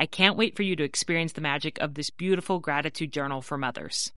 I 0.00 0.06
can't 0.06 0.38
wait 0.38 0.56
for 0.56 0.62
you 0.62 0.76
to 0.76 0.82
experience 0.82 1.34
the 1.34 1.42
magic 1.42 1.78
of 1.78 1.92
this 1.92 2.08
beautiful 2.08 2.58
gratitude 2.58 3.12
journal 3.12 3.42
for 3.42 3.58
mothers. 3.58 4.10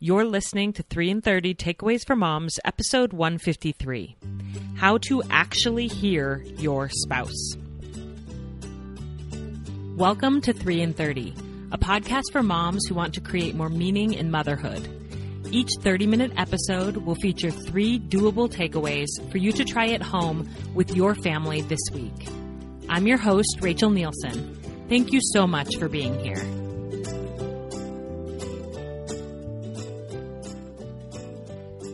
You're 0.00 0.24
listening 0.24 0.72
to 0.72 0.82
3 0.82 1.08
in 1.08 1.20
30 1.20 1.54
Takeaways 1.54 2.04
for 2.04 2.16
Moms, 2.16 2.58
episode 2.64 3.12
153 3.12 4.16
How 4.74 4.98
to 4.98 5.22
Actually 5.30 5.86
Hear 5.86 6.42
Your 6.58 6.88
Spouse. 6.88 7.54
Welcome 9.94 10.40
to 10.40 10.52
3 10.52 10.80
in 10.80 10.94
30, 10.94 11.32
a 11.70 11.78
podcast 11.78 12.32
for 12.32 12.42
moms 12.42 12.84
who 12.88 12.96
want 12.96 13.14
to 13.14 13.20
create 13.20 13.54
more 13.54 13.68
meaning 13.68 14.14
in 14.14 14.32
motherhood. 14.32 14.84
Each 15.52 15.70
30 15.80 16.08
minute 16.08 16.32
episode 16.38 16.96
will 16.96 17.14
feature 17.14 17.52
three 17.52 18.00
doable 18.00 18.52
takeaways 18.52 19.06
for 19.30 19.38
you 19.38 19.52
to 19.52 19.64
try 19.64 19.90
at 19.90 20.02
home 20.02 20.50
with 20.74 20.96
your 20.96 21.14
family 21.14 21.60
this 21.60 21.88
week. 21.92 22.26
I'm 22.88 23.06
your 23.06 23.18
host, 23.18 23.58
Rachel 23.60 23.90
Nielsen. 23.90 24.59
Thank 24.90 25.12
you 25.12 25.20
so 25.22 25.46
much 25.46 25.76
for 25.76 25.88
being 25.88 26.18
here. 26.18 26.42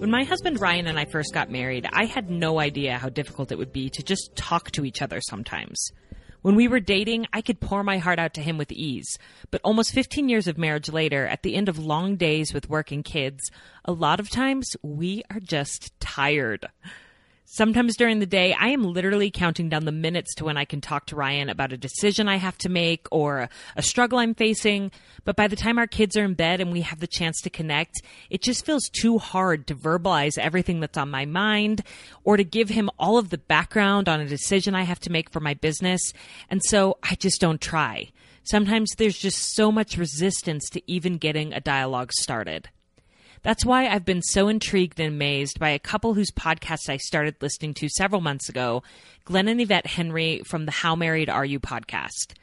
When 0.01 0.11
my 0.11 0.25
husband 0.25 0.59
Ryan 0.59 0.87
and 0.87 0.99
I 0.99 1.05
first 1.05 1.35
got 1.35 1.51
married, 1.51 1.87
I 1.93 2.07
had 2.07 2.31
no 2.31 2.59
idea 2.59 2.97
how 2.97 3.11
difficult 3.11 3.53
it 3.53 3.59
would 3.59 3.71
be 3.71 3.91
to 3.91 4.03
just 4.03 4.35
talk 4.35 4.71
to 4.71 4.87
each 4.87 5.03
other 5.03 5.21
sometimes. 5.21 5.91
When 6.41 6.55
we 6.55 6.69
were 6.69 6.81
dating, 6.81 7.27
I 7.35 7.43
could 7.43 7.61
pour 7.61 7.85
my 7.85 7.99
heart 7.99 8.19
out 8.19 8.33
to 8.35 8.41
him 8.41 8.57
with 8.57 8.73
ease. 8.73 9.19
But 9.51 9.61
almost 9.63 9.93
15 9.93 10.31
years 10.31 10.49
of 10.49 10.57
marriage 10.57 10.89
later, 10.89 11.27
at 11.27 11.43
the 11.43 11.55
end 11.55 11.69
of 11.69 11.79
long 11.79 12.17
days 12.17 12.55
with 12.55 12.71
working 12.71 13.03
kids, 13.03 13.51
a 13.85 13.93
lot 13.93 14.21
of 14.21 14.31
times 14.31 14.75
we 14.83 15.23
are 15.31 15.41
just 15.41 15.93
tired. 16.01 16.67
Sometimes 17.49 17.97
during 17.97 18.19
the 18.19 18.27
day, 18.27 18.57
I 18.59 18.71
am 18.71 18.83
literally 18.83 19.31
counting 19.31 19.69
down 19.69 19.85
the 19.85 19.93
minutes 19.93 20.35
to 20.35 20.45
when 20.45 20.57
I 20.57 20.65
can 20.65 20.81
talk 20.81 21.07
to 21.07 21.17
Ryan 21.17 21.49
about 21.49 21.73
a 21.73 21.77
decision 21.77 22.29
I 22.29 22.37
have 22.37 22.59
to 22.59 22.69
make 22.69 23.07
or 23.13 23.49
a 23.77 23.83
struggle 23.83 24.19
I'm 24.19 24.35
facing. 24.35 24.91
But 25.25 25.37
by 25.37 25.47
the 25.47 25.55
time 25.55 25.79
our 25.79 25.87
kids 25.87 26.17
are 26.17 26.25
in 26.25 26.35
bed 26.35 26.61
and 26.61 26.73
we 26.73 26.81
have 26.81 26.99
the 26.99 27.07
chance 27.07 27.41
to 27.43 27.51
connect, 27.51 28.03
it 28.31 28.43
just 28.43 28.67
feels 28.67 28.89
too 28.89 29.19
hard 29.19 29.69
to 29.69 29.77
verbalize 29.77 30.37
everything 30.39 30.81
that's 30.81 30.99
on 30.99 31.09
my 31.09 31.25
mind 31.25 31.85
or 32.25 32.37
to 32.37 32.43
give 32.43 32.69
him 32.69 32.91
all 32.99 33.17
of 33.17 33.31
the 33.31 33.39
background 33.39 34.09
on 34.09 34.19
a 34.19 34.27
decision 34.27 34.75
I 34.75 34.83
have 34.83 35.01
to 35.01 35.13
make 35.13 35.31
for 35.31 35.39
my 35.39 35.55
business. 35.55 36.01
And 36.51 36.61
so 36.65 36.99
I 37.05 37.15
just 37.15 37.41
don't 37.41 37.61
try. 37.61 38.11
Sometimes 38.43 38.91
there's 38.99 39.19
just 39.19 39.55
so 39.55 39.71
much 39.71 39.97
resistance 39.97 40.69
to 40.71 40.83
even 40.91 41.17
getting 41.17 41.53
a 41.53 41.61
dialogue 41.61 42.13
started. 42.13 42.71
That's 43.47 43.65
why 43.65 43.87
I've 43.87 44.05
been 44.05 44.23
so 44.23 44.49
intrigued 44.49 44.99
and 44.99 45.15
amazed 45.15 45.61
by 45.61 45.69
a 45.69 45.79
couple 45.79 46.15
whose 46.15 46.33
podcast 46.33 46.89
I 46.89 46.97
started 46.97 47.37
listening 47.41 47.75
to 47.75 47.89
several 47.89 48.21
months 48.21 48.49
ago, 48.49 48.83
Glen 49.25 49.47
and 49.47 49.61
Yvette 49.61 49.87
Henry 49.87 50.43
from 50.45 50.67
the 50.67 50.73
How 50.73 50.97
Married 50.97 51.31
Are 51.31 51.45
You 51.45 51.61
podcast. 51.61 52.35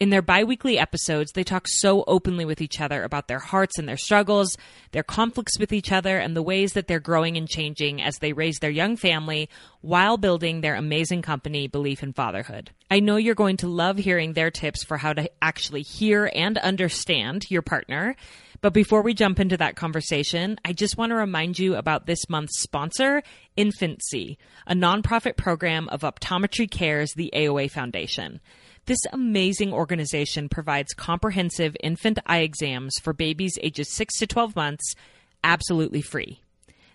In 0.00 0.08
their 0.08 0.22
biweekly 0.22 0.78
episodes, 0.78 1.32
they 1.32 1.44
talk 1.44 1.68
so 1.68 2.04
openly 2.06 2.46
with 2.46 2.62
each 2.62 2.80
other 2.80 3.02
about 3.02 3.28
their 3.28 3.38
hearts 3.38 3.78
and 3.78 3.86
their 3.86 3.98
struggles, 3.98 4.56
their 4.92 5.02
conflicts 5.02 5.58
with 5.58 5.74
each 5.74 5.92
other, 5.92 6.16
and 6.16 6.34
the 6.34 6.42
ways 6.42 6.72
that 6.72 6.86
they're 6.86 7.00
growing 7.00 7.36
and 7.36 7.50
changing 7.50 8.00
as 8.00 8.16
they 8.20 8.32
raise 8.32 8.58
their 8.60 8.70
young 8.70 8.96
family 8.96 9.50
while 9.82 10.16
building 10.16 10.62
their 10.62 10.74
amazing 10.74 11.20
company, 11.20 11.68
Beleaf 11.68 12.02
in 12.02 12.14
Fatherhood. 12.14 12.70
I 12.90 13.00
know 13.00 13.16
you're 13.16 13.34
going 13.34 13.58
to 13.58 13.68
love 13.68 13.98
hearing 13.98 14.32
their 14.32 14.50
tips 14.50 14.84
for 14.84 14.96
how 14.96 15.12
to 15.12 15.30
actually 15.42 15.82
hear 15.82 16.30
and 16.34 16.56
understand 16.56 17.50
your 17.50 17.60
partner 17.60 18.16
but 18.66 18.72
before 18.72 19.02
we 19.02 19.14
jump 19.14 19.38
into 19.38 19.56
that 19.56 19.76
conversation, 19.76 20.58
I 20.64 20.72
just 20.72 20.98
want 20.98 21.10
to 21.10 21.14
remind 21.14 21.56
you 21.56 21.76
about 21.76 22.06
this 22.06 22.28
month's 22.28 22.60
sponsor, 22.62 23.22
InfantSEE, 23.56 24.38
a 24.66 24.74
nonprofit 24.74 25.36
program 25.36 25.88
of 25.90 26.00
Optometry 26.00 26.68
Cares, 26.68 27.12
the 27.14 27.30
AOA 27.32 27.70
Foundation. 27.70 28.40
This 28.86 28.98
amazing 29.12 29.72
organization 29.72 30.48
provides 30.48 30.94
comprehensive 30.94 31.76
infant 31.80 32.18
eye 32.26 32.40
exams 32.40 32.98
for 32.98 33.12
babies 33.12 33.56
ages 33.62 33.88
6 33.92 34.18
to 34.18 34.26
12 34.26 34.56
months 34.56 34.96
absolutely 35.44 36.02
free. 36.02 36.40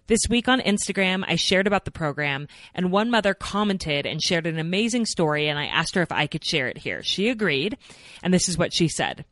This 0.08 0.20
week 0.30 0.50
on 0.50 0.60
Instagram, 0.60 1.24
I 1.26 1.38
shared 1.38 1.68
about 1.68 1.86
the 1.86 1.92
program, 1.92 2.50
and 2.76 2.92
one 2.92 3.10
mother 3.10 3.34
commented 3.34 4.06
and 4.06 4.22
shared 4.22 4.46
an 4.46 4.60
amazing 4.60 5.06
story, 5.06 5.48
and 5.48 5.58
I 5.58 5.68
asked 5.68 5.96
her 5.96 6.02
if 6.02 6.12
I 6.12 6.28
could 6.28 6.44
share 6.44 6.68
it 6.68 6.80
here. 6.80 7.02
She 7.02 7.30
agreed, 7.30 7.78
and 8.22 8.34
this 8.34 8.50
is 8.50 8.58
what 8.58 8.74
she 8.74 8.90
said. 8.90 9.24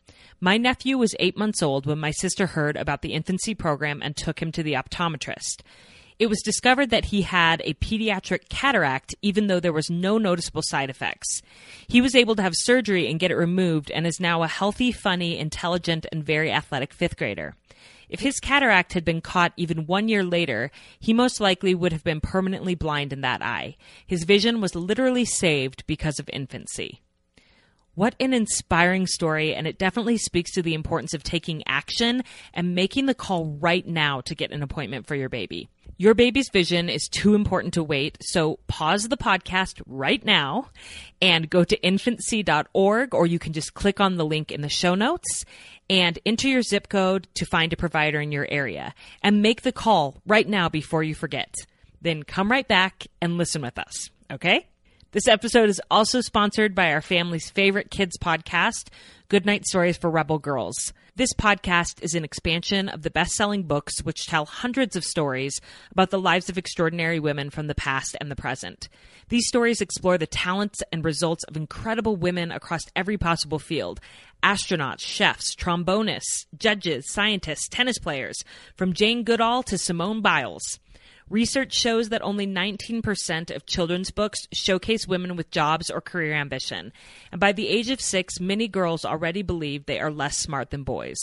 My 0.42 0.56
nephew 0.56 0.98
was 0.98 1.16
eight 1.20 1.36
months 1.36 1.62
old 1.62 1.86
when 1.86 2.00
my 2.00 2.12
sister 2.12 2.48
heard 2.48 2.78
about 2.78 3.02
the 3.02 3.12
InfantSEE 3.12 3.58
program 3.58 4.02
and 4.02 4.16
took 4.16 4.42
him 4.42 4.54
to 4.54 4.64
the 4.64 4.74
optometrist. 4.74 5.64
It 6.18 6.28
was 6.28 6.42
discovered 6.42 6.92
that 6.92 7.06
he 7.06 7.24
had 7.24 7.62
a 7.66 7.74
pediatric 7.74 8.48
cataract, 8.48 9.14
even 9.22 9.48
though 9.48 9.60
there 9.60 9.74
was 9.74 9.90
no 9.90 10.18
noticeable 10.18 10.62
side 10.64 10.90
effects. 10.90 11.42
He 11.90 12.00
was 12.00 12.16
able 12.16 12.36
to 12.36 12.42
have 12.42 12.54
surgery 12.56 13.10
and 13.10 13.20
get 13.20 13.32
it 13.32 13.36
removed 13.36 13.92
and 13.92 14.08
is 14.08 14.22
now 14.22 14.44
a 14.44 14.48
healthy, 14.48 14.94
funny, 14.94 15.38
intelligent, 15.38 16.06
and 16.10 16.24
very 16.24 16.52
athletic 16.52 16.94
fifth 16.94 17.18
grader. 17.18 17.56
If 18.08 18.22
his 18.22 18.40
cataract 18.40 18.94
had 18.94 19.04
been 19.04 19.20
caught 19.20 19.52
even 19.58 19.88
one 19.88 20.08
year 20.08 20.24
later, 20.24 20.72
he 21.02 21.12
most 21.12 21.42
likely 21.42 21.76
would 21.76 21.92
have 21.92 22.04
been 22.04 22.22
permanently 22.22 22.76
blind 22.76 23.12
in 23.12 23.22
that 23.22 23.42
eye. 23.42 23.76
His 24.08 24.24
vision 24.24 24.62
was 24.62 24.74
literally 24.74 25.26
saved 25.26 25.86
because 25.86 26.18
of 26.18 26.28
InfantSEE. 26.28 27.00
What 28.00 28.16
an 28.22 28.34
inspiring 28.34 29.08
story, 29.08 29.54
and 29.54 29.68
it 29.68 29.78
definitely 29.78 30.16
speaks 30.16 30.54
to 30.54 30.62
the 30.62 30.74
importance 30.74 31.14
of 31.14 31.22
taking 31.22 31.64
action 31.68 32.24
and 32.54 32.74
making 32.74 33.08
the 33.08 33.14
call 33.14 33.58
right 33.60 33.86
now 33.86 34.22
to 34.22 34.36
get 34.36 34.52
an 34.52 34.64
appointment 34.64 35.06
for 35.06 35.16
your 35.16 35.28
baby. 35.28 35.68
Your 35.98 36.14
baby's 36.14 36.48
vision 36.48 36.88
is 36.88 37.10
too 37.10 37.36
important 37.36 37.74
to 37.74 37.84
wait, 37.84 38.18
so 38.22 38.58
pause 38.68 39.10
the 39.10 39.18
podcast 39.18 39.82
right 39.86 40.24
now 40.24 40.70
and 41.22 41.50
go 41.50 41.66
to 41.66 41.78
infantsee.org, 41.78 43.14
or 43.14 43.28
you 43.28 43.38
can 43.38 43.52
just 43.52 43.74
click 43.74 44.00
on 44.00 44.16
the 44.16 44.24
link 44.24 44.54
in 44.54 44.62
the 44.62 44.70
show 44.70 44.96
notes 44.96 45.44
and 45.90 46.18
enter 46.26 46.48
your 46.48 46.62
zip 46.62 46.88
code 46.88 47.28
to 47.34 47.46
find 47.46 47.74
a 47.74 47.76
provider 47.76 48.22
in 48.22 48.32
your 48.32 48.48
area 48.50 48.94
and 49.22 49.42
make 49.42 49.64
the 49.64 49.74
call 49.74 50.16
right 50.26 50.48
now 50.48 50.70
before 50.70 51.04
you 51.04 51.14
forget. 51.14 51.54
Then 52.02 52.24
come 52.24 52.50
right 52.50 52.66
back 52.66 53.08
and 53.22 53.38
listen 53.38 53.62
with 53.62 53.78
us, 53.78 54.10
okay? 54.32 54.69
This 55.12 55.28
episode 55.28 55.70
is 55.70 55.82
also 55.90 56.22
sponsored 56.22 56.76
by 56.76 56.94
our 56.94 57.02
family's 57.02 57.50
favorite 57.50 57.90
kids 57.90 58.16
podcast, 58.16 58.90
Goodnight 59.28 59.66
Stories 59.66 59.98
for 59.98 60.08
Rebel 60.08 60.38
Girls. 60.38 60.94
This 61.16 61.34
podcast 61.34 62.04
is 62.04 62.14
an 62.14 62.24
expansion 62.24 62.90
of 62.90 63.02
the 63.02 63.10
best 63.10 63.32
selling 63.32 63.64
books, 63.64 64.04
which 64.04 64.28
tell 64.28 64.46
hundreds 64.46 64.96
of 64.96 65.04
stories 65.04 65.60
about 65.92 66.12
the 66.12 66.20
lives 66.20 66.48
of 66.48 66.60
extraordinary 66.60 67.20
women 67.20 67.50
from 67.50 67.66
the 67.66 67.74
past 67.74 68.18
and 68.22 68.30
the 68.30 68.36
present. 68.36 68.88
These 69.30 69.48
stories 69.48 69.82
explore 69.82 70.20
the 70.20 70.28
talents 70.28 70.84
and 70.94 71.04
results 71.04 71.44
of 71.46 71.58
incredible 71.58 72.16
women 72.16 72.52
across 72.52 72.84
every 72.96 73.18
possible 73.18 73.58
field 73.58 74.00
astronauts, 74.44 75.00
chefs, 75.00 75.56
trombonists, 75.56 76.46
judges, 76.56 77.12
scientists, 77.12 77.68
tennis 77.68 77.98
players, 77.98 78.44
from 78.76 78.94
Jane 78.94 79.24
Goodall 79.24 79.64
to 79.64 79.78
Simone 79.80 80.22
Biles. 80.22 80.80
Research 81.30 81.74
shows 81.74 82.10
that 82.10 82.24
only 82.24 82.48
19% 82.48 83.56
of 83.56 83.68
children's 83.68 84.10
books 84.10 84.48
showcase 84.52 85.08
women 85.08 85.36
with 85.36 85.52
jobs 85.52 85.92
or 85.92 86.02
career 86.02 86.34
ambition. 86.34 86.92
And 87.32 87.40
by 87.40 87.52
the 87.52 87.68
age 87.68 87.92
of 87.92 88.02
six, 88.02 88.40
many 88.40 88.68
girls 88.68 89.06
already 89.06 89.44
believe 89.44 89.86
they 89.86 90.00
are 90.00 90.10
less 90.10 90.38
smart 90.38 90.72
than 90.72 90.84
boys. 90.84 91.20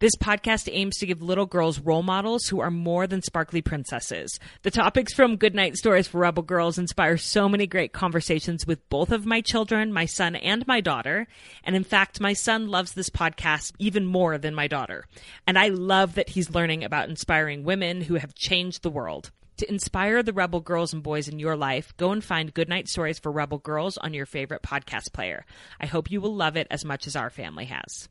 This 0.00 0.14
podcast 0.16 0.68
aims 0.70 0.98
to 0.98 1.06
give 1.06 1.22
little 1.22 1.46
girls 1.46 1.80
role 1.80 2.04
models 2.04 2.46
who 2.46 2.60
are 2.60 2.70
more 2.70 3.08
than 3.08 3.20
sparkly 3.20 3.62
princesses. 3.62 4.38
The 4.62 4.70
topics 4.70 5.12
from 5.12 5.36
Goodnight 5.36 5.76
Stories 5.76 6.06
for 6.06 6.18
Rebel 6.18 6.44
Girls 6.44 6.78
inspire 6.78 7.16
so 7.16 7.48
many 7.48 7.66
great 7.66 7.92
conversations 7.92 8.64
with 8.64 8.88
both 8.90 9.10
of 9.10 9.26
my 9.26 9.40
children, 9.40 9.92
my 9.92 10.04
son 10.04 10.36
and 10.36 10.64
my 10.68 10.80
daughter. 10.80 11.26
And 11.64 11.74
in 11.74 11.82
fact, 11.82 12.20
my 12.20 12.32
son 12.32 12.68
loves 12.68 12.92
this 12.92 13.10
podcast 13.10 13.72
even 13.80 14.06
more 14.06 14.38
than 14.38 14.54
my 14.54 14.68
daughter. 14.68 15.06
And 15.48 15.58
I 15.58 15.68
love 15.68 16.14
that 16.14 16.28
he's 16.28 16.54
learning 16.54 16.84
about 16.84 17.08
inspiring 17.08 17.64
women 17.64 18.02
who 18.02 18.16
have 18.16 18.36
changed 18.36 18.82
the 18.82 18.90
world. 18.90 19.32
To 19.58 19.68
inspire 19.68 20.22
the 20.22 20.32
rebel 20.32 20.60
girls 20.60 20.92
and 20.92 21.02
boys 21.02 21.26
in 21.26 21.40
your 21.40 21.56
life, 21.56 21.92
go 21.96 22.12
and 22.12 22.22
find 22.22 22.54
Goodnight 22.54 22.86
Stories 22.86 23.18
for 23.18 23.32
Rebel 23.32 23.58
Girls 23.58 23.98
on 23.98 24.14
your 24.14 24.24
favorite 24.24 24.62
podcast 24.62 25.12
player. 25.12 25.44
I 25.80 25.86
hope 25.86 26.12
you 26.12 26.20
will 26.20 26.32
love 26.32 26.56
it 26.56 26.68
as 26.70 26.84
much 26.84 27.08
as 27.08 27.16
our 27.16 27.28
family 27.28 27.64
has. 27.64 28.08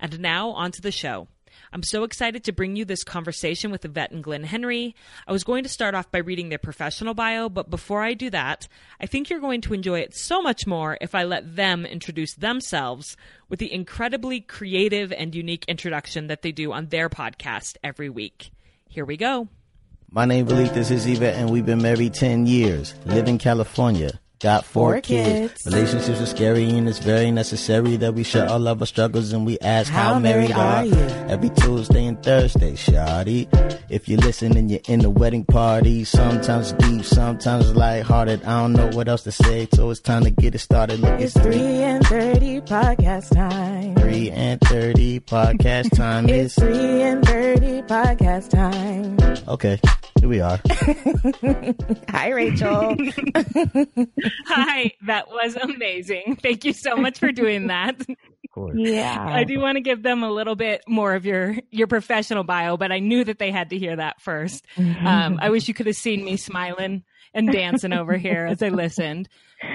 And 0.00 0.18
now, 0.18 0.48
on 0.52 0.72
to 0.72 0.80
the 0.80 0.90
show. 0.90 1.28
I'm 1.74 1.82
so 1.82 2.04
excited 2.04 2.42
to 2.44 2.52
bring 2.52 2.74
you 2.74 2.86
this 2.86 3.04
conversation 3.04 3.70
with 3.70 3.84
Yvette 3.84 4.12
and 4.12 4.24
Glen 4.24 4.44
Henry. 4.44 4.94
I 5.26 5.32
was 5.32 5.44
going 5.44 5.62
to 5.64 5.68
start 5.68 5.94
off 5.94 6.10
by 6.10 6.20
reading 6.20 6.48
their 6.48 6.56
professional 6.56 7.12
bio, 7.12 7.50
but 7.50 7.68
before 7.68 8.02
I 8.02 8.14
do 8.14 8.30
that, 8.30 8.66
I 8.98 9.04
think 9.04 9.28
you're 9.28 9.40
going 9.40 9.60
to 9.62 9.74
enjoy 9.74 10.00
it 10.00 10.16
so 10.16 10.40
much 10.40 10.66
more 10.66 10.96
if 11.02 11.14
I 11.14 11.24
let 11.24 11.54
them 11.54 11.84
introduce 11.84 12.32
themselves 12.34 13.14
with 13.50 13.58
the 13.58 13.70
incredibly 13.70 14.40
creative 14.40 15.12
and 15.12 15.34
unique 15.34 15.66
introduction 15.68 16.28
that 16.28 16.40
they 16.40 16.52
do 16.52 16.72
on 16.72 16.86
their 16.86 17.10
podcast 17.10 17.76
every 17.84 18.08
week. 18.08 18.52
Here 18.88 19.04
we 19.04 19.18
go. 19.18 19.48
My 20.10 20.24
name 20.24 20.48
is 20.48 20.70
This 20.70 20.90
is 20.90 21.06
Yvette, 21.06 21.34
and 21.34 21.50
we've 21.50 21.66
been 21.66 21.82
married 21.82 22.14
10 22.14 22.46
years. 22.46 22.94
Live 23.04 23.28
in 23.28 23.36
California. 23.36 24.18
Got 24.40 24.64
four, 24.64 24.92
Four 24.92 25.00
kids. 25.00 25.64
kids. 25.64 25.66
Relationships 25.66 26.20
are 26.20 26.26
scary, 26.26 26.70
and 26.70 26.88
it's 26.88 27.00
very 27.00 27.32
necessary 27.32 27.96
that 27.96 28.14
we 28.14 28.22
share 28.22 28.48
all 28.48 28.68
of 28.68 28.80
our 28.80 28.86
struggles 28.86 29.32
and 29.32 29.44
we 29.44 29.58
ask 29.58 29.90
how, 29.90 30.14
How 30.14 30.20
married 30.20 30.52
are 30.52 30.76
are 30.76 30.84
you? 30.84 30.94
Every 31.26 31.50
Tuesday 31.50 32.06
and 32.06 32.22
Thursday, 32.22 32.74
shawty. 32.74 33.48
If 33.90 34.08
you 34.08 34.16
listen 34.16 34.56
and 34.56 34.70
you're 34.70 34.78
in 34.86 35.00
the 35.00 35.10
wedding 35.10 35.44
party, 35.44 36.04
sometimes 36.04 36.70
deep, 36.74 37.04
sometimes 37.04 37.74
lighthearted. 37.74 38.44
I 38.44 38.60
don't 38.60 38.74
know 38.74 38.88
what 38.96 39.08
else 39.08 39.24
to 39.24 39.32
say, 39.32 39.66
so 39.74 39.90
it's 39.90 39.98
time 39.98 40.22
to 40.22 40.30
get 40.30 40.54
it 40.54 40.58
started. 40.60 41.00
Look, 41.00 41.20
It's 41.20 41.34
3 41.36 41.54
and 41.58 42.06
30 42.06 42.60
podcast 42.60 43.34
time. 43.34 43.96
three 43.96 44.30
and 44.30 44.60
thirty 44.60 45.18
podcast 45.20 45.90
time 45.96 46.28
It's 46.28 46.56
is 46.58 46.64
3 46.64 47.02
and 47.02 47.24
30 47.26 47.82
podcast 47.82 48.50
time. 48.50 49.18
okay. 49.48 49.80
Here 50.20 50.28
we 50.28 50.40
are. 50.40 50.58
Hi, 52.10 52.30
Rachel. 52.30 52.96
Hi, 54.46 54.92
that 55.06 55.28
was 55.28 55.56
amazing. 55.56 56.38
Thank 56.42 56.64
you 56.64 56.72
so 56.72 56.96
much 56.96 57.18
for 57.18 57.32
doing 57.32 57.68
that. 57.68 58.00
Yeah. 58.74 59.24
I 59.28 59.44
do 59.44 59.60
want 59.60 59.76
to 59.76 59.80
give 59.80 60.02
them 60.02 60.22
a 60.22 60.30
little 60.30 60.56
bit 60.56 60.82
more 60.88 61.14
of 61.14 61.24
your 61.24 61.56
your 61.70 61.86
professional 61.86 62.44
bio, 62.44 62.76
but 62.76 62.90
I 62.90 62.98
knew 62.98 63.22
that 63.24 63.38
they 63.38 63.50
had 63.52 63.70
to 63.70 63.78
hear 63.78 63.94
that 63.96 64.20
1st 64.20 64.62
Um, 65.06 65.38
I 65.40 65.50
wish 65.50 65.68
you 65.68 65.74
could 65.74 65.86
have 65.86 65.96
seen 65.96 66.24
me 66.24 66.36
smiling 66.36 67.04
and 67.34 67.52
dancing 67.52 67.92
over 67.92 68.16
here 68.16 68.46
as 68.46 68.62
I 68.62 68.70
listened. 68.70 69.28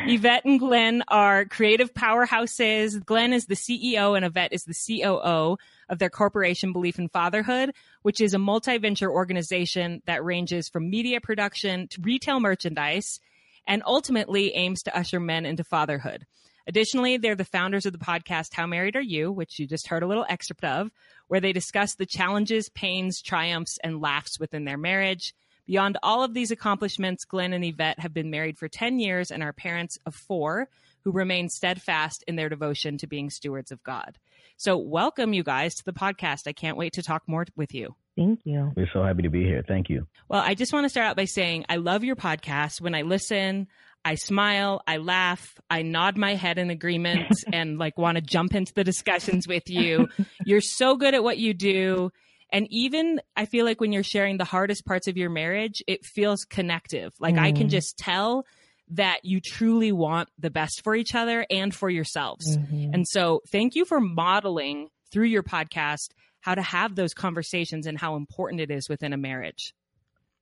Yvette 0.08 0.46
and 0.46 0.60
Glen 0.60 1.04
are 1.08 1.46
creative 1.46 1.94
powerhouses. 1.94 3.04
Glen 3.06 3.32
is 3.32 3.46
the 3.46 3.56
CEO 3.56 4.16
and 4.16 4.26
Yvette 4.26 4.54
is 4.54 4.64
the 4.64 4.74
COO 4.74 5.58
of 5.90 6.00
their 6.00 6.10
corporation 6.10 6.74
Beleaf 6.74 6.98
in 6.98 7.10
Fatherhood, 7.10 7.74
which 8.02 8.22
is 8.22 8.34
a 8.34 8.40
multi-venture 8.40 9.12
organization 9.12 10.02
that 10.06 10.24
ranges 10.24 10.68
from 10.68 10.90
media 10.90 11.22
production 11.22 11.88
to 11.90 12.02
retail 12.02 12.40
merchandise 12.40 13.20
and 13.68 13.84
ultimately 13.86 14.54
aims 14.54 14.84
to 14.84 14.98
usher 14.98 15.20
men 15.20 15.46
into 15.46 15.64
fatherhood. 15.64 16.26
Additionally, 16.66 17.18
they're 17.18 17.36
the 17.36 17.44
founders 17.44 17.86
of 17.86 17.92
the 17.92 18.00
podcast 18.00 18.54
How 18.54 18.66
Married 18.66 18.96
Are 18.96 19.02
You, 19.02 19.32
which 19.32 19.60
you 19.60 19.68
just 19.68 19.88
heard 19.88 20.04
a 20.04 20.08
little 20.08 20.26
excerpt 20.30 20.64
of, 20.64 20.92
where 21.28 21.42
they 21.42 21.52
discuss 21.52 21.96
the 21.96 22.06
challenges, 22.06 22.70
pains, 22.70 23.22
triumphs, 23.22 23.78
and 23.84 24.02
laughs 24.02 24.40
within 24.40 24.64
their 24.64 24.78
marriage. 24.78 25.34
Beyond 25.66 25.98
all 26.04 26.24
of 26.24 26.34
these 26.34 26.52
accomplishments, 26.52 27.26
Glen 27.26 27.54
and 27.54 27.64
Yvette 27.64 28.00
have 28.00 28.14
been 28.14 28.30
married 28.30 28.58
for 28.58 28.68
10 28.68 29.00
years 29.00 29.32
and 29.32 29.44
are 29.44 29.54
parents 29.54 29.98
of 30.06 30.16
four 30.16 30.70
who 31.04 31.12
remain 31.12 31.50
steadfast 31.50 32.24
in 32.28 32.36
their 32.36 32.50
devotion 32.50 32.98
to 32.98 33.08
being 33.08 33.30
stewards 33.30 33.72
of 33.72 33.84
God. 33.84 34.18
So, 34.58 34.78
welcome 34.78 35.34
you 35.34 35.44
guys 35.44 35.76
to 35.76 35.86
the 35.86 35.94
podcast. 35.94 36.48
I 36.48 36.54
can't 36.54 36.78
wait 36.78 36.94
to 36.94 37.04
talk 37.04 37.24
more 37.28 37.46
with 37.56 37.74
you. 37.74 37.96
Thank 38.16 38.42
you. 38.44 38.72
We're 38.76 38.90
so 38.94 39.04
happy 39.04 39.24
to 39.24 39.30
be 39.30 39.44
here. 39.44 39.64
Thank 39.68 39.90
you. 39.90 40.08
Well, 40.30 40.42
I 40.42 40.54
just 40.54 40.72
want 40.74 40.86
to 40.86 40.90
start 40.90 41.08
out 41.08 41.16
by 41.16 41.26
saying 41.26 41.66
I 41.70 41.78
love 41.78 42.04
your 42.04 42.16
podcast. 42.16 42.80
When 42.80 42.94
I 42.94 43.02
listen, 43.02 43.68
I 44.06 44.16
smile, 44.16 44.82
I 44.86 44.98
laugh, 44.98 45.60
I 45.70 45.82
nod 45.82 46.18
my 46.18 46.36
head 46.36 46.58
in 46.58 46.70
agreement 46.70 47.34
and 47.54 47.78
like 47.80 47.98
want 47.98 48.16
to 48.18 48.22
jump 48.22 48.54
into 48.54 48.74
the 48.74 48.84
discussions 48.84 49.48
with 49.48 49.70
you. 49.70 50.10
You're 50.46 50.62
so 50.62 50.96
good 50.96 51.14
at 51.16 51.24
what 51.24 51.38
you 51.38 51.54
do. 51.54 52.12
And 52.52 52.68
even 52.70 53.20
I 53.36 53.46
feel 53.46 53.66
like 53.66 53.82
when 53.82 53.92
you're 53.92 54.04
sharing 54.04 54.38
the 54.38 54.44
hardest 54.46 54.86
parts 54.86 55.08
of 55.08 55.18
your 55.18 55.32
marriage, 55.32 55.82
it 55.88 56.06
feels 56.06 56.46
connective. 56.46 57.14
Like 57.20 57.38
I 57.38 57.52
can 57.52 57.68
Mm. 57.68 57.72
just 57.72 57.98
tell 57.98 58.46
that 58.90 59.22
you 59.24 59.40
truly 59.40 59.92
want 59.92 60.30
the 60.38 60.52
best 60.52 60.84
for 60.84 60.94
each 60.94 61.16
other 61.16 61.48
and 61.50 61.74
for 61.74 61.90
yourselves. 61.90 62.58
Mhm. 62.58 62.94
And 62.94 63.08
so, 63.08 63.42
thank 63.52 63.74
you 63.76 63.86
for 63.86 64.00
modeling 64.00 64.90
through 65.12 65.28
your 65.28 65.42
podcast 65.42 66.10
how 66.44 66.54
to 66.54 66.62
have 66.62 66.96
those 66.96 67.14
conversations 67.14 67.88
and 67.88 67.98
how 67.98 68.18
important 68.18 68.60
it 68.60 68.70
is 68.70 68.90
within 68.90 69.14
a 69.14 69.18
marriage. 69.18 69.74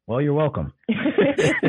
Well, 0.07 0.19
you're 0.19 0.33
welcome. 0.33 0.73
it's 0.87 1.61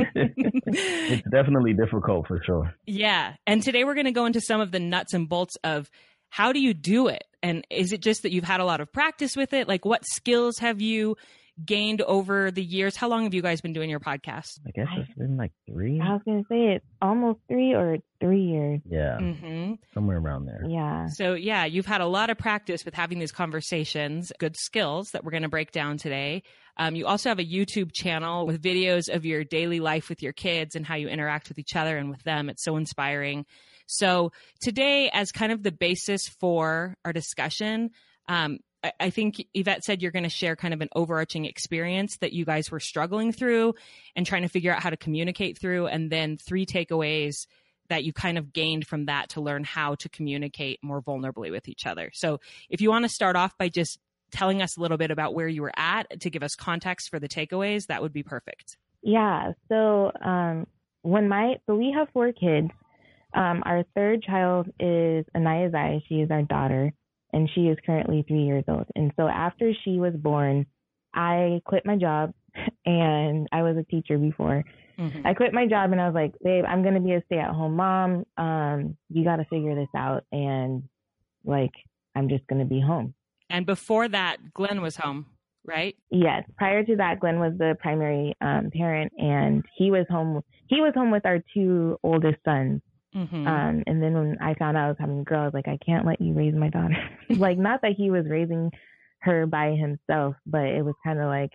definitely 1.30 1.74
difficult 1.74 2.26
for 2.26 2.42
sure. 2.42 2.74
Yeah. 2.86 3.34
And 3.46 3.62
today 3.62 3.84
we're 3.84 3.92
going 3.92 4.06
to 4.06 4.12
go 4.12 4.24
into 4.24 4.40
some 4.40 4.62
of 4.62 4.72
the 4.72 4.80
nuts 4.80 5.12
and 5.12 5.28
bolts 5.28 5.56
of 5.62 5.90
how 6.30 6.52
do 6.52 6.60
you 6.60 6.72
do 6.72 7.08
it? 7.08 7.24
And 7.42 7.66
is 7.68 7.92
it 7.92 8.00
just 8.00 8.22
that 8.22 8.32
you've 8.32 8.42
had 8.42 8.60
a 8.60 8.64
lot 8.64 8.80
of 8.80 8.90
practice 8.90 9.36
with 9.36 9.52
it? 9.52 9.68
Like, 9.68 9.84
what 9.84 10.02
skills 10.06 10.56
have 10.60 10.80
you 10.80 11.18
gained 11.64 12.00
over 12.02 12.50
the 12.50 12.62
years? 12.62 12.96
How 12.96 13.08
long 13.08 13.24
have 13.24 13.34
you 13.34 13.42
guys 13.42 13.60
been 13.60 13.72
doing 13.72 13.90
your 13.90 14.00
podcast? 14.00 14.60
I 14.66 14.70
guess 14.70 14.88
it's 14.96 15.14
been 15.14 15.36
like 15.36 15.52
three. 15.66 16.00
I 16.00 16.12
was 16.12 16.22
going 16.24 16.42
to 16.42 16.48
say 16.48 16.74
it's 16.74 16.84
almost 17.00 17.40
three 17.48 17.74
or 17.74 17.94
it's 17.94 18.04
three 18.20 18.42
years. 18.42 18.80
Yeah, 18.88 19.18
hmm 19.18 19.74
somewhere 19.94 20.18
around 20.18 20.46
there. 20.46 20.62
Yeah. 20.66 21.06
So, 21.08 21.34
yeah, 21.34 21.64
you've 21.64 21.86
had 21.86 22.00
a 22.00 22.06
lot 22.06 22.30
of 22.30 22.38
practice 22.38 22.84
with 22.84 22.94
having 22.94 23.18
these 23.18 23.32
conversations, 23.32 24.32
good 24.38 24.56
skills 24.56 25.10
that 25.12 25.24
we're 25.24 25.30
going 25.30 25.42
to 25.42 25.48
break 25.48 25.72
down 25.72 25.98
today. 25.98 26.42
Um, 26.76 26.94
you 26.94 27.06
also 27.06 27.28
have 27.28 27.38
a 27.38 27.44
YouTube 27.44 27.92
channel 27.92 28.46
with 28.46 28.62
videos 28.62 29.14
of 29.14 29.26
your 29.26 29.44
daily 29.44 29.80
life 29.80 30.08
with 30.08 30.22
your 30.22 30.32
kids 30.32 30.74
and 30.74 30.86
how 30.86 30.94
you 30.94 31.08
interact 31.08 31.48
with 31.48 31.58
each 31.58 31.76
other 31.76 31.96
and 31.98 32.10
with 32.10 32.22
them. 32.22 32.48
It's 32.48 32.64
so 32.64 32.76
inspiring. 32.76 33.44
So, 33.86 34.32
today, 34.60 35.10
as 35.12 35.32
kind 35.32 35.52
of 35.52 35.62
the 35.62 35.72
basis 35.72 36.28
for 36.40 36.96
our 37.04 37.12
discussion, 37.12 37.90
um, 38.28 38.58
I- 38.98 39.10
think 39.10 39.46
Yvette 39.54 39.84
said 39.84 40.02
you're 40.02 40.10
going 40.10 40.22
to 40.24 40.28
share 40.28 40.56
kind 40.56 40.74
of 40.74 40.80
an 40.80 40.88
overarching 40.94 41.44
experience 41.44 42.16
that 42.18 42.32
you 42.32 42.44
guys 42.44 42.70
were 42.70 42.80
struggling 42.80 43.32
through 43.32 43.74
and 44.16 44.26
trying 44.26 44.42
to 44.42 44.48
figure 44.48 44.74
out 44.74 44.82
how 44.82 44.90
to 44.90 44.96
communicate 44.96 45.58
through, 45.58 45.86
and 45.86 46.10
then 46.10 46.36
three 46.36 46.66
takeaways 46.66 47.46
that 47.88 48.04
you 48.04 48.12
kind 48.12 48.38
of 48.38 48.52
gained 48.52 48.86
from 48.86 49.06
that 49.06 49.28
to 49.30 49.40
learn 49.40 49.64
how 49.64 49.94
to 49.96 50.08
communicate 50.08 50.78
more 50.82 51.02
vulnerably 51.02 51.50
with 51.50 51.68
each 51.68 51.86
other. 51.86 52.10
So, 52.14 52.40
if 52.70 52.80
you 52.80 52.90
want 52.90 53.04
to 53.04 53.08
start 53.08 53.36
off 53.36 53.56
by 53.58 53.68
just 53.68 53.98
telling 54.30 54.62
us 54.62 54.76
a 54.76 54.80
little 54.80 54.96
bit 54.96 55.10
about 55.10 55.34
where 55.34 55.48
you 55.48 55.62
were 55.62 55.72
at 55.76 56.20
to 56.20 56.30
give 56.30 56.42
us 56.42 56.54
context 56.54 57.10
for 57.10 57.18
the 57.18 57.28
takeaways, 57.28 57.86
that 57.86 58.00
would 58.02 58.12
be 58.12 58.22
perfect. 58.22 58.78
Yeah. 59.02 59.52
So, 59.68 60.10
um, 60.24 60.66
when 61.02 61.28
my, 61.28 61.56
so 61.66 61.74
we 61.74 61.92
have 61.96 62.08
four 62.12 62.32
kids. 62.32 62.70
Um, 63.34 63.62
our 63.64 63.84
third 63.94 64.22
child 64.22 64.68
is 64.78 65.24
Anaya 65.34 65.70
Zai. 65.70 66.02
She 66.08 66.16
is 66.16 66.30
our 66.30 66.42
daughter, 66.42 66.92
and 67.32 67.48
she 67.54 67.62
is 67.68 67.78
currently 67.84 68.24
three 68.26 68.42
years 68.44 68.64
old. 68.68 68.86
And 68.94 69.12
so 69.16 69.26
after 69.28 69.72
she 69.84 69.98
was 69.98 70.14
born, 70.14 70.66
I 71.14 71.60
quit 71.64 71.84
my 71.86 71.96
job, 71.96 72.32
and 72.86 73.48
I 73.52 73.62
was 73.62 73.76
a 73.76 73.84
teacher 73.84 74.18
before. 74.18 74.64
Mhm. 74.98 75.24
I 75.24 75.34
quit 75.34 75.54
my 75.54 75.66
job, 75.66 75.92
and 75.92 76.00
I 76.00 76.06
was 76.06 76.14
like, 76.14 76.34
"Babe, 76.44 76.64
I'm 76.66 76.82
gonna 76.82 77.00
be 77.00 77.12
a 77.12 77.22
stay-at-home 77.26 77.74
mom. 77.76 78.24
Um, 78.36 78.96
you 79.08 79.24
got 79.24 79.36
to 79.36 79.44
figure 79.46 79.74
this 79.74 79.88
out, 79.96 80.24
and 80.32 80.82
like, 81.44 81.72
I'm 82.14 82.28
just 82.28 82.46
gonna 82.46 82.66
be 82.66 82.80
home." 82.80 83.14
And 83.48 83.64
before 83.66 84.08
that, 84.08 84.36
Glen 84.54 84.80
was 84.82 84.96
home, 84.96 85.26
right? 85.64 85.96
Yes. 86.10 86.44
Prior 86.56 86.84
to 86.84 86.96
that, 86.96 87.20
Glen 87.20 87.38
was 87.40 87.56
the 87.58 87.76
primary 87.80 88.34
um, 88.42 88.70
parent, 88.70 89.12
and 89.18 89.64
he 89.76 89.90
was 89.90 90.06
home. 90.10 90.42
He 90.68 90.80
was 90.80 90.92
home 90.94 91.10
with 91.10 91.24
our 91.26 91.42
two 91.54 91.98
oldest 92.02 92.38
sons. 92.44 92.82
Mm-hmm. 93.14 93.46
Um, 93.46 93.82
and 93.86 94.02
then 94.02 94.14
when 94.14 94.38
I 94.40 94.54
found 94.54 94.76
out 94.76 94.84
I 94.84 94.88
was 94.88 94.96
having 94.98 95.20
a 95.20 95.24
girl, 95.24 95.42
I 95.42 95.44
was 95.44 95.54
like, 95.54 95.68
I 95.68 95.78
can't 95.84 96.06
let 96.06 96.20
you 96.20 96.32
raise 96.34 96.54
my 96.54 96.68
daughter. 96.70 96.96
like, 97.30 97.58
not 97.58 97.82
that 97.82 97.92
he 97.96 98.10
was 98.10 98.24
raising 98.28 98.70
her 99.20 99.46
by 99.46 99.72
himself, 99.72 100.34
but 100.46 100.64
it 100.64 100.84
was 100.84 100.94
kind 101.04 101.18
of 101.20 101.26
like, 101.26 101.50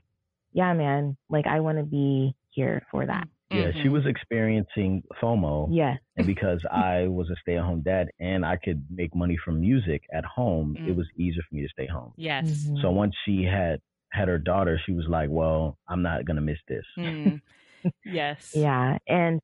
yeah, 0.54 0.74
man, 0.74 1.18
like 1.30 1.46
I 1.48 1.60
want 1.60 1.78
to 1.80 1.84
be 1.84 2.36
here 2.52 2.84
for 2.92 3.06
that. 3.06 3.28
Yeah, 3.50 3.72
she 3.72 3.88
Mhm. 3.88 3.92
was 3.92 4.06
experiencing 4.06 5.04
FOMO, 5.22 5.70
Yes. 5.72 6.00
and 6.18 6.28
because 6.28 6.62
I 6.72 7.08
was 7.08 7.30
a 7.30 7.36
stay-at-home 7.42 7.82
dad 7.82 8.10
and 8.20 8.46
I 8.46 8.58
could 8.58 8.84
make 8.90 9.16
money 9.16 9.38
from 9.44 9.62
music 9.62 10.04
at 10.14 10.26
home, 10.26 10.76
Mm. 10.80 10.88
it 10.90 10.96
was 10.96 11.08
easier 11.16 11.42
for 11.48 11.56
me 11.56 11.62
to 11.64 11.70
stay 11.70 11.88
home. 11.88 12.12
Yes. 12.18 12.68
Mhm. 12.68 12.82
So 12.82 12.92
once 12.92 13.16
she 13.26 13.44
had 13.44 13.80
had 14.12 14.28
her 14.28 14.38
daughter, 14.38 14.80
she 14.86 14.94
was 14.94 15.06
like, 15.08 15.30
"Well, 15.30 15.78
I'm 15.88 16.02
not 16.02 16.26
gonna 16.26 16.42
miss 16.42 16.60
this." 16.68 16.86
Mm. 16.98 17.42
yes. 18.06 18.54
Yeah. 18.56 18.98
And 19.08 19.40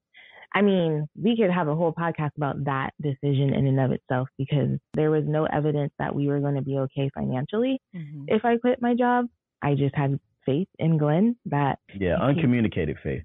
I 0.55 0.61
mean, 0.61 1.07
we 1.19 1.35
could 1.35 1.49
have 1.49 1.67
a 1.67 1.75
whole 1.75 1.93
podcast 1.93 2.31
about 2.37 2.63
that 2.65 2.91
decision 3.01 3.53
in 3.53 3.65
and 3.67 3.79
of 3.79 3.91
itself 3.91 4.29
because 4.37 4.77
there 4.93 5.09
was 5.11 5.23
no 5.25 5.45
evidence 5.45 5.91
that 5.97 6.13
we 6.13 6.27
were 6.27 6.39
going 6.39 6.55
to 6.55 6.61
be 6.61 6.77
okay 6.79 7.09
financially 7.15 7.81
Mhm. 7.95 8.25
if 8.27 8.45
I 8.45 8.57
quit 8.57 8.81
my 8.81 8.93
job. 8.93 9.27
I 9.61 9.75
just 9.75 9.95
had 9.95 10.19
faith 10.45 10.67
in 10.77 10.97
Glen 10.97 11.37
that 11.45 11.79
Yeah, 11.93 12.17
uncommunicated 12.21 12.97
faith. 12.99 13.23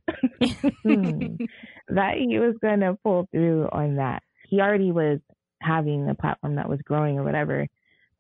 hmm, 0.82 1.36
that 1.88 2.14
he 2.16 2.38
was 2.38 2.56
going 2.62 2.80
to 2.80 2.96
pull 3.04 3.28
through 3.32 3.68
on 3.72 3.96
that. 3.96 4.22
He 4.48 4.60
already 4.60 4.92
was 4.92 5.20
having 5.60 6.08
a 6.08 6.14
platform 6.14 6.54
that 6.56 6.68
was 6.68 6.80
growing 6.82 7.18
or 7.18 7.24
whatever. 7.24 7.66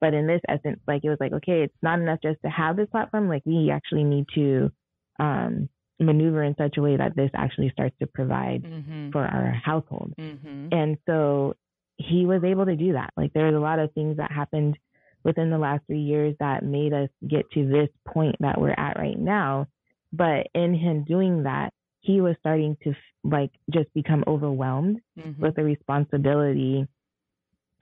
But 0.00 0.14
in 0.14 0.26
this 0.26 0.40
essence, 0.48 0.80
like 0.86 1.04
it 1.04 1.08
was 1.10 1.18
like, 1.20 1.32
okay, 1.32 1.62
it's 1.62 1.74
not 1.82 1.98
enough 1.98 2.20
just 2.22 2.40
to 2.42 2.50
have 2.50 2.76
this 2.76 2.88
platform. 2.90 3.28
Like 3.28 3.42
we 3.46 3.70
actually 3.70 4.04
need 4.04 4.26
to 4.34 4.70
um, 5.18 5.68
maneuver 6.00 6.42
in 6.44 6.54
such 6.56 6.76
a 6.76 6.82
way 6.82 6.96
that 6.96 7.16
this 7.16 7.30
actually 7.34 7.70
starts 7.70 7.96
to 7.98 8.06
provide 8.06 8.62
Mhm. 8.62 9.12
for 9.12 9.24
our 9.24 9.50
household. 9.50 10.14
Mhm. 10.18 10.72
And 10.72 10.98
so 11.06 11.54
he 11.96 12.24
was 12.26 12.44
able 12.44 12.64
to 12.66 12.76
do 12.76 12.92
that. 12.92 13.12
Like 13.16 13.32
there's 13.32 13.54
a 13.54 13.58
lot 13.60 13.78
of 13.80 13.92
things 13.92 14.16
that 14.18 14.30
happened 14.30 14.78
within 15.24 15.50
the 15.50 15.58
last 15.58 15.84
three 15.86 16.00
years 16.00 16.36
that 16.38 16.62
made 16.62 16.92
us 16.92 17.10
get 17.26 17.50
to 17.50 17.66
this 17.66 17.88
point 18.06 18.36
that 18.40 18.60
we're 18.60 18.74
at 18.76 18.96
right 18.98 19.18
now. 19.18 19.66
But 20.12 20.46
in 20.54 20.74
him 20.74 21.02
doing 21.04 21.42
that, 21.42 21.72
he 22.00 22.20
was 22.20 22.36
starting 22.38 22.76
to 22.84 22.94
like 23.24 23.50
just 23.70 23.92
become 23.94 24.22
overwhelmed 24.28 25.00
Mhm. 25.18 25.38
with 25.38 25.56
the 25.56 25.64
responsibility 25.64 26.86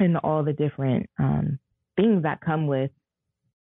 and 0.01 0.17
all 0.19 0.43
the 0.43 0.55
different 0.55 1.09
um, 1.19 1.59
things 1.97 2.23
that 2.23 2.41
come 2.41 2.67
with 2.67 2.91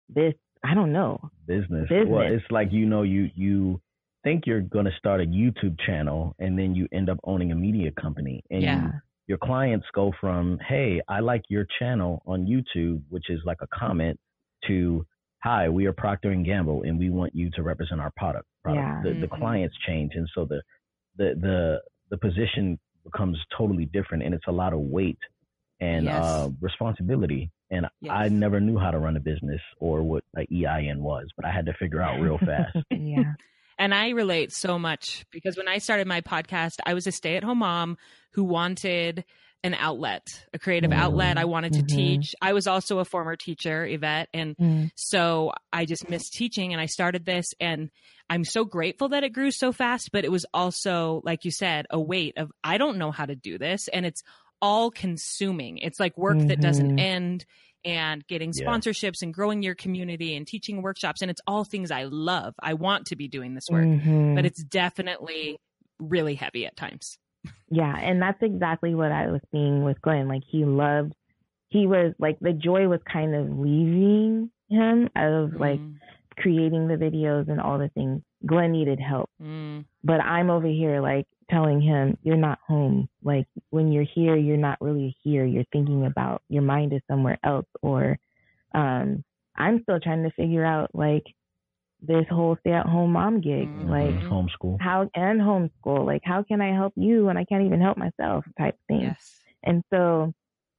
this. 0.10 0.34
I 0.64 0.74
don't 0.74 0.92
know. 0.92 1.30
business. 1.46 1.88
Business. 1.90 2.08
Well, 2.10 2.22
it's 2.32 2.52
like 2.52 2.72
you 2.74 2.86
know 2.86 3.04
you 3.04 3.30
you 3.36 3.80
think 4.24 4.46
you're 4.46 4.62
going 4.62 4.86
to 4.86 4.92
start 4.98 5.22
a 5.22 5.26
YouTube 5.26 5.78
channel 5.86 6.36
and 6.40 6.58
then 6.58 6.76
you 6.76 6.88
end 6.92 7.10
up 7.10 7.20
owning 7.24 7.52
a 7.52 7.56
media 7.56 7.92
company 8.00 8.44
and 8.50 8.62
Yeah. 8.64 8.84
you, 8.86 8.92
your 9.28 9.38
clients 9.38 9.86
go 9.94 10.12
from 10.20 10.60
hey 10.68 11.02
I 11.08 11.20
like 11.20 11.44
your 11.50 11.66
channel 11.80 12.22
on 12.26 12.46
YouTube 12.46 13.02
which 13.10 13.30
is 13.30 13.40
like 13.46 13.60
a 13.62 13.68
comment 13.68 14.20
to 14.68 15.06
hi 15.44 15.70
we 15.70 15.86
are 15.86 15.94
Procter 15.94 16.32
and 16.32 16.46
Gamble 16.46 16.84
and 16.84 16.98
we 17.00 17.10
want 17.10 17.34
you 17.36 17.50
to 17.52 17.64
represent 17.64 18.02
our 18.02 18.12
product. 18.18 18.46
product. 18.64 18.86
Yeah. 18.86 19.02
The, 19.14 19.20
the 19.22 19.28
Mhm. 19.28 19.40
clients 19.40 19.76
change 19.88 20.12
and 20.16 20.28
so 20.36 20.46
the 20.46 20.62
the 21.18 21.36
the 21.42 21.82
the 22.10 22.18
position 22.18 22.80
becomes 23.04 23.38
totally 23.58 23.86
different 23.86 24.24
and 24.24 24.34
it's 24.34 24.48
a 24.48 24.52
lot 24.52 24.74
of 24.74 24.80
weight 24.80 25.20
and 25.80 26.06
Yes. 26.06 26.16
uh, 26.22 26.50
responsibility. 26.60 27.52
And 27.72 27.86
I 28.10 28.28
never 28.30 28.60
knew 28.60 28.78
how 28.80 28.90
to 28.92 28.98
run 28.98 29.16
a 29.16 29.20
business 29.20 29.62
or 29.80 30.02
what 30.02 30.24
a 30.36 30.42
EIN 30.52 31.02
was, 31.04 31.28
but 31.38 31.46
I 31.46 31.52
had 31.52 31.66
to 31.68 31.74
figure 31.74 32.02
out 32.02 32.20
real 32.20 32.40
fast. 32.40 32.76
yeah. 32.92 33.34
And 33.80 33.94
I 33.96 34.10
relate 34.10 34.52
so 34.52 34.78
much 34.78 35.26
because 35.32 35.58
when 35.58 35.68
I 35.68 35.78
started 35.80 36.06
my 36.06 36.22
podcast, 36.22 36.76
I 36.86 36.94
was 36.94 37.08
a 37.08 37.12
stay 37.12 37.38
at 37.38 37.44
home 37.44 37.60
mom 37.60 37.98
who 38.34 38.44
wanted 38.44 39.24
an 39.64 39.74
outlet, 39.74 40.28
a 40.54 40.60
creative 40.60 40.92
outlet. 40.94 41.38
I 41.38 41.46
wanted 41.46 41.74
to 41.74 41.84
Mhm. 41.84 41.88
teach. 41.88 42.36
I 42.42 42.54
was 42.54 42.68
also 42.68 43.00
a 43.00 43.06
former 43.06 43.36
teacher, 43.36 43.86
Yvette, 43.86 44.30
and 44.34 44.56
Mm. 44.58 44.92
so 44.96 45.52
I 45.74 45.86
just 45.86 46.10
missed 46.10 46.34
teaching 46.34 46.72
and 46.74 46.80
I 46.82 46.86
started 46.86 47.26
this 47.26 47.46
and 47.60 47.90
I'm 48.30 48.46
so 48.46 48.64
grateful 48.64 49.10
that 49.10 49.24
it 49.24 49.32
grew 49.34 49.52
so 49.52 49.72
fast, 49.74 50.12
but 50.14 50.24
it 50.24 50.32
was 50.32 50.46
also, 50.54 51.22
like 51.26 51.44
you 51.46 51.52
said, 51.52 51.88
a 51.90 52.00
weight 52.00 52.38
of 52.38 52.52
I 52.64 52.78
don't 52.78 52.98
know 52.98 53.12
how 53.12 53.26
to 53.26 53.36
do 53.36 53.58
this 53.58 53.88
and 53.90 54.06
it's 54.06 54.22
all 54.62 54.92
consuming. 54.92 55.78
It's 55.80 56.00
like 56.00 56.18
work 56.18 56.38
that 56.48 56.62
doesn't 56.62 56.92
Mhm. 56.98 57.00
end 57.00 57.46
and 57.86 58.26
getting 58.28 58.52
Yeah. 58.54 58.66
sponsorships 58.68 59.22
and 59.22 59.34
growing 59.34 59.64
your 59.64 59.76
community 59.76 60.36
and 60.36 60.46
teaching 60.46 60.82
workshops 60.82 61.22
and 61.22 61.32
it's 61.32 61.42
all 61.48 61.64
things 61.64 61.92
I 61.92 62.04
love. 62.04 62.54
I 62.62 62.74
want 62.74 63.08
to 63.08 63.16
be 63.16 63.28
doing 63.28 63.54
this 63.56 63.68
work, 63.70 63.86
Mhm. 63.86 64.36
but 64.36 64.46
it's 64.46 64.64
definitely 64.64 65.58
really 66.00 66.36
heavy 66.36 66.66
at 66.66 66.76
times. 66.76 67.18
Yeah, 67.70 67.96
and 67.98 68.22
that's 68.22 68.42
exactly 68.42 68.96
what 68.96 69.12
I 69.12 69.28
was 69.32 69.42
seeing 69.52 69.84
with 69.84 70.02
Glen. 70.02 70.28
Like 70.28 70.44
he 70.46 70.66
loved, 70.66 71.14
he 71.70 71.86
was 71.88 72.14
like 72.20 72.40
the 72.40 72.54
joy 72.54 72.88
was 72.88 73.00
kind 73.12 73.36
of 73.36 73.48
leaving 73.60 74.52
him 74.70 75.10
of 75.16 75.54
like 75.60 75.80
Mm, 75.80 75.96
creating 76.38 76.88
the 76.88 76.96
videos 76.96 77.48
and 77.50 77.60
all 77.62 77.78
the 77.78 77.90
things. 77.90 78.22
Glen 78.46 78.72
needed 78.72 79.00
help, 79.00 79.30
mm, 79.42 79.86
but 80.04 80.20
I'm 80.22 80.50
over 80.50 80.68
here 80.68 81.02
like 81.02 81.28
telling 81.50 81.82
him, 81.82 82.18
"You're 82.24 82.38
not 82.38 82.60
home. 82.68 83.10
Like 83.24 83.48
when 83.72 83.92
you're 83.92 84.04
here, 84.16 84.36
you're 84.36 84.58
not 84.58 84.80
really 84.82 85.16
here. 85.24 85.46
You're 85.46 85.66
thinking 85.72 86.06
about 86.06 86.42
your 86.50 86.62
mind 86.64 86.94
is 86.94 87.02
somewhere 87.10 87.38
else." 87.44 87.68
Or, 87.82 88.18
um, 88.74 89.24
I'm 89.56 89.82
still 89.84 90.00
trying 90.00 90.24
to 90.24 90.32
figure 90.32 90.66
out 90.66 90.94
like 90.94 91.24
this 92.02 92.26
whole 92.30 92.56
stay-at-home 92.62 93.12
mom 93.12 93.42
gig, 93.42 93.68
Mhm. 93.68 93.90
like 93.90 94.16
homeschool. 94.30 94.80
how 94.80 95.10
and 95.16 95.42
homeschool. 95.42 96.06
Like 96.06 96.22
how 96.24 96.44
can 96.44 96.62
I 96.62 96.74
help 96.74 96.94
you 96.96 97.26
when 97.26 97.36
I 97.36 97.44
can't 97.44 97.66
even 97.66 97.82
help 97.82 97.98
myself? 97.98 98.46
Type 98.58 98.78
thing. 98.88 99.02
yes. 99.02 99.44
And 99.64 99.84
so 99.90 100.34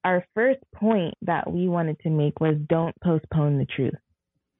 our 0.04 0.24
first 0.34 0.60
point 0.74 1.12
that 1.22 1.52
we 1.52 1.68
wanted 1.68 1.98
to 2.00 2.08
make 2.10 2.40
was 2.40 2.56
don't 2.70 2.98
postpone 3.02 3.58
the 3.58 3.66
truth. 3.66 3.94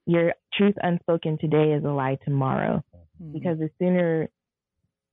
Your 0.05 0.33
truth 0.53 0.75
unspoken 0.83 1.39
today 1.39 1.71
is 1.73 1.83
a 1.83 1.89
lie 1.89 2.17
tomorrow. 2.23 2.83
Mm, 3.19 3.33
Because 3.33 3.57
the 3.57 3.71
sooner 3.79 4.29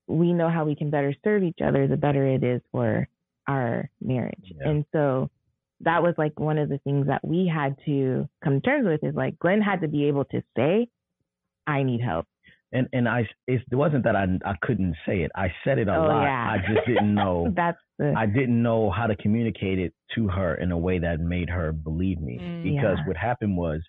we 0.08 0.32
know 0.32 0.48
how 0.48 0.64
we 0.64 0.74
can 0.74 0.90
better 0.90 1.14
serve 1.22 1.42
each 1.42 1.58
other, 1.64 1.86
the 1.86 1.96
better 1.96 2.26
it 2.26 2.42
is 2.42 2.60
for 2.72 3.06
our 3.46 3.88
marriage. 4.02 4.52
Yeah. 4.60 4.68
And 4.70 4.84
so 4.92 5.30
that 5.80 6.02
was 6.02 6.14
like 6.18 6.38
one 6.40 6.58
of 6.58 6.68
the 6.68 6.78
things 6.78 7.06
that 7.06 7.20
we 7.26 7.46
had 7.52 7.76
to 7.86 8.28
come 8.42 8.54
to 8.54 8.60
terms 8.60 8.86
with 8.86 9.04
is 9.04 9.14
like 9.14 9.38
Glen 9.38 9.60
had 9.60 9.80
to 9.82 9.88
be 9.88 10.04
able 10.06 10.24
to 10.26 10.42
say, 10.56 10.88
I 11.66 11.82
need 11.82 12.00
help. 12.00 12.26
And 12.72 12.86
and 12.92 13.08
I 13.08 13.26
it 13.46 13.62
wasn't 13.72 14.04
that 14.04 14.14
I 14.14 14.26
I 14.44 14.54
couldn't 14.60 14.94
say 15.06 15.22
it. 15.22 15.30
I 15.34 15.48
said 15.64 15.78
it 15.78 15.88
a 15.88 15.96
Oh, 15.96 16.02
lot. 16.08 16.22
yeah. 16.22 16.50
I 16.52 16.58
just 16.74 16.86
didn't 16.86 17.14
know. 17.22 17.50
That's 17.56 17.78
the 17.98 18.12
I 18.16 18.26
didn't 18.26 18.62
know 18.62 18.90
how 18.90 19.06
to 19.06 19.16
communicate 19.16 19.78
it 19.78 19.94
to 20.16 20.28
her 20.28 20.54
in 20.56 20.70
a 20.72 20.76
way 20.76 20.98
that 20.98 21.20
made 21.20 21.48
her 21.48 21.72
believe 21.72 22.20
me. 22.20 22.38
Mm. 22.38 22.62
because 22.64 22.98
Yeah. 22.98 23.06
what 23.06 23.16
happened 23.16 23.56
was 23.56 23.80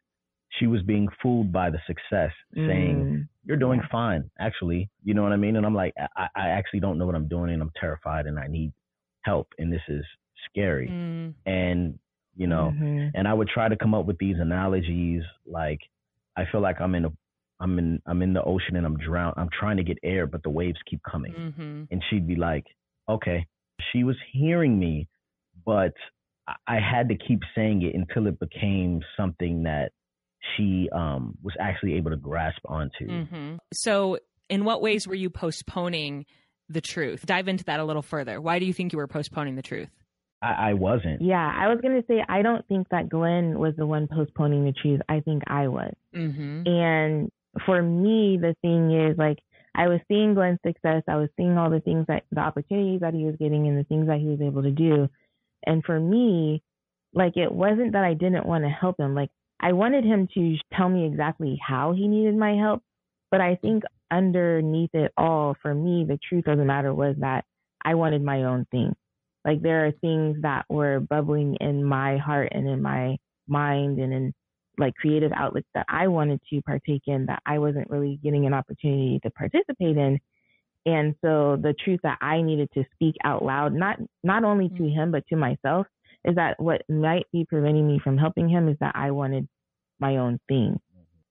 she 0.57 0.67
was 0.67 0.81
being 0.81 1.07
fooled 1.21 1.51
by 1.51 1.69
the 1.69 1.79
success, 1.85 2.31
saying 2.55 2.97
Mm, 3.05 3.27
you're 3.45 3.57
doing 3.57 3.81
fine, 3.91 4.29
actually. 4.39 4.89
You 5.03 5.13
know 5.13 5.23
what 5.23 5.31
I 5.31 5.37
mean? 5.37 5.55
And 5.55 5.65
I'm 5.65 5.75
like, 5.75 5.93
I, 6.15 6.27
I 6.35 6.49
actually 6.49 6.79
don't 6.79 6.97
know 6.97 7.05
what 7.05 7.15
I'm 7.15 7.27
doing, 7.27 7.51
and 7.53 7.61
I'm 7.61 7.71
terrified, 7.79 8.25
and 8.25 8.39
I 8.39 8.47
need 8.47 8.71
help, 9.21 9.47
and 9.59 9.71
this 9.71 9.81
is 9.87 10.03
scary. 10.49 10.87
mm, 10.89 11.33
And 11.45 11.99
you 12.35 12.47
know, 12.47 12.73
mhm. 12.75 13.11
and 13.15 13.27
I 13.27 13.33
would 13.33 13.49
try 13.49 13.67
to 13.67 13.75
come 13.75 13.93
up 13.93 14.05
with 14.05 14.17
these 14.17 14.37
analogies, 14.39 15.23
like 15.45 15.79
I 16.37 16.45
feel 16.51 16.61
like 16.61 16.79
I'm 16.79 16.95
in 16.95 17.05
a, 17.05 17.11
I'm 17.59 17.77
in, 17.77 18.01
I'm 18.05 18.21
in 18.21 18.31
the 18.33 18.41
ocean 18.43 18.75
and 18.77 18.85
I'm 18.85 18.97
drowned. 18.97 19.35
I'm 19.37 19.49
trying 19.59 19.77
to 19.77 19.83
get 19.83 19.97
air, 20.03 20.25
but 20.25 20.41
the 20.43 20.49
waves 20.49 20.79
keep 20.89 21.01
coming. 21.03 21.33
mhm. 21.33 21.87
And 21.91 22.03
she'd 22.09 22.27
be 22.27 22.35
like, 22.35 22.65
okay. 23.09 23.45
She 23.91 24.03
was 24.03 24.15
hearing 24.31 24.77
me, 24.79 25.07
but 25.65 25.93
I 26.67 26.79
had 26.79 27.09
to 27.09 27.15
keep 27.15 27.41
saying 27.55 27.81
it 27.83 27.93
until 27.95 28.27
it 28.27 28.39
became 28.39 29.01
something 29.17 29.63
that 29.63 29.91
she 30.55 30.89
um, 30.91 31.37
was 31.43 31.53
actually 31.59 31.95
able 31.95 32.11
to 32.11 32.17
grasp 32.17 32.59
onto. 32.65 33.25
hmm 33.25 33.55
So, 33.73 34.19
in 34.49 34.65
what 34.65 34.81
ways 34.81 35.07
were 35.07 35.15
you 35.15 35.29
postponing 35.29 36.25
the 36.69 36.81
truth? 36.81 37.25
Dive 37.25 37.47
into 37.47 37.63
that 37.65 37.79
a 37.79 37.83
little 37.83 38.01
further. 38.01 38.39
Why 38.41 38.59
do 38.59 38.65
you 38.65 38.73
think 38.73 38.93
you 38.93 38.97
were 38.97 39.07
postponing 39.07 39.55
the 39.55 39.61
truth? 39.61 39.89
I, 40.41 40.69
I 40.69 40.73
wasn't. 40.73 41.21
Yeah, 41.21 41.53
I 41.55 41.67
was 41.67 41.79
gonna 41.81 42.03
say 42.07 42.23
I 42.27 42.41
don't 42.41 42.65
think 42.67 42.87
that 42.89 43.09
Glen 43.09 43.59
was 43.59 43.73
the 43.77 43.85
one 43.85 44.07
postponing 44.07 44.65
the 44.65 44.73
truth. 44.73 45.01
I 45.09 45.19
think 45.19 45.43
I 45.47 45.67
was. 45.67 45.93
Mm-hmm. 46.15 46.63
And 46.65 47.31
for 47.65 47.81
me, 47.81 48.37
the 48.39 48.55
thing 48.61 48.91
is 48.91 49.17
like 49.17 49.39
I 49.75 49.87
was 49.87 49.99
seeing 50.07 50.33
Glen's 50.33 50.59
success. 50.65 51.03
I 51.07 51.15
was 51.17 51.29
seeing 51.37 51.57
all 51.57 51.69
the 51.69 51.81
things 51.81 52.05
that 52.07 52.23
the 52.31 52.41
opportunities 52.41 53.01
that 53.01 53.13
he 53.13 53.25
was 53.25 53.35
getting 53.37 53.67
and 53.67 53.77
the 53.77 53.83
things 53.83 54.07
that 54.07 54.19
he 54.19 54.27
was 54.27 54.41
able 54.41 54.63
to 54.63 54.71
do. 54.71 55.09
And 55.65 55.83
for 55.83 55.99
me, 55.99 56.63
like 57.13 57.35
it 57.35 57.51
wasn't 57.51 57.93
that 57.93 58.03
I 58.03 58.13
didn't 58.13 58.45
want 58.45 58.63
to 58.63 58.69
help 58.69 58.99
him. 58.99 59.15
Like 59.15 59.29
I 59.59 59.73
wanted 59.73 60.05
him 60.05 60.27
to 60.33 60.57
tell 60.75 60.89
me 60.89 61.05
exactly 61.05 61.59
how 61.65 61.93
he 61.93 62.07
needed 62.07 62.35
my 62.35 62.55
help. 62.55 62.81
But 63.31 63.41
I 63.41 63.55
think 63.55 63.83
underneath 64.11 64.93
it 64.93 65.11
all, 65.17 65.55
for 65.61 65.73
me, 65.73 66.05
the 66.07 66.19
truth 66.27 66.47
of 66.47 66.57
the 66.57 66.65
matter 66.65 66.93
was 66.93 67.15
that 67.19 67.45
I 67.83 67.95
wanted 67.95 68.23
my 68.23 68.43
own 68.43 68.65
thing. 68.71 68.95
Like 69.45 69.61
there 69.61 69.85
are 69.85 69.91
things 69.91 70.41
that 70.41 70.65
were 70.69 70.99
bubbling 70.99 71.55
in 71.59 71.83
my 71.83 72.17
heart 72.17 72.49
and 72.51 72.67
in 72.67 72.81
my 72.81 73.17
mind 73.47 73.99
and 73.99 74.13
in 74.13 74.33
like 74.77 74.95
creative 74.95 75.31
outlets 75.35 75.67
that 75.75 75.85
I 75.89 76.07
wanted 76.07 76.41
to 76.49 76.61
partake 76.61 77.03
in 77.07 77.25
that 77.25 77.41
I 77.45 77.59
wasn't 77.59 77.89
really 77.89 78.19
getting 78.23 78.45
an 78.45 78.53
opportunity 78.53 79.19
to 79.23 79.29
participate 79.31 79.97
in. 79.97 80.19
And 80.85 81.15
so 81.21 81.57
the 81.61 81.75
truth 81.83 81.99
that 82.03 82.17
I 82.21 82.41
needed 82.41 82.69
to 82.73 82.85
speak 82.93 83.15
out 83.23 83.43
loud, 83.43 83.73
not 83.73 83.97
not 84.23 84.43
only 84.43 84.69
to 84.69 84.81
mm. 84.81 84.93
him 84.93 85.11
but 85.11 85.27
to 85.27 85.35
myself, 85.35 85.87
is 86.25 86.35
that 86.35 86.59
what 86.59 86.81
might 86.89 87.25
be 87.31 87.45
preventing 87.45 87.87
me 87.87 87.99
from 88.03 88.17
helping 88.17 88.49
him 88.49 88.67
is 88.67 88.77
that 88.79 88.93
I 88.95 89.11
wanted 89.11 89.47
my 89.99 90.17
own 90.17 90.39
thing. 90.47 90.79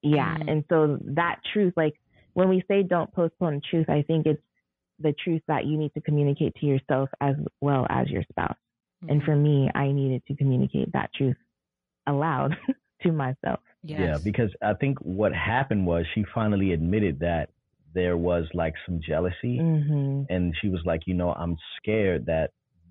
Yeah. 0.02 0.36
Mm. 0.36 0.50
And 0.50 0.64
so 0.68 0.98
that 1.14 1.40
truth, 1.52 1.74
like 1.76 1.94
when 2.34 2.48
we 2.48 2.62
say 2.68 2.82
don't 2.82 3.12
postpone 3.12 3.60
truth, 3.70 3.88
I 3.88 4.02
think 4.02 4.26
it's 4.26 4.42
the 5.00 5.14
truth 5.24 5.42
that 5.48 5.66
you 5.66 5.76
need 5.78 5.92
to 5.94 6.00
communicate 6.00 6.54
to 6.56 6.66
yourself 6.66 7.08
as 7.20 7.36
well 7.60 7.86
as 7.90 8.08
your 8.08 8.22
spouse. 8.30 8.56
And 9.08 9.22
for 9.22 9.36
me, 9.36 9.70
I 9.76 9.92
needed 9.92 10.22
to 10.26 10.34
communicate 10.34 10.92
that 10.92 11.10
truth 11.14 11.36
aloud 12.06 12.56
to 13.02 13.12
myself. 13.12 13.60
yes. 13.84 14.00
Yeah, 14.00 14.18
because 14.24 14.50
I 14.60 14.74
think 14.74 14.98
what 14.98 15.32
happened 15.32 15.86
was 15.86 16.04
she 16.14 16.24
finally 16.34 16.72
admitted 16.72 17.20
that 17.20 17.50
there 17.94 18.16
was 18.16 18.46
like 18.54 18.74
some 18.86 19.00
jealousy, 19.00 19.58
Mhm. 19.60 20.26
and 20.28 20.52
she 20.60 20.68
was 20.68 20.80
like, 20.84 21.02
you 21.06 21.14
know, 21.14 21.32
I'm 21.32 21.56
scared 21.76 22.26
that 22.26 22.50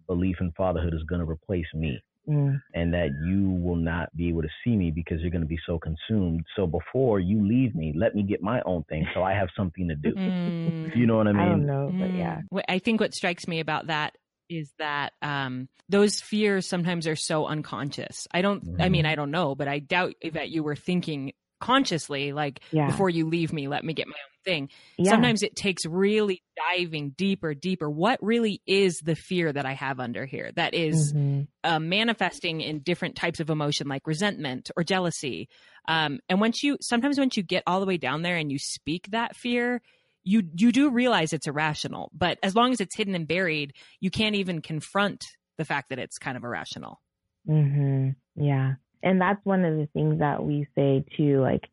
Beleaf 0.10 0.40
in 0.42 0.52
fatherhood 0.54 0.94
is 0.94 1.04
going 1.04 1.20
to 1.22 1.30
replace 1.30 1.68
me, 1.74 2.02
Mm. 2.28 2.62
and 2.74 2.94
that 2.94 3.10
you 3.26 3.50
will 3.50 3.76
not 3.78 4.14
be 4.16 4.28
able 4.28 4.42
to 4.42 4.50
see 4.64 4.76
me 4.76 4.92
because 4.92 5.22
you're 5.22 5.32
going 5.32 5.42
to 5.42 5.48
be 5.48 5.60
so 5.66 5.80
consumed. 5.80 6.44
So 6.56 6.68
before 6.68 7.20
you 7.20 7.46
leave 7.48 7.74
me, 7.74 7.94
let 7.96 8.16
me 8.16 8.24
get 8.24 8.42
my 8.42 8.62
own 8.66 8.84
thing, 8.90 9.08
so 9.14 9.24
I 9.24 9.34
have 9.34 9.50
something 9.56 9.88
to 9.88 9.96
do. 9.96 10.14
Mm. 10.68 10.96
You 10.96 11.06
know 11.06 11.18
what 11.18 11.28
I 11.28 11.34
mean? 11.34 11.42
I 11.42 11.50
don't 11.50 11.66
know, 11.66 11.92
but 11.98 12.16
yeah. 12.16 12.42
Mm. 12.54 12.62
I 12.68 12.80
think 12.80 13.00
what 13.00 13.14
strikes 13.14 13.48
me 13.48 13.60
about 13.60 13.88
that 13.88 14.16
is 14.50 14.72
that 14.80 15.14
um, 15.22 15.68
those 15.90 16.20
fears 16.22 16.66
sometimes 16.66 17.08
are 17.08 17.16
so 17.16 17.46
unconscious. 17.46 18.28
I 18.32 18.42
don't. 18.42 18.64
I 18.80 18.88
Mhm. 18.88 18.92
mean, 18.92 19.06
I 19.06 19.16
don't 19.16 19.32
know, 19.32 19.56
but 19.56 19.68
I 19.68 19.80
doubt 19.80 20.16
that 20.34 20.50
you 20.50 20.64
were 20.64 20.76
thinking 20.76 21.34
consciously, 21.60 22.34
like 22.34 22.60
Yeah. 22.72 22.88
before 22.88 23.10
you 23.10 23.28
leave 23.28 23.52
me, 23.54 23.68
let 23.68 23.84
me 23.84 23.94
get 23.94 24.08
my 24.08 24.14
own 24.14 24.44
thing. 24.46 24.70
Yeah. 24.98 25.12
Sometimes 25.12 25.44
it 25.44 25.56
takes 25.56 25.86
really 25.86 26.42
diving 26.56 27.10
deeper, 27.18 27.54
deeper. 27.54 27.90
What 27.90 28.20
really 28.22 28.62
is 28.66 29.00
the 29.00 29.16
fear 29.16 29.52
that 29.52 29.66
I 29.66 29.74
have 29.74 30.00
under 30.00 30.26
here 30.26 30.52
that 30.56 30.74
is 30.74 31.14
Mhm. 31.14 31.48
uh, 31.64 31.80
manifesting 31.80 32.62
in 32.62 32.80
different 32.80 33.16
types 33.16 33.40
of 33.40 33.50
emotion 33.50 33.88
like 33.88 34.08
resentment 34.08 34.72
or 34.78 34.84
jealousy 34.84 35.50
um, 35.90 36.20
and 36.30 36.40
once 36.40 36.64
you 36.64 36.78
sometimes 36.82 37.18
once 37.20 37.36
you 37.36 37.44
get 37.44 37.64
all 37.68 37.80
the 37.82 37.86
way 37.86 37.98
down 37.98 38.22
there 38.22 38.38
and 38.38 38.52
you 38.52 38.58
speak 38.60 39.08
that 39.12 39.36
fear 39.36 39.82
you 40.24 40.44
you 40.56 40.72
do 40.72 40.90
realize 40.90 41.34
it's 41.34 41.48
irrational 41.48 42.10
but 42.14 42.38
as 42.44 42.56
long 42.56 42.72
as 42.72 42.80
it's 42.80 42.96
hidden 42.96 43.16
and 43.16 43.28
buried 43.28 43.74
you 44.00 44.10
can't 44.10 44.36
even 44.36 44.62
confront 44.62 45.26
the 45.58 45.66
fact 45.66 45.90
that 45.90 46.00
it's 46.00 46.18
kind 46.18 46.38
of 46.38 46.44
irrational 46.44 47.02
Mhm. 47.50 48.16
Yeah. 48.36 48.76
And 49.04 49.22
that's 49.22 49.44
one 49.46 49.66
of 49.66 49.77
the 49.77 49.88
things 49.94 50.20
that 50.20 50.44
we 50.44 50.68
say 50.75 51.06
too 51.16 51.42
like 51.42 51.70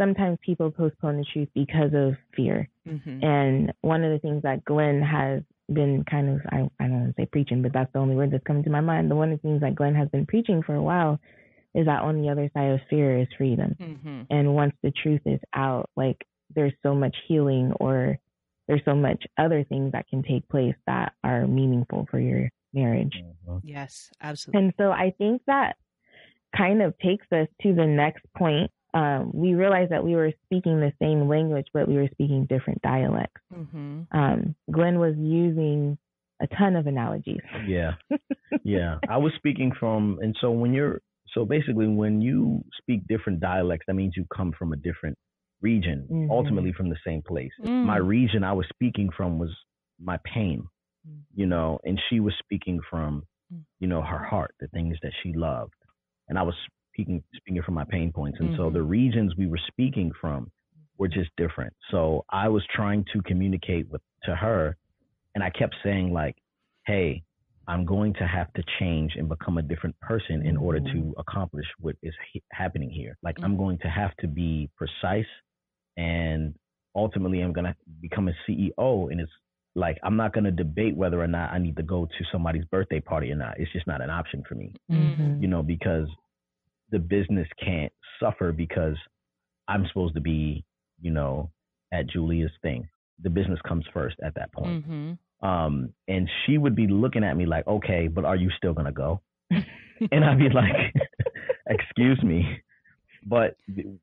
sometimes 0.00 0.38
people 0.44 0.70
postpone 0.70 1.18
the 1.18 1.26
truth 1.32 1.48
because 1.54 1.92
of 1.94 2.14
fear. 2.34 2.68
mm-hmm. 2.88 3.24
And 3.24 3.72
one 3.82 4.02
of 4.04 4.12
the 4.12 4.18
things 4.18 4.42
that 4.42 4.64
Glen 4.64 5.02
has 5.02 5.42
been 5.72 6.04
kind 6.10 6.28
of 6.28 6.40
I, 6.50 6.68
I 6.80 6.88
don't 6.88 7.00
want 7.00 7.16
to 7.16 7.22
say 7.22 7.26
preaching, 7.26 7.62
but 7.62 7.72
that's 7.72 7.92
the 7.92 7.98
only 7.98 8.16
word 8.16 8.30
that's 8.30 8.44
coming 8.44 8.64
to 8.64 8.70
my 8.70 8.80
mind. 8.80 9.10
The 9.10 9.16
one 9.16 9.32
of 9.32 9.40
the 9.40 9.48
things 9.48 9.60
that 9.60 9.74
Glen 9.74 9.94
has 9.94 10.08
been 10.08 10.26
preaching 10.26 10.62
for 10.62 10.74
a 10.74 10.82
while 10.82 11.20
is 11.74 11.86
that 11.86 12.02
on 12.02 12.20
the 12.20 12.28
other 12.28 12.50
side 12.52 12.72
of 12.72 12.80
fear 12.90 13.20
is 13.20 13.28
freedom. 13.38 13.76
Mm-hmm. 13.80 14.22
And 14.30 14.54
once 14.54 14.74
the 14.82 14.92
truth 15.02 15.22
is 15.24 15.40
out, 15.54 15.88
like 15.96 16.18
there's 16.54 16.74
so 16.82 16.94
much 16.94 17.16
healing 17.28 17.72
or 17.80 18.18
there's 18.68 18.82
so 18.84 18.94
much 18.94 19.24
other 19.38 19.64
things 19.64 19.92
that 19.92 20.08
can 20.08 20.22
take 20.22 20.48
place 20.48 20.74
that 20.86 21.12
are 21.24 21.46
meaningful 21.46 22.06
for 22.10 22.20
your 22.20 22.50
marriage. 22.74 23.22
Yes 23.62 24.10
absolutely 24.20 24.64
And 24.64 24.74
so 24.78 24.90
I 24.90 25.14
think 25.16 25.42
that 25.46 25.76
kind 26.56 26.82
of 26.82 26.96
takes 26.98 27.26
us 27.32 27.48
to 27.62 27.74
the 27.74 27.86
next 27.86 28.24
point. 28.36 28.70
Um, 28.94 29.30
we 29.32 29.54
realized 29.54 29.90
that 29.92 30.04
we 30.04 30.14
were 30.14 30.32
speaking 30.44 30.78
the 30.80 30.92
same 31.00 31.26
language, 31.28 31.66
but 31.72 31.88
we 31.88 31.94
were 31.96 32.08
speaking 32.12 32.46
different 32.46 32.82
dialects. 32.82 33.40
mm-hmm. 33.52 34.02
Um, 34.12 34.54
Glen 34.70 34.98
was 34.98 35.14
using 35.16 35.96
a 36.42 36.46
ton 36.48 36.76
of 36.76 36.86
analogies. 36.86 37.40
Yeah. 37.66 37.92
yeah. 38.64 38.98
I 39.08 39.16
was 39.16 39.32
speaking 39.36 39.72
from, 39.78 40.18
and 40.20 40.36
so 40.40 40.50
when 40.50 40.72
you're, 40.74 41.00
so 41.32 41.44
basically 41.46 41.86
when 41.88 42.20
you 42.20 42.62
speak 42.78 43.06
different 43.08 43.40
dialects, 43.40 43.84
that 43.86 43.94
means 43.94 44.14
you 44.16 44.26
come 44.34 44.52
from 44.58 44.72
a 44.72 44.76
different 44.76 45.16
region, 45.62 46.06
Mhm. 46.10 46.30
ultimately 46.30 46.72
from 46.72 46.90
the 46.90 46.98
same 47.06 47.22
place. 47.22 47.52
Mm. 47.62 47.84
My 47.86 47.96
region 47.96 48.42
I 48.44 48.52
was 48.52 48.66
speaking 48.68 49.08
from 49.16 49.38
was 49.38 49.56
my 50.00 50.18
pain, 50.24 50.64
you 51.34 51.46
know, 51.46 51.78
and 51.84 51.98
she 52.10 52.20
was 52.20 52.34
speaking 52.40 52.80
from, 52.90 53.22
Mm. 53.54 53.62
you 53.78 53.86
know, 53.86 54.02
her 54.02 54.18
heart, 54.18 54.54
the 54.60 54.68
things 54.68 54.98
that 55.02 55.12
she 55.22 55.32
loved. 55.32 55.74
And 56.28 56.38
I 56.38 56.42
was 56.42 56.54
speaking, 56.92 57.22
speaking 57.36 57.62
from 57.62 57.74
my 57.74 57.84
pain 57.84 58.12
points. 58.12 58.38
And 58.40 58.50
so 58.56 58.70
Mhm. 58.70 58.74
the 58.74 58.82
regions 58.82 59.36
we 59.36 59.46
were 59.46 59.60
speaking 59.68 60.12
from 60.20 60.50
were 60.98 61.08
just 61.08 61.30
different. 61.36 61.74
So 61.90 62.24
I 62.30 62.48
was 62.48 62.64
trying 62.74 63.04
to 63.12 63.22
communicate 63.22 63.88
with, 63.90 64.02
to 64.24 64.36
her 64.36 64.76
and 65.34 65.44
I 65.44 65.50
kept 65.50 65.76
saying 65.84 66.12
like, 66.12 66.36
Hey, 66.86 67.22
I'm 67.68 67.84
going 67.84 68.14
to 68.14 68.26
have 68.26 68.52
to 68.54 68.64
change 68.80 69.16
and 69.16 69.28
become 69.28 69.58
a 69.58 69.62
different 69.62 69.98
person 70.00 70.44
in 70.46 70.56
order 70.56 70.80
to 70.80 71.14
accomplish 71.18 71.66
what 71.78 71.96
is 72.02 72.14
he- 72.32 72.42
happening 72.52 72.90
here. 72.90 73.16
Like 73.22 73.38
I'm 73.42 73.56
going 73.56 73.78
to 73.80 73.88
have 73.88 74.16
to 74.18 74.28
be 74.28 74.70
precise 74.76 75.26
and 75.96 76.54
ultimately 76.96 77.40
I'm 77.40 77.52
going 77.52 77.66
to 77.66 77.76
become 78.00 78.28
a 78.28 78.34
CEO 78.48 79.12
and 79.12 79.20
it's 79.20 79.32
like 79.74 79.98
I'm 80.02 80.16
not 80.16 80.32
going 80.32 80.44
to 80.44 80.50
debate 80.50 80.96
whether 80.96 81.20
or 81.20 81.26
not 81.26 81.52
I 81.52 81.58
need 81.58 81.76
to 81.76 81.82
go 81.82 82.06
to 82.06 82.24
somebody's 82.30 82.64
birthday 82.66 83.00
party 83.00 83.30
or 83.32 83.36
not. 83.36 83.58
It's 83.58 83.72
just 83.72 83.86
not 83.86 84.00
an 84.00 84.10
option 84.10 84.42
for 84.48 84.54
me, 84.54 84.74
Mm-hmm. 84.90 85.42
you 85.42 85.48
know, 85.48 85.62
because 85.62 86.08
the 86.90 86.98
business 86.98 87.48
can't 87.62 87.92
suffer 88.20 88.52
because 88.52 88.96
I'm 89.68 89.86
supposed 89.88 90.14
to 90.14 90.20
be, 90.20 90.64
you 91.00 91.10
know, 91.10 91.50
at 91.92 92.06
Julia's 92.08 92.50
thing. 92.62 92.88
The 93.22 93.30
business 93.30 93.58
comes 93.66 93.84
first 93.94 94.16
at 94.22 94.34
that 94.34 94.52
point. 94.52 94.86
Mm-hmm. 94.86 95.46
Um, 95.46 95.92
and 96.06 96.28
she 96.44 96.58
would 96.58 96.76
be 96.76 96.86
looking 96.86 97.24
at 97.24 97.36
me 97.36 97.46
like, 97.46 97.66
okay, 97.66 98.08
but 98.08 98.24
are 98.24 98.36
you 98.36 98.50
still 98.56 98.74
gonna 98.74 98.92
go? 98.92 99.20
and 99.50 100.24
I'd 100.24 100.38
be 100.38 100.48
like, 100.48 100.94
excuse 101.66 102.22
me. 102.22 102.44
But 103.24 103.56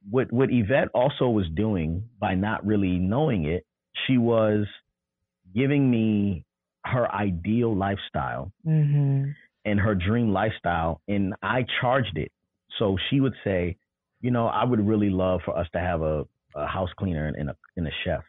what 0.10 0.32
what 0.32 0.49
Yvette 0.51 0.89
also 0.93 1.29
was 1.29 1.45
doing 1.53 2.10
by 2.19 2.36
not 2.36 2.65
really 2.65 2.97
knowing 2.97 3.45
it, 3.45 3.65
she 4.08 4.17
was 4.17 4.65
giving 5.55 5.89
me 5.89 6.45
her 6.85 7.12
ideal 7.13 7.75
lifestyle 7.75 8.51
Mm-hmm. 8.65 9.31
and 9.65 9.79
her 9.79 9.95
dream 9.95 10.31
lifestyle, 10.31 11.01
and 11.07 11.33
I 11.41 11.65
charged 11.81 12.17
it. 12.17 12.31
So 12.77 12.97
she 13.09 13.19
would 13.19 13.33
say, 13.43 13.77
you 14.21 14.31
know, 14.31 14.47
I 14.47 14.63
would 14.63 14.85
really 14.85 15.09
love 15.09 15.41
for 15.45 15.57
us 15.57 15.67
to 15.73 15.79
have 15.79 16.01
a, 16.01 16.25
a 16.55 16.65
house 16.67 16.89
cleaner 16.97 17.27
and, 17.27 17.35
and 17.35 17.49
a 17.49 17.55
and 17.77 17.88
a 17.88 17.91
chef. 18.05 18.23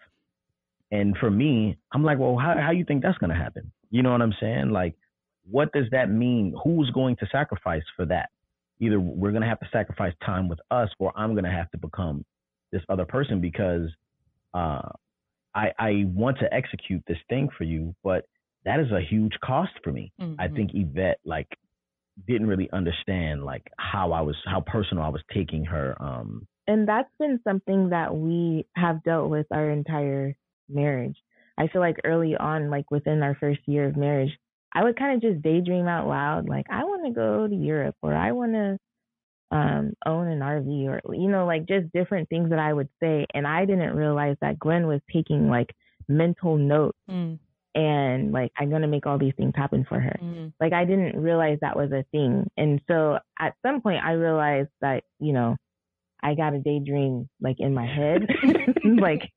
And 0.90 1.16
for 1.18 1.30
me, 1.30 1.78
I'm 1.92 2.04
like, 2.04 2.18
well, 2.18 2.37
how 2.37 2.54
how 2.61 2.72
you 2.72 2.85
think 2.85 3.02
that's 3.02 3.18
gonna 3.18 3.37
happen? 3.37 3.70
You 3.90 4.02
know 4.02 4.12
what 4.12 4.22
I'm 4.22 4.35
saying? 4.40 4.70
Like, 4.70 4.94
what 5.50 5.72
does 5.72 5.87
that 5.92 6.11
mean? 6.11 6.54
Who's 6.64 6.90
going 6.90 7.16
to 7.16 7.26
sacrifice 7.30 7.83
for 7.96 8.06
that? 8.06 8.30
Either 8.80 8.98
we're 8.98 9.33
gonna 9.33 9.48
have 9.48 9.61
to 9.61 9.68
sacrifice 9.72 10.14
time 10.24 10.48
with 10.48 10.59
us, 10.70 10.88
or 10.98 11.12
I'm 11.16 11.35
gonna 11.35 11.50
have 11.52 11.70
to 11.72 11.78
become 11.78 12.24
this 12.72 12.83
other 12.88 13.04
person 13.04 13.40
because 13.40 13.88
uh, 14.54 14.88
I 15.54 15.72
I 15.78 16.04
want 16.06 16.38
to 16.40 16.52
execute 16.54 17.02
this 17.06 17.18
thing 17.28 17.48
for 17.56 17.64
you, 17.64 17.94
but 18.04 18.24
that 18.64 18.80
is 18.80 18.90
a 18.92 19.00
huge 19.00 19.32
cost 19.44 19.72
for 19.82 19.92
me. 19.92 20.12
I 20.38 20.48
Mm-hmm. 20.48 20.56
think 20.56 20.70
Yvette 20.74 21.20
like 21.24 21.48
didn't 22.26 22.46
really 22.48 22.70
understand 22.72 23.44
like 23.44 23.66
how 23.78 24.12
I 24.12 24.20
was 24.20 24.36
how 24.46 24.60
personal 24.60 25.04
I 25.04 25.08
was 25.08 25.22
taking 25.32 25.64
her 25.64 25.96
um 26.00 26.46
And 26.66 26.86
that's 26.88 27.10
been 27.18 27.40
something 27.44 27.90
that 27.90 28.14
we 28.14 28.66
have 28.76 29.02
dealt 29.02 29.30
with 29.30 29.46
our 29.52 29.70
entire 29.70 30.36
marriage. 30.68 31.16
I 31.58 31.68
feel 31.68 31.80
like 31.80 31.96
early 32.04 32.36
on, 32.36 32.70
like 32.70 32.90
within 32.90 33.22
our 33.22 33.34
first 33.34 33.60
year 33.66 33.86
of 33.88 33.96
marriage, 33.96 34.30
I 34.72 34.84
would 34.84 34.96
kind 34.98 35.14
of 35.16 35.22
just 35.22 35.42
daydream 35.42 35.88
out 35.88 36.06
loud, 36.06 36.48
like 36.48 36.66
I 36.70 36.84
want 36.84 37.04
to 37.06 37.12
go 37.12 37.48
to 37.48 37.54
Europe 37.54 37.96
or 38.02 38.14
I 38.14 38.32
want 38.32 38.52
to 38.52 38.78
um, 39.50 39.94
own 40.06 40.28
an 40.28 40.40
RV 40.40 41.00
or 41.06 41.14
you 41.14 41.28
know, 41.28 41.44
like 41.46 41.66
just 41.66 41.92
different 41.92 42.28
things 42.28 42.50
that 42.50 42.58
I 42.58 42.72
would 42.72 42.88
say. 43.00 43.26
And 43.34 43.46
I 43.46 43.64
didn't 43.64 43.96
realize 43.96 44.36
that 44.40 44.58
Glenn 44.58 44.86
was 44.86 45.00
taking 45.12 45.48
like 45.48 45.74
mental 46.08 46.56
notes 46.56 46.98
Mm-hmm. 47.08 47.80
and 47.80 48.32
like 48.32 48.52
I'm 48.56 48.70
gonna 48.70 48.88
make 48.88 49.06
all 49.06 49.18
these 49.18 49.34
things 49.36 49.52
happen 49.56 49.84
for 49.88 50.00
her. 50.00 50.18
Mm-hmm. 50.22 50.48
Like 50.60 50.72
I 50.72 50.84
didn't 50.84 51.20
realize 51.20 51.58
that 51.60 51.76
was 51.76 51.92
a 51.92 52.04
thing. 52.12 52.48
And 52.56 52.80
so 52.88 53.18
at 53.38 53.54
some 53.64 53.80
point 53.80 54.04
I 54.04 54.12
realized 54.12 54.70
that, 54.80 55.04
you 55.18 55.32
know, 55.32 55.56
I 56.22 56.35
got 56.35 56.54
a 56.54 56.59
daydream 56.59 57.28
like 57.40 57.56
in 57.59 57.74
my 57.74 57.87
head. 57.87 58.26
like 59.00 59.30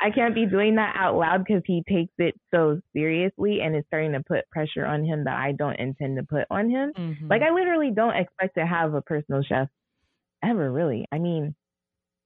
I 0.00 0.10
can't 0.10 0.34
be 0.34 0.46
doing 0.46 0.76
that 0.76 0.94
out 0.96 1.16
loud 1.16 1.44
because 1.44 1.62
he 1.66 1.82
takes 1.88 2.12
it 2.18 2.34
so 2.52 2.80
seriously 2.94 3.60
and 3.62 3.74
it's 3.74 3.86
starting 3.86 4.12
to 4.12 4.22
put 4.26 4.48
pressure 4.50 4.84
on 4.84 5.04
him 5.04 5.24
that 5.24 5.36
I 5.36 5.52
don't 5.52 5.78
intend 5.78 6.16
to 6.18 6.22
put 6.22 6.44
on 6.50 6.70
him. 6.70 6.92
Mm-hmm. 6.96 7.28
Like 7.28 7.42
I 7.42 7.50
literally 7.50 7.90
don't 7.90 8.16
expect 8.16 8.56
to 8.56 8.66
have 8.66 8.94
a 8.94 9.02
personal 9.02 9.42
chef 9.42 9.68
ever 10.42 10.70
really. 10.70 11.06
I 11.10 11.18
mean, 11.18 11.54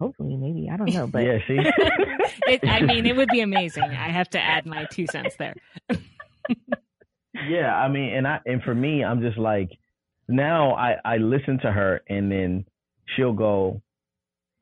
hopefully 0.00 0.36
maybe, 0.36 0.68
I 0.72 0.76
don't 0.76 0.92
know, 0.92 1.06
but 1.06 1.24
yeah, 1.24 1.38
see? 1.46 1.58
it, 2.46 2.60
I 2.66 2.80
mean, 2.80 3.06
it 3.06 3.16
would 3.16 3.28
be 3.28 3.40
amazing. 3.40 3.84
I 3.84 4.10
have 4.10 4.30
to 4.30 4.40
add 4.40 4.66
my 4.66 4.86
two 4.90 5.06
cents 5.06 5.36
there. 5.38 5.54
yeah, 7.48 7.74
I 7.74 7.88
mean 7.88 8.14
and 8.14 8.26
I 8.26 8.40
and 8.46 8.62
for 8.62 8.74
me 8.74 9.04
I'm 9.04 9.20
just 9.20 9.38
like 9.38 9.70
now 10.28 10.74
I 10.74 10.96
I 11.04 11.16
listen 11.18 11.58
to 11.60 11.70
her 11.70 12.02
and 12.08 12.30
then 12.30 12.64
she'll 13.16 13.32
go 13.32 13.80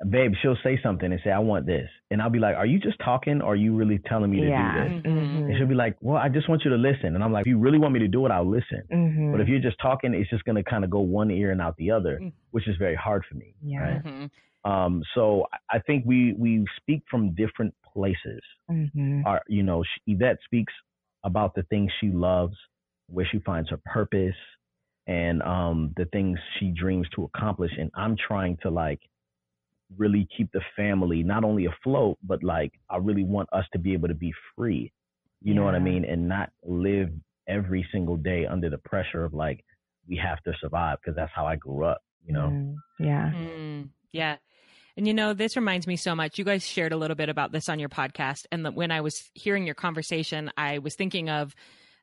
babe 0.05 0.33
she'll 0.43 0.59
say 0.63 0.79
something 0.83 1.11
and 1.11 1.21
say 1.25 1.31
I 1.31 1.39
want 1.39 1.65
this 1.65 1.89
and 2.11 2.21
I'll 2.21 2.29
be 2.31 2.39
like 2.39 2.55
are 2.57 2.67
you 2.67 2.79
just 2.79 2.99
talking 2.99 3.41
or 3.41 3.53
are 3.55 3.57
you 3.57 3.75
really 3.75 3.99
telling 4.07 4.31
me 4.31 4.41
to 4.41 4.47
yeah. 4.49 4.89
do 4.89 4.95
this? 4.95 5.03
Mhm. 5.13 5.47
And 5.47 5.57
she'll 5.57 5.67
be 5.67 5.75
like, 5.75 5.97
"Well, 6.03 6.19
I 6.19 6.29
just 6.29 6.49
want 6.51 6.65
you 6.65 6.71
to 6.71 6.77
listen." 6.77 7.15
And 7.15 7.25
I'm 7.25 7.33
like, 7.33 7.43
"If 7.43 7.47
you 7.49 7.59
really 7.59 7.79
want 7.79 7.95
me 7.95 8.01
to 8.01 8.09
do 8.09 8.27
it, 8.27 8.31
I'll 8.31 8.45
listen." 8.49 8.83
hmm 8.91 9.33
But 9.33 9.41
if 9.41 9.49
you're 9.49 9.61
just 9.61 9.79
talking, 9.81 10.13
it's 10.13 10.29
just 10.29 10.45
gonna 10.45 10.63
kind 10.63 10.85
of 10.85 10.91
go 10.91 11.01
one 11.01 11.31
ear 11.31 11.51
and 11.51 11.61
out 11.63 11.77
the 11.77 11.91
other, 11.93 12.19
Mm. 12.21 12.33
which 12.51 12.69
is 12.69 12.77
very 12.77 12.95
hard 12.95 13.25
for 13.25 13.37
me. 13.37 13.55
yeah. 13.63 13.81
Right. 13.81 14.03
Mhm. 14.05 14.31
Um, 14.65 15.03
so 15.15 15.47
I- 15.53 15.77
I 15.77 15.79
think 15.79 16.05
we 16.05 16.35
we 16.35 16.67
speak 16.77 17.03
from 17.11 17.31
different 17.35 17.73
places. 17.93 18.43
hmm 18.69 19.23
Our, 19.25 19.41
you 19.49 19.63
know, 19.63 19.83
sh- 19.83 20.01
Yvette 20.09 20.41
speaks 20.45 20.75
about 21.25 21.55
the 21.55 21.63
things 21.65 21.91
she 22.01 22.11
loves, 22.11 22.57
where 23.09 23.25
she 23.25 23.39
finds 23.39 23.71
her 23.71 23.79
purpose, 23.79 24.37
and 25.07 25.41
um, 25.43 25.93
the 25.97 26.05
things 26.07 26.39
she 26.59 26.71
dreams 26.73 27.09
to 27.11 27.25
accomplish. 27.25 27.73
And 27.79 27.91
I'm 27.95 28.17
trying 28.17 28.57
to 28.59 28.71
like 28.71 29.01
really 29.97 30.29
keep 30.37 30.51
the 30.53 30.61
family 30.75 31.23
not 31.23 31.45
only 31.45 31.67
afloat, 31.67 32.19
but 32.23 32.43
like 32.43 32.73
I 32.91 32.97
really 32.97 33.25
want 33.25 33.49
us 33.53 33.65
to 33.73 33.79
be 33.79 33.93
able 33.93 34.09
to 34.09 34.15
be 34.15 34.33
free. 34.57 34.93
You 35.43 35.55
know 35.55 35.65
what 35.65 35.75
I 35.75 35.79
mean? 35.79 36.05
And 36.05 36.29
not 36.29 36.51
live 36.65 37.11
every 37.47 37.87
single 37.93 38.17
day 38.17 38.47
under 38.47 38.69
the 38.69 38.79
pressure 38.79 39.25
of 39.25 39.35
like 39.35 39.65
we 40.09 40.17
have 40.17 40.43
to 40.43 40.53
survive 40.61 40.99
because 41.01 41.17
that's 41.17 41.33
how 41.35 41.47
I 41.47 41.57
grew 41.57 41.85
up. 41.85 42.03
You 42.27 42.33
know? 42.33 42.49
Mm, 42.49 42.75
yeah. 42.99 43.33
Mm, 43.33 43.89
yeah. 44.13 44.37
And 44.97 45.07
you 45.07 45.15
know, 45.15 45.35
this 45.35 45.57
reminds 45.57 45.87
me 45.87 45.97
so 45.97 46.15
much. 46.15 46.39
You 46.39 46.45
guys 46.45 46.67
shared 46.67 46.93
a 46.93 46.97
little 46.97 47.17
bit 47.17 47.29
about 47.29 47.53
this 47.53 47.69
on 47.69 47.79
your 47.79 47.89
podcast. 47.89 48.47
And 48.51 48.65
that 48.65 48.75
when 48.75 48.91
I 48.91 49.03
was 49.03 49.31
hearing 49.35 49.67
your 49.67 49.75
conversation, 49.75 50.51
I 50.57 50.79
was 50.79 50.95
thinking 50.95 51.29
of 51.29 51.55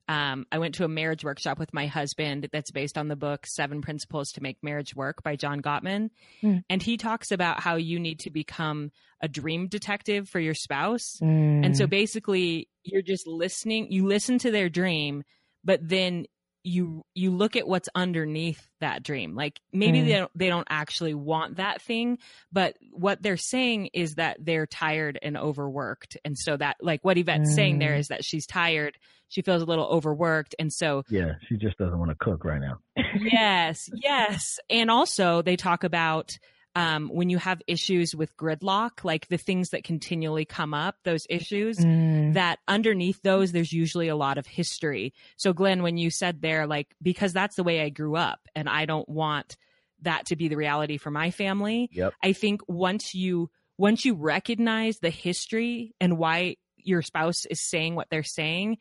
um, 0.08 0.46
I 0.52 0.60
went 0.60 0.76
to 0.76 0.84
a 0.84 0.90
marriage 0.90 1.24
workshop 1.24 1.58
with 1.60 1.74
my 1.74 1.88
husband 1.88 2.50
that's 2.52 2.72
based 2.72 2.98
on 2.98 3.08
the 3.08 3.16
book 3.16 3.46
Seven 3.48 3.82
Principles 3.82 4.32
to 4.34 4.44
Make 4.44 4.58
Marriage 4.62 4.96
Work 4.96 5.24
by 5.24 5.36
John 5.36 5.62
Gottman. 5.62 6.10
Hmm. 6.42 6.58
And 6.70 6.82
he 6.82 6.98
talks 6.98 7.32
about 7.32 7.62
how 7.62 7.76
you 7.76 8.00
need 8.00 8.20
to 8.20 8.30
become 8.30 8.92
a 9.22 9.28
dream 9.30 9.68
detective 9.68 10.28
for 10.28 10.40
your 10.40 10.54
spouse. 10.56 11.18
Mm, 11.22 11.66
And 11.66 11.78
so 11.78 11.88
basically, 11.88 12.68
you're 12.84 13.02
just 13.02 13.26
listening, 13.28 13.92
you 13.92 14.06
listen 14.06 14.38
to 14.40 14.52
their 14.52 14.68
dream, 14.68 15.24
but 15.64 15.80
then 15.82 16.26
you 16.64 17.04
you 17.14 17.30
look 17.32 17.56
at 17.56 17.68
what's 17.68 17.90
underneath 17.94 18.66
that 18.80 19.04
dream 19.04 19.36
like 19.36 19.60
maybe 19.74 20.00
Mm. 20.02 20.06
they 20.06 20.14
don't 20.14 20.32
they 20.34 20.48
don't 20.48 20.68
actually 20.70 21.14
want 21.14 21.58
that 21.58 21.82
thing 21.82 22.18
but 22.52 22.76
what 22.92 23.22
they're 23.22 23.36
saying 23.38 23.90
is 23.94 24.16
that 24.16 24.38
they're 24.40 24.66
tired 24.66 25.20
and 25.22 25.38
overworked 25.38 26.16
and 26.24 26.38
so 26.38 26.56
that 26.56 26.78
like 26.82 27.04
what 27.04 27.18
Yvette's 27.18 27.54
saying 27.54 27.80
there 27.80 27.96
Mm. 27.98 28.08
that 28.08 28.24
she's 28.24 28.46
tired 28.48 28.98
she 29.28 29.42
feels 29.42 29.62
a 29.62 29.66
little 29.66 29.86
overworked 29.88 30.56
and 30.60 30.72
so 30.72 31.04
Yeah, 31.10 31.34
she 31.50 31.58
just 31.58 31.78
doesn't 31.78 31.98
want 31.98 32.12
to 32.12 32.16
cook 32.24 32.46
right 32.46 32.62
now. 32.62 32.78
yes 33.20 33.90
yes 33.94 34.60
and 34.70 34.90
also 34.90 35.42
they 35.42 35.56
talk 35.58 35.84
about 35.84 36.32
um, 36.76 37.10
when 37.10 37.30
you 37.30 37.38
have 37.38 37.62
issues 37.68 38.16
with 38.16 38.36
gridlock 38.36 39.04
like 39.04 39.28
the 39.28 39.38
things 39.38 39.70
that 39.70 39.84
continually 39.84 40.46
come 40.46 40.74
up 40.74 40.96
those 41.04 41.28
issues 41.30 41.78
mm, 41.78 42.34
that 42.34 42.60
underneath 42.68 43.22
those 43.22 43.52
there's 43.52 43.72
usually 43.74 44.08
a 44.08 44.16
lot 44.16 44.38
of 44.38 44.48
history. 44.48 45.14
So 45.38 45.54
glen 45.54 45.84
when 45.84 45.98
you 45.98 46.10
said 46.10 46.42
there 46.42 46.66
like 46.66 46.96
because 47.02 47.34
that's 47.34 47.56
the 47.56 47.64
way 47.64 47.82
i 47.82 47.90
grew 47.90 48.16
up 48.16 48.40
and 48.56 48.68
i 48.68 48.86
don't 48.86 49.08
want 49.08 49.56
that 50.02 50.26
to 50.28 50.36
be 50.36 50.48
the 50.48 50.58
reality 50.58 50.98
for 50.98 51.12
my 51.12 51.32
family 51.32 51.90
Yep. 51.94 52.14
i 52.22 52.34
think 52.34 52.62
once 52.68 53.14
you 53.16 53.50
once 53.78 54.06
you 54.06 54.16
recognize 54.16 55.00
the 55.00 55.10
history 55.10 55.96
and 56.02 56.18
why 56.18 56.56
your 56.78 57.02
spouse 57.02 57.46
is 57.46 57.62
saying 57.62 57.96
what 57.96 58.10
they're 58.10 58.24
saying 58.24 58.78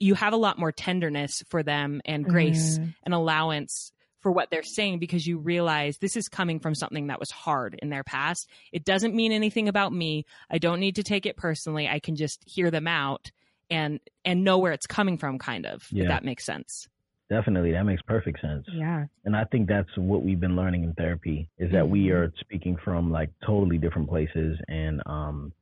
you 0.00 0.14
have 0.14 0.32
a 0.32 0.36
lot 0.36 0.58
more 0.58 0.72
tenderness 0.72 1.42
for 1.48 1.62
them 1.62 2.00
and 2.04 2.24
grace 2.24 2.78
mm, 2.78 2.94
and 3.04 3.14
allowance 3.14 3.92
for 4.22 4.32
what 4.32 4.50
they're 4.50 4.62
saying 4.62 4.98
because 5.00 5.26
you 5.26 5.38
realize 5.38 5.98
this 5.98 6.16
is 6.16 6.28
coming 6.28 6.60
from 6.60 6.74
something 6.74 7.08
that 7.08 7.20
was 7.20 7.30
hard 7.30 7.74
in 7.82 7.90
their 7.90 8.04
past. 8.04 8.48
It 8.72 8.84
doesn't 8.84 9.14
mean 9.14 9.32
anything 9.32 9.68
about 9.68 9.92
me. 9.92 10.24
I 10.50 10.58
don't 10.58 10.80
need 10.80 10.96
to 10.96 11.02
take 11.02 11.26
it 11.26 11.36
personally. 11.36 11.88
I 11.88 11.98
can 11.98 12.16
just 12.16 12.42
hear 12.46 12.70
them 12.70 12.86
out 12.88 13.30
and 13.70 14.00
and 14.24 14.44
know 14.44 14.58
where 14.58 14.72
it's 14.72 14.86
coming 14.86 15.18
from 15.18 15.38
kind 15.38 15.66
of. 15.66 15.86
Yeah. 15.90 16.04
If 16.04 16.08
that 16.08 16.24
makes 16.24 16.44
sense. 16.44 16.88
Definitely, 17.30 17.72
that 17.72 17.84
makes 17.84 18.02
perfect 18.02 18.40
sense. 18.42 18.66
yeah. 18.70 19.06
And 19.24 19.34
I 19.34 19.44
think 19.44 19.66
that's 19.68 19.88
what 19.96 20.22
we've 20.22 20.38
been 20.40 20.54
learning 20.54 20.84
in 20.84 20.92
therapy 20.94 21.48
is 21.58 21.72
that 21.72 21.88
we 21.88 22.06
Mhm. 22.08 22.14
are 22.14 22.32
speaking 22.40 22.76
from 22.84 23.10
like 23.10 23.30
totally 23.46 23.78
different 23.78 24.08
places 24.08 24.58
and 24.68 25.02
um 25.06 25.52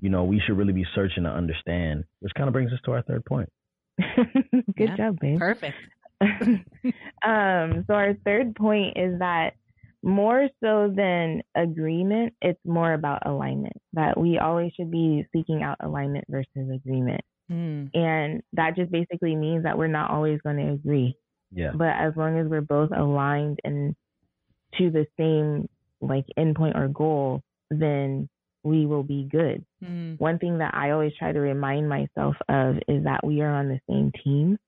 you 0.00 0.10
know, 0.10 0.24
we 0.24 0.38
should 0.46 0.56
really 0.58 0.74
be 0.74 0.84
searching 0.94 1.24
to 1.24 1.30
understand, 1.30 2.04
which 2.20 2.32
kind 2.34 2.48
of 2.48 2.52
brings 2.52 2.70
us 2.72 2.78
to 2.84 2.92
our 2.92 3.02
third 3.02 3.24
point. 3.24 3.50
Good 3.98 4.64
Yeah. 4.90 4.96
job, 4.96 5.18
babe. 5.20 5.38
Perfect. 5.38 5.76
um, 7.24 7.84
so 7.86 7.94
our 7.94 8.14
third 8.24 8.54
point 8.54 8.96
is 8.96 9.18
that 9.18 9.54
more 10.02 10.48
so 10.62 10.92
than 10.94 11.42
agreement, 11.56 12.32
it's 12.40 12.60
more 12.64 12.92
about 12.92 13.26
alignment. 13.26 13.76
That 13.94 14.18
we 14.18 14.38
always 14.38 14.72
should 14.76 14.90
be 14.90 15.26
seeking 15.34 15.62
out 15.62 15.78
alignment 15.80 16.24
versus 16.28 16.70
agreement. 16.72 17.22
Mm. 17.50 17.90
And 17.94 18.42
that 18.54 18.76
just 18.76 18.90
basically 18.90 19.34
means 19.34 19.64
that 19.64 19.78
we're 19.78 19.86
not 19.88 20.10
always 20.10 20.40
going 20.42 20.56
to 20.58 20.72
agree. 20.72 21.16
Yeah. 21.52 21.72
But 21.74 21.90
as 21.98 22.12
long 22.16 22.38
as 22.38 22.46
we're 22.46 22.60
both 22.60 22.90
aligned 22.96 23.60
and 23.64 23.94
to 24.78 24.90
the 24.90 25.06
same 25.18 25.68
like 26.00 26.26
endpoint 26.38 26.76
or 26.76 26.88
goal, 26.88 27.42
then 27.70 28.28
we 28.62 28.84
will 28.84 29.04
be 29.04 29.28
good. 29.30 29.64
Mm. 29.82 30.18
One 30.18 30.38
thing 30.38 30.58
that 30.58 30.74
I 30.74 30.90
always 30.90 31.12
try 31.18 31.32
to 31.32 31.40
remind 31.40 31.88
myself 31.88 32.34
of 32.48 32.76
is 32.88 33.04
that 33.04 33.24
we 33.24 33.40
are 33.40 33.54
on 33.54 33.68
the 33.68 33.80
same 33.88 34.12
team. 34.24 34.58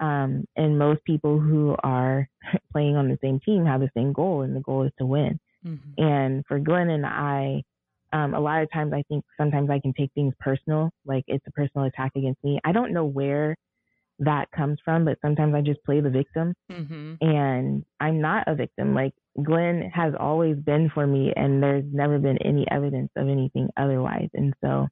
Um, 0.00 0.44
and 0.56 0.78
most 0.78 1.04
people 1.04 1.38
who 1.40 1.74
are 1.82 2.28
playing 2.72 2.96
on 2.96 3.08
the 3.08 3.18
same 3.22 3.40
team 3.40 3.64
have 3.66 3.80
the 3.80 3.90
same 3.96 4.12
goal, 4.12 4.42
and 4.42 4.54
the 4.54 4.60
goal 4.60 4.84
is 4.84 4.92
to 4.98 5.06
win. 5.06 5.38
Mhm. 5.64 5.78
And 5.98 6.46
for 6.46 6.58
Glen 6.60 6.90
and 6.90 7.04
I, 7.04 7.62
um, 8.12 8.34
a 8.34 8.40
lot 8.40 8.62
of 8.62 8.70
times 8.70 8.92
I 8.92 9.02
think 9.08 9.24
sometimes 9.36 9.70
I 9.70 9.80
can 9.80 9.92
take 9.92 10.12
things 10.14 10.34
personal, 10.40 10.90
like 11.04 11.24
it's 11.26 11.46
a 11.46 11.50
personal 11.52 11.86
attack 11.86 12.12
against 12.16 12.42
me. 12.44 12.58
I 12.64 12.72
don't 12.72 12.92
know 12.92 13.04
where 13.04 13.56
that 14.20 14.50
comes 14.52 14.78
from, 14.84 15.04
but 15.04 15.18
sometimes 15.20 15.54
I 15.54 15.60
just 15.60 15.82
play 15.84 16.00
the 16.00 16.10
victim 16.10 16.54
Mhm. 16.70 17.18
and 17.20 17.84
I'm 18.00 18.20
not 18.20 18.48
a 18.48 18.54
victim. 18.54 18.94
Like 18.94 19.14
Glen 19.42 19.90
has 19.94 20.14
always 20.18 20.56
been 20.58 20.88
for 20.90 21.06
me, 21.06 21.32
and 21.36 21.62
there's 21.62 21.84
never 21.92 22.18
been 22.18 22.38
any 22.38 22.68
evidence 22.70 23.10
of 23.16 23.28
anything 23.28 23.68
otherwise. 23.76 24.28
And 24.34 24.54
so, 24.60 24.88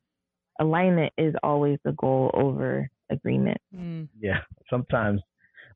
alignment 0.60 1.12
is 1.18 1.34
always 1.42 1.78
the 1.84 1.92
goal 1.92 2.30
over 2.34 2.88
agreement. 3.10 3.58
Mm. 3.74 4.08
Yeah. 4.20 4.38
Sometimes 4.70 5.20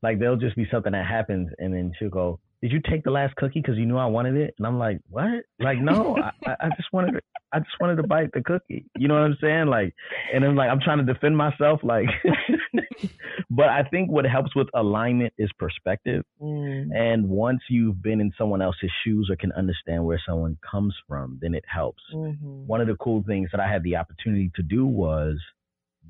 like 0.02 0.18
there'll 0.18 0.36
just 0.36 0.56
be 0.56 0.66
something 0.70 0.92
that 0.92 1.06
happens 1.06 1.48
and 1.58 1.74
then 1.74 1.92
she'll 1.98 2.08
go, 2.10 2.40
Did 2.62 2.72
you 2.72 2.80
take 2.88 3.04
the 3.04 3.10
last 3.10 3.36
cookie 3.36 3.60
because 3.60 3.76
you 3.76 3.86
knew 3.86 3.96
I 3.98 4.06
wanted 4.06 4.36
it? 4.36 4.54
And 4.58 4.66
I'm 4.66 4.78
like, 4.78 5.00
What? 5.08 5.44
Like, 5.58 5.78
no, 5.78 6.16
I, 6.16 6.30
I 6.50 6.56
I 6.60 6.68
just 6.76 6.92
wanted 6.92 7.20
I 7.52 7.58
just 7.58 7.80
wanted 7.80 7.96
to 7.96 8.06
bite 8.06 8.30
the 8.32 8.42
cookie. 8.42 8.86
You 8.96 9.08
know 9.08 9.14
what 9.14 9.24
I'm 9.24 9.36
saying? 9.40 9.66
Like 9.66 9.94
and 10.32 10.42
then 10.44 10.54
like 10.56 10.70
I'm 10.70 10.80
trying 10.80 11.04
to 11.04 11.12
defend 11.12 11.36
myself, 11.36 11.80
like 11.82 12.06
but 13.50 13.68
I 13.68 13.82
think 13.84 14.10
what 14.10 14.24
helps 14.24 14.54
with 14.54 14.68
alignment 14.74 15.32
is 15.38 15.50
perspective. 15.58 16.24
Mm, 16.40 16.94
And 16.94 17.28
once 17.28 17.60
you've 17.68 18.02
been 18.02 18.20
in 18.20 18.32
someone 18.38 18.62
else's 18.62 18.90
shoes 19.04 19.28
or 19.30 19.36
can 19.36 19.52
understand 19.52 20.04
where 20.04 20.20
someone 20.26 20.56
comes 20.68 20.94
from, 21.08 21.38
then 21.42 21.54
it 21.54 21.64
helps. 21.66 22.02
mhm. 22.14 22.66
One 22.66 22.80
of 22.80 22.86
the 22.86 22.96
cool 22.96 23.22
things 23.26 23.50
that 23.52 23.60
I 23.60 23.70
had 23.70 23.82
the 23.82 23.96
opportunity 23.96 24.50
to 24.54 24.62
do 24.62 24.86
was 24.86 25.38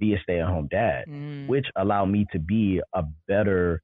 be 0.00 0.14
a 0.14 0.18
stay 0.24 0.40
at 0.40 0.48
home 0.48 0.66
dad, 0.70 1.04
Mm. 1.08 1.46
which 1.46 1.66
allowed 1.76 2.06
me 2.06 2.26
to 2.32 2.38
be 2.38 2.80
a 2.94 3.02
better 3.28 3.82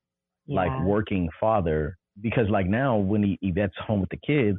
like 0.49 0.71
working 0.85 1.29
father 1.41 1.97
because 2.21 2.49
like 2.49 2.67
now 2.67 2.97
when 2.97 3.23
he, 3.23 3.39
Yvette's 3.43 3.77
home 3.87 4.01
with 4.01 4.11
the 4.11 4.17
kids, 4.27 4.59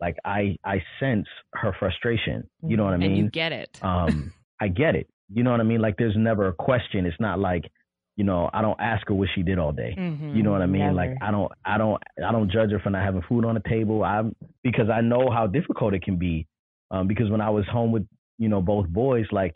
like 0.00 0.16
I 0.24 0.56
I 0.64 0.82
sense 1.00 1.26
her 1.54 1.72
frustration. 1.78 2.48
You 2.62 2.76
know 2.76 2.84
what 2.84 2.94
I 2.94 2.96
mean? 2.98 3.06
and 3.06 3.14
mean? 3.14 3.24
you 3.24 3.30
get 3.30 3.52
it. 3.52 3.70
um 3.82 4.32
I 4.60 4.68
get 4.68 4.94
it. 4.96 5.06
You 5.32 5.42
know 5.42 5.50
what 5.50 5.60
I 5.60 5.64
mean? 5.64 5.80
Like 5.80 5.96
there's 5.98 6.16
never 6.16 6.48
a 6.48 6.52
question. 6.52 7.04
It's 7.06 7.20
not 7.20 7.38
like, 7.38 7.64
you 8.16 8.24
know, 8.24 8.48
I 8.54 8.62
don't 8.62 8.80
ask 8.80 9.06
her 9.08 9.14
what 9.14 9.28
she 9.34 9.42
did 9.42 9.58
all 9.58 9.72
day. 9.72 9.94
Mhm. 9.98 10.34
You 10.36 10.42
know 10.44 10.52
what 10.52 10.62
I 10.62 10.66
mean? 10.66 10.82
Never. 10.82 10.94
Like 10.94 11.10
I 11.20 11.30
don't 11.30 11.50
I 11.64 11.76
don't 11.78 12.00
I 12.26 12.30
don't 12.32 12.50
judge 12.50 12.70
her 12.70 12.78
for 12.78 12.90
not 12.90 13.04
having 13.04 13.22
food 13.28 13.44
on 13.44 13.54
the 13.54 13.68
table. 13.68 14.04
I'm 14.04 14.34
because 14.62 14.88
I 14.88 15.00
know 15.00 15.28
how 15.30 15.46
difficult 15.48 15.92
it 15.94 16.02
can 16.02 16.16
be. 16.16 16.46
Um 16.92 17.08
because 17.08 17.28
when 17.30 17.40
I 17.40 17.50
was 17.50 17.66
home 17.66 17.90
with, 17.90 18.06
you 18.38 18.48
know, 18.48 18.60
both 18.62 18.86
boys, 18.88 19.26
like 19.32 19.54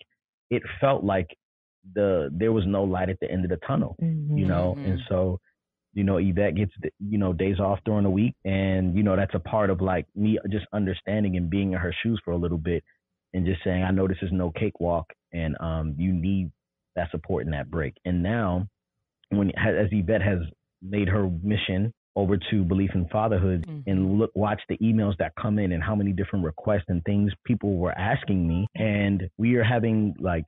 it 0.50 0.62
felt 0.80 1.04
like 1.04 1.28
the 1.94 2.28
there 2.32 2.52
was 2.52 2.66
no 2.66 2.84
light 2.84 3.08
at 3.08 3.18
the 3.20 3.30
end 3.30 3.44
of 3.44 3.50
the 3.50 3.56
tunnel, 3.66 3.96
Mhm. 4.00 4.38
you 4.38 4.46
know? 4.46 4.76
And 4.84 5.00
so, 5.08 5.40
you 5.94 6.04
know, 6.04 6.18
Yvette 6.18 6.54
gets 6.54 6.72
you 6.98 7.18
know, 7.18 7.32
days 7.32 7.58
off 7.58 7.80
during 7.84 8.04
the 8.04 8.10
week 8.10 8.34
and 8.44 8.94
you 8.96 9.02
know, 9.02 9.16
that's 9.16 9.34
a 9.34 9.40
part 9.40 9.70
of 9.70 9.80
like 9.80 10.06
me 10.14 10.38
just 10.50 10.66
understanding 10.72 11.36
and 11.36 11.48
being 11.50 11.72
in 11.72 11.78
her 11.78 11.92
shoes 12.02 12.20
for 12.24 12.32
a 12.32 12.36
little 12.36 12.58
bit 12.58 12.84
and 13.32 13.46
just 13.46 13.62
saying, 13.64 13.82
I 13.82 13.90
know 13.90 14.06
this 14.06 14.22
is 14.22 14.32
no 14.32 14.50
cakewalk 14.50 15.06
and 15.32 15.56
um 15.60 15.94
you 15.98 16.12
need 16.12 16.50
that 16.96 17.10
support 17.10 17.44
and 17.44 17.54
that 17.54 17.70
break. 17.70 17.94
And 18.04 18.22
now 18.22 18.66
when 19.30 19.50
as 19.56 19.88
Yvette 19.92 20.22
has 20.22 20.40
made 20.82 21.08
her 21.08 21.30
mission 21.42 21.92
over 22.16 22.36
to 22.36 22.64
Beleaf 22.64 22.94
in 22.94 23.06
fatherhood 23.08 23.64
Mhm. 23.68 23.84
and 23.86 24.18
look 24.18 24.30
watch 24.34 24.60
the 24.68 24.76
emails 24.78 25.16
that 25.18 25.32
come 25.40 25.58
in 25.58 25.72
and 25.72 25.82
how 25.82 25.94
many 25.94 26.12
different 26.12 26.44
requests 26.44 26.86
and 26.88 27.04
things 27.04 27.32
people 27.44 27.76
were 27.76 27.96
asking 27.96 28.46
me 28.46 28.66
and 28.74 29.28
we 29.38 29.54
are 29.56 29.64
having 29.64 30.14
like 30.18 30.44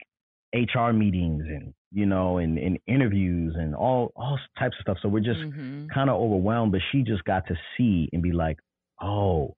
HR 0.54 0.90
meetings 0.92 1.44
and 1.46 1.72
you 1.92 2.04
know 2.06 2.38
and, 2.38 2.58
and 2.58 2.78
interviews 2.86 3.54
and 3.56 3.74
all 3.74 4.12
all 4.16 4.38
types 4.58 4.76
of 4.78 4.82
stuff 4.82 4.98
so 5.00 5.08
we're 5.08 5.20
just 5.20 5.40
Mhm. 5.40 5.88
kind 5.90 6.10
of 6.10 6.16
overwhelmed 6.20 6.72
but 6.72 6.80
she 6.90 7.02
just 7.02 7.24
got 7.24 7.46
to 7.46 7.56
see 7.76 8.08
and 8.12 8.22
be 8.22 8.32
like 8.32 8.58
oh 9.00 9.54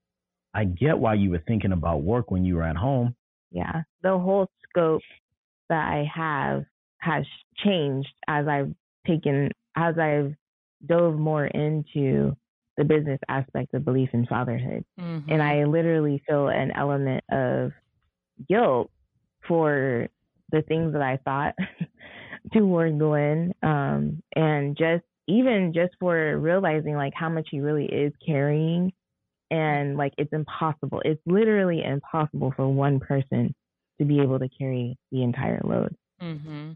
I 0.53 0.65
get 0.65 0.99
why 0.99 1.15
you 1.15 1.31
were 1.31 1.43
thinking 1.47 1.73
about 1.73 2.03
work 2.03 2.31
when 2.31 2.45
you 2.45 2.57
were 2.57 2.63
at 2.65 2.77
home 2.77 3.17
yeah, 3.51 3.83
the 4.03 4.19
whole 4.19 4.49
scope 4.69 5.03
that 5.69 5.89
I 5.89 6.05
have 6.13 6.65
has 6.99 7.25
changed 7.57 8.13
as 8.27 8.49
I've 8.49 8.75
taken, 9.07 9.51
as 9.77 9.97
I've 9.97 10.35
dove 10.87 11.19
more 11.19 11.47
into 11.47 12.37
the 12.77 12.85
business 12.85 13.21
aspect 13.29 13.73
of 13.75 13.83
Beleaf 13.83 14.13
in 14.15 14.27
fatherhood. 14.27 14.85
Mhm. 14.99 15.25
And 15.29 15.43
I 15.43 15.65
literally 15.65 16.23
feel 16.27 16.49
an 16.49 16.73
element 16.73 17.23
of 17.31 17.73
guilt 18.49 18.91
for 19.47 20.09
the 20.51 20.63
things 20.63 20.93
that 20.93 21.03
I 21.03 21.19
thought 21.19 21.55
toward 22.53 22.99
Glen. 22.99 23.53
Um, 23.63 24.23
and 24.35 24.77
just 24.77 25.05
even 25.27 25.73
just 25.73 25.95
for 26.01 26.39
realizing 26.39 26.97
like 26.97 27.15
how 27.15 27.29
much 27.29 27.49
he 27.51 27.61
really 27.61 27.87
is 27.87 28.13
carrying 28.25 28.93
And 29.51 29.97
like 29.97 30.15
it's 30.19 30.33
impossible. 30.33 31.01
It's 31.05 31.21
literally 31.27 31.85
impossible 31.85 32.53
for 32.57 32.67
one 32.69 32.99
person 32.99 33.55
to 33.99 34.05
be 34.05 34.21
able 34.21 34.39
to 34.41 34.49
carry 34.49 34.97
the 35.13 35.23
entire 35.23 35.61
load. 35.63 35.95
Mm-hmm. 36.21 36.73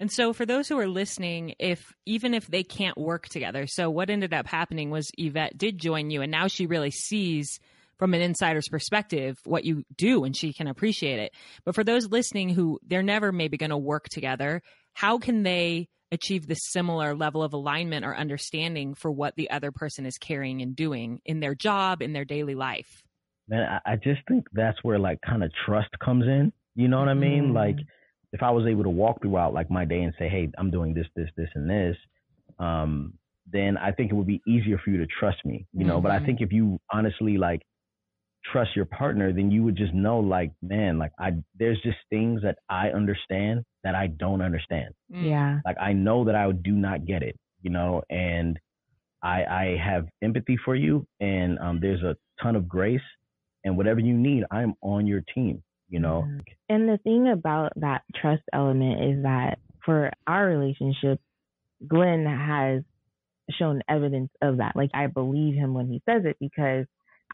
And 0.00 0.12
so, 0.12 0.32
for 0.32 0.46
those 0.46 0.68
who 0.68 0.78
are 0.78 0.86
listening, 0.86 1.54
if 1.58 1.92
even 2.06 2.32
if 2.32 2.46
they 2.46 2.62
can't 2.62 2.96
work 2.96 3.28
together, 3.28 3.66
so 3.66 3.90
what 3.90 4.10
ended 4.10 4.32
up 4.32 4.46
happening 4.46 4.90
was 4.90 5.10
Yvette 5.18 5.58
did 5.58 5.78
join 5.78 6.10
you, 6.10 6.22
and 6.22 6.30
now 6.30 6.46
she 6.46 6.66
really 6.66 6.90
sees 6.90 7.58
from 7.98 8.14
an 8.14 8.20
insider's 8.20 8.68
perspective 8.68 9.38
what 9.44 9.64
you 9.64 9.82
do, 9.96 10.24
and 10.24 10.36
she 10.36 10.52
can 10.52 10.68
appreciate 10.68 11.18
it. 11.18 11.32
But 11.64 11.74
for 11.74 11.82
those 11.82 12.08
listening 12.08 12.50
who 12.50 12.78
they're 12.86 13.02
never 13.02 13.32
maybe 13.32 13.56
going 13.56 13.70
to 13.70 13.76
work 13.76 14.08
together, 14.08 14.62
how 14.94 15.18
can 15.18 15.42
they 15.42 15.88
achieve 16.12 16.46
this 16.46 16.60
similar 16.62 17.14
level 17.14 17.42
of 17.42 17.52
alignment 17.52 18.04
or 18.04 18.16
understanding 18.16 18.94
for 18.94 19.10
what 19.10 19.34
the 19.36 19.50
other 19.50 19.72
person 19.72 20.06
is 20.06 20.16
carrying 20.16 20.62
and 20.62 20.74
doing 20.74 21.20
in 21.24 21.40
their 21.40 21.54
job, 21.54 22.00
in 22.02 22.12
their 22.12 22.24
daily 22.24 22.54
life? 22.54 23.02
Man, 23.48 23.80
I, 23.84 23.92
I 23.92 23.96
just 23.96 24.20
think 24.28 24.46
that's 24.52 24.78
where 24.82 24.98
like 24.98 25.20
kind 25.22 25.42
of 25.42 25.50
trust 25.66 25.90
comes 26.02 26.24
in. 26.24 26.52
You 26.76 26.88
know 26.88 27.00
what 27.00 27.08
I 27.08 27.14
mean? 27.14 27.50
Mm. 27.50 27.54
Like 27.54 27.76
if 28.32 28.42
I 28.42 28.50
was 28.50 28.66
able 28.66 28.84
to 28.84 28.90
walk 28.90 29.22
throughout 29.22 29.54
like 29.54 29.70
my 29.70 29.84
day 29.84 30.02
and 30.02 30.14
say, 30.18 30.28
"Hey, 30.28 30.50
I'm 30.58 30.70
doing 30.70 30.94
this, 30.94 31.06
this, 31.16 31.30
this, 31.36 31.50
and 31.54 31.68
this," 31.68 31.96
um, 32.58 33.14
then 33.50 33.76
I 33.78 33.92
think 33.92 34.10
it 34.10 34.14
would 34.14 34.26
be 34.26 34.42
easier 34.46 34.78
for 34.78 34.90
you 34.90 34.98
to 34.98 35.06
trust 35.06 35.44
me. 35.44 35.66
You 35.72 35.84
know, 35.84 36.00
but 36.00 36.10
I 36.12 36.18
Mhm. 36.18 36.26
think 36.26 36.40
if 36.40 36.52
you 36.52 36.78
honestly 36.92 37.38
like 37.38 37.62
trust 38.44 38.76
your 38.76 38.86
partner, 38.86 39.32
then 39.32 39.50
you 39.50 39.62
would 39.64 39.76
just 39.76 39.92
know, 39.94 40.20
like, 40.20 40.52
man, 40.62 40.98
like 40.98 41.12
I 41.18 41.32
there's 41.58 41.80
just 41.82 41.98
things 42.10 42.42
that 42.42 42.58
I 42.68 42.90
understand 42.90 43.64
that 43.84 43.94
I 43.94 44.06
don't 44.08 44.42
understand. 44.42 44.94
Mm. 45.12 45.24
Yeah. 45.26 45.60
Like 45.64 45.76
I 45.80 45.92
know 45.92 46.24
that 46.24 46.34
I 46.34 46.50
do 46.52 46.72
not 46.72 47.04
get 47.06 47.22
it. 47.22 47.36
You 47.62 47.70
know, 47.70 48.02
and 48.10 48.58
I 49.22 49.44
I 49.44 49.76
have 49.78 50.08
empathy 50.22 50.56
for 50.64 50.76
you, 50.76 51.06
and 51.20 51.58
um, 51.58 51.80
there's 51.80 52.02
a 52.02 52.16
ton 52.42 52.56
of 52.56 52.68
grace, 52.68 53.02
and 53.64 53.76
whatever 53.76 54.00
you 54.00 54.14
need, 54.14 54.44
I'm 54.50 54.74
on 54.82 55.06
your 55.06 55.22
team. 55.34 55.62
You 55.88 56.00
know. 56.00 56.28
And 56.68 56.88
the 56.88 56.98
thing 56.98 57.28
about 57.28 57.72
that 57.76 58.02
trust 58.14 58.42
element 58.52 59.02
is 59.04 59.22
that 59.22 59.58
for 59.84 60.10
our 60.26 60.46
relationship, 60.46 61.20
Glen 61.86 62.26
has 62.26 62.82
shown 63.58 63.82
evidence 63.88 64.30
of 64.42 64.58
that. 64.58 64.76
Like 64.76 64.90
I 64.92 65.06
believe 65.06 65.54
him 65.54 65.72
when 65.72 65.88
he 65.88 66.02
says 66.08 66.22
it 66.26 66.36
because 66.40 66.84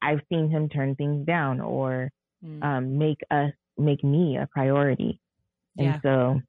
I've 0.00 0.20
seen 0.28 0.50
him 0.50 0.68
turn 0.68 0.94
things 0.94 1.26
down 1.26 1.60
or 1.60 2.10
Mm. 2.44 2.62
um, 2.62 2.98
make 2.98 3.20
us 3.30 3.52
make 3.78 4.04
me 4.04 4.36
a 4.36 4.46
priority. 4.46 5.18
And 5.78 5.86
Yeah. 5.86 6.00
so 6.02 6.42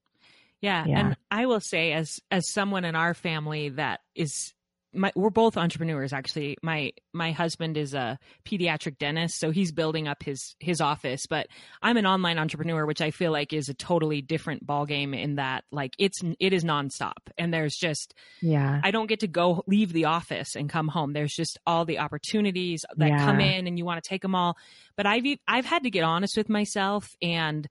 Yeah, 0.61 0.85
Yeah. 0.87 0.99
and 0.99 1.17
I 1.31 1.45
will 1.45 1.59
say, 1.61 1.91
as 1.93 2.19
as 2.31 2.51
someone 2.51 2.85
in 2.85 2.95
our 2.95 3.13
family 3.13 3.69
that 3.69 4.01
is, 4.15 4.53
my, 4.95 5.11
we're 5.15 5.29
both 5.29 5.57
entrepreneurs. 5.57 6.13
Actually, 6.13 6.57
my 6.61 6.91
my 7.13 7.31
husband 7.31 7.77
is 7.77 7.93
a 7.93 8.17
pediatric 8.45 8.97
dentist, 8.97 9.39
so 9.39 9.51
he's 9.51 9.71
building 9.71 10.07
up 10.07 10.23
his 10.23 10.55
his 10.59 10.81
office. 10.81 11.25
But 11.27 11.47
I'm 11.81 11.97
an 11.97 12.05
online 12.05 12.37
entrepreneur, 12.39 12.85
which 12.85 13.01
I 13.01 13.11
feel 13.11 13.31
like 13.31 13.53
is 13.53 13.69
a 13.69 13.73
totally 13.73 14.21
different 14.21 14.65
ballgame 14.65 15.17
in 15.19 15.35
that, 15.35 15.63
like, 15.71 15.93
it's 15.99 16.21
it 16.39 16.53
is 16.53 16.63
nonstop, 16.63 17.13
and 17.37 17.53
there's 17.53 17.75
just 17.75 18.13
yeah. 18.41 18.81
I 18.83 18.91
don't 18.91 19.07
get 19.07 19.19
to 19.21 19.27
go 19.27 19.63
leave 19.67 19.93
the 19.93 20.05
office 20.05 20.55
and 20.55 20.69
come 20.69 20.87
home. 20.87 21.13
There's 21.13 21.33
just 21.33 21.59
all 21.67 21.85
the 21.85 21.99
opportunities 21.99 22.85
that 22.97 23.19
come 23.19 23.39
in 23.39 23.67
and 23.67 23.77
you 23.77 23.85
want 23.85 24.03
to 24.03 24.09
take 24.09 24.21
them 24.21 24.35
all. 24.35 24.57
But 24.95 25.05
I've 25.05 25.25
i've 25.47 25.65
had 25.65 25.83
to 25.83 25.89
get 25.89 26.03
honest 26.03 26.37
with 26.37 26.49
myself 26.49 27.15
and 27.21 27.67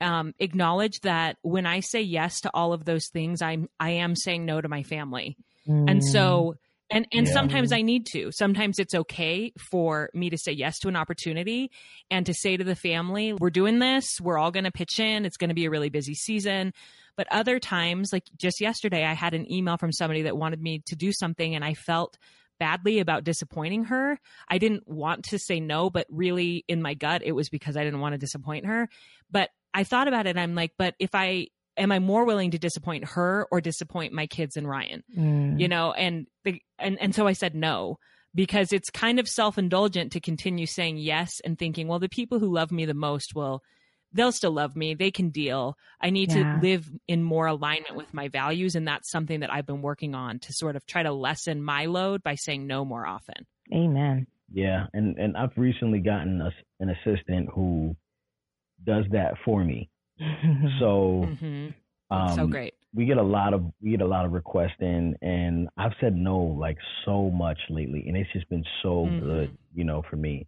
um, 0.00 0.34
acknowledge 0.38 1.00
that 1.00 1.36
when 1.42 1.66
I 1.66 1.80
say 1.80 2.00
yes 2.00 2.40
to 2.42 2.50
all 2.54 2.72
of 2.72 2.84
those 2.84 3.08
things, 3.08 3.42
I'm 3.42 3.68
I 3.78 3.90
am 3.90 4.16
saying 4.16 4.44
no 4.44 4.60
to 4.60 4.68
my 4.68 4.82
family. 4.82 5.36
And 5.86 6.00
Mm. 6.00 6.12
so 6.12 6.54
and 6.92 7.06
and 7.12 7.26
Yeah. 7.26 7.32
sometimes 7.32 7.72
I 7.72 7.82
need 7.82 8.06
to. 8.12 8.32
Sometimes 8.32 8.78
it's 8.78 8.94
okay 8.94 9.52
for 9.70 10.10
me 10.12 10.28
to 10.30 10.36
say 10.36 10.52
yes 10.52 10.78
to 10.80 10.88
an 10.88 10.96
opportunity 10.96 11.70
and 12.10 12.26
to 12.26 12.34
say 12.34 12.56
to 12.56 12.64
the 12.64 12.74
family, 12.74 13.32
we're 13.32 13.50
doing 13.50 13.78
this, 13.78 14.20
we're 14.20 14.38
all 14.38 14.50
going 14.50 14.64
to 14.64 14.72
pitch 14.72 14.98
in, 14.98 15.24
it's 15.24 15.36
going 15.36 15.50
to 15.50 15.54
be 15.54 15.66
a 15.66 15.70
really 15.70 15.88
busy 15.88 16.14
season. 16.14 16.72
But 17.16 17.28
other 17.30 17.58
times, 17.60 18.12
like 18.12 18.24
just 18.36 18.60
yesterday, 18.60 19.04
I 19.04 19.12
had 19.14 19.34
an 19.34 19.50
email 19.50 19.76
from 19.76 19.92
somebody 19.92 20.22
that 20.22 20.36
wanted 20.36 20.60
me 20.60 20.82
to 20.86 20.96
do 20.96 21.12
something 21.12 21.54
and 21.54 21.64
I 21.64 21.74
felt 21.74 22.18
badly 22.58 22.98
about 22.98 23.24
disappointing 23.24 23.84
her. 23.84 24.18
I 24.48 24.58
didn't 24.58 24.86
want 24.86 25.24
to 25.26 25.38
say 25.38 25.60
no, 25.60 25.90
but 25.90 26.06
really 26.10 26.64
in 26.68 26.82
my 26.82 26.94
gut, 26.94 27.22
it 27.24 27.32
was 27.32 27.48
because 27.48 27.76
I 27.76 27.84
didn't 27.84 28.00
want 28.00 28.14
to 28.14 28.18
disappoint 28.18 28.66
her. 28.66 28.88
But 29.30 29.50
I 29.72 29.84
thought 29.84 30.08
about 30.08 30.26
it 30.26 30.30
and 30.30 30.40
I'm 30.40 30.54
like, 30.54 30.72
but 30.76 30.94
if 30.98 31.10
I 31.14 31.46
am 31.80 31.90
I 31.90 31.98
more 31.98 32.24
willing 32.24 32.52
to 32.52 32.58
disappoint 32.58 33.04
her 33.16 33.46
or 33.50 33.60
disappoint 33.60 34.12
my 34.12 34.26
kids 34.28 34.56
and 34.56 34.68
Ryan? 34.68 35.02
Mm. 35.18 35.58
you 35.60 35.66
know 35.68 35.92
and 35.92 36.26
the 36.44 36.62
and 36.78 36.96
and 37.00 37.14
so 37.14 37.26
i 37.26 37.32
said 37.32 37.54
no 37.54 37.98
because 38.34 38.72
it's 38.72 38.90
kind 38.90 39.18
of 39.18 39.26
self-indulgent 39.28 40.12
to 40.12 40.20
continue 40.20 40.66
saying 40.66 40.96
yes 40.98 41.40
and 41.44 41.58
thinking 41.58 41.88
well 41.88 41.98
the 41.98 42.08
people 42.08 42.38
who 42.38 42.52
love 42.54 42.70
me 42.70 42.84
the 42.84 42.94
most 42.94 43.34
will 43.34 43.60
they'll 44.12 44.32
still 44.32 44.52
love 44.52 44.76
me 44.76 44.94
they 44.94 45.10
can 45.10 45.30
deal 45.30 45.76
i 46.00 46.10
need 46.10 46.30
Yeah. 46.32 46.54
to 46.54 46.60
live 46.66 46.88
in 47.08 47.22
more 47.22 47.46
alignment 47.46 47.96
with 47.96 48.12
my 48.14 48.28
values 48.28 48.74
and 48.76 48.86
that's 48.86 49.10
something 49.10 49.40
that 49.40 49.52
i've 49.52 49.66
been 49.66 49.82
working 49.82 50.14
on 50.14 50.38
to 50.40 50.52
sort 50.52 50.76
of 50.76 50.86
try 50.86 51.02
to 51.02 51.12
lessen 51.12 51.62
my 51.62 51.86
load 51.86 52.22
by 52.22 52.34
saying 52.36 52.66
no 52.66 52.84
more 52.84 53.06
often 53.06 53.46
Amen. 53.74 54.26
Yeah, 54.52 54.86
and 54.92 55.16
and 55.16 55.36
I've 55.36 55.56
recently 55.56 56.00
gotten 56.00 56.40
a, 56.40 56.50
an 56.80 56.90
assistant 56.90 57.48
who 57.54 57.94
does 58.84 59.04
that 59.12 59.34
for 59.44 59.64
me. 59.64 59.88
So 60.80 61.30
hmm 61.40 61.68
um, 62.10 62.36
so 62.36 62.46
great 62.46 62.74
we 62.94 63.06
get 63.06 63.18
a 63.18 63.22
lot 63.22 63.54
of 63.54 63.72
we 63.82 63.90
get 63.92 64.00
a 64.02 64.06
lot 64.06 64.24
of 64.26 64.32
requests 64.32 64.80
in, 64.80 65.16
and 65.22 65.68
I've 65.76 65.92
said 66.00 66.16
no 66.16 66.38
like 66.38 66.78
so 67.04 67.30
much 67.30 67.58
lately, 67.70 68.04
and 68.08 68.16
it's 68.16 68.32
just 68.32 68.48
been 68.48 68.64
so 68.82 69.06
Mhm. 69.06 69.18
good, 69.18 69.58
you 69.74 69.84
know, 69.84 70.02
for 70.10 70.16
me. 70.16 70.46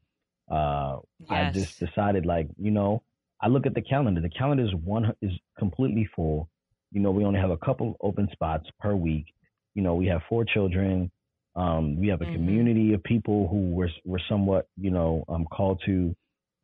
Uh, 0.50 0.98
I 1.30 1.44
just 1.44 1.70
decided 1.78 2.26
like 2.26 2.48
you 2.58 2.70
know 2.72 3.02
I 3.40 3.48
look 3.48 3.66
at 3.66 3.74
the 3.74 3.82
calendar. 3.82 4.20
The 4.20 4.30
calendar 4.30 4.64
is 4.64 4.74
one 4.84 5.12
is 5.22 5.32
completely 5.58 6.08
full. 6.16 6.48
You 6.92 7.00
know, 7.00 7.10
we 7.12 7.24
only 7.24 7.40
have 7.40 7.50
a 7.50 7.58
couple 7.58 7.96
open 8.02 8.28
spots 8.32 8.66
per 8.80 8.94
week. 8.96 9.26
You 9.74 9.82
know, 9.82 9.94
we 9.94 10.06
have 10.08 10.22
four 10.28 10.44
children. 10.44 11.10
Um, 11.56 11.98
we 12.00 12.08
have 12.08 12.22
a 12.22 12.26
Mhm. 12.26 12.34
community 12.34 12.94
of 12.94 13.02
people 13.04 13.48
who 13.48 13.70
we're 13.70 13.90
we're 14.04 14.20
somewhat 14.28 14.68
you 14.76 14.90
know 14.90 15.24
um, 15.28 15.46
called 15.46 15.82
to, 15.86 16.14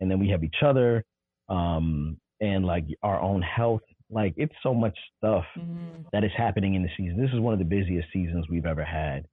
and 0.00 0.10
then 0.10 0.18
we 0.18 0.28
have 0.30 0.44
each 0.44 0.62
other, 0.64 1.04
um, 1.48 2.18
and 2.40 2.64
like 2.64 2.84
our 3.02 3.20
own 3.20 3.42
health. 3.42 3.82
Like 4.10 4.34
it's 4.36 4.54
so 4.62 4.72
much 4.74 4.96
stuff 5.16 5.44
Mhm. 5.56 6.06
that 6.12 6.24
is 6.24 6.30
happening 6.36 6.74
in 6.74 6.82
the 6.82 6.88
season. 6.96 7.20
This 7.20 7.32
is 7.32 7.40
one 7.40 7.52
of 7.52 7.58
the 7.58 7.64
busiest 7.64 8.08
seasons 8.12 8.48
we've 8.48 8.66
ever 8.66 8.84
had, 8.84 9.26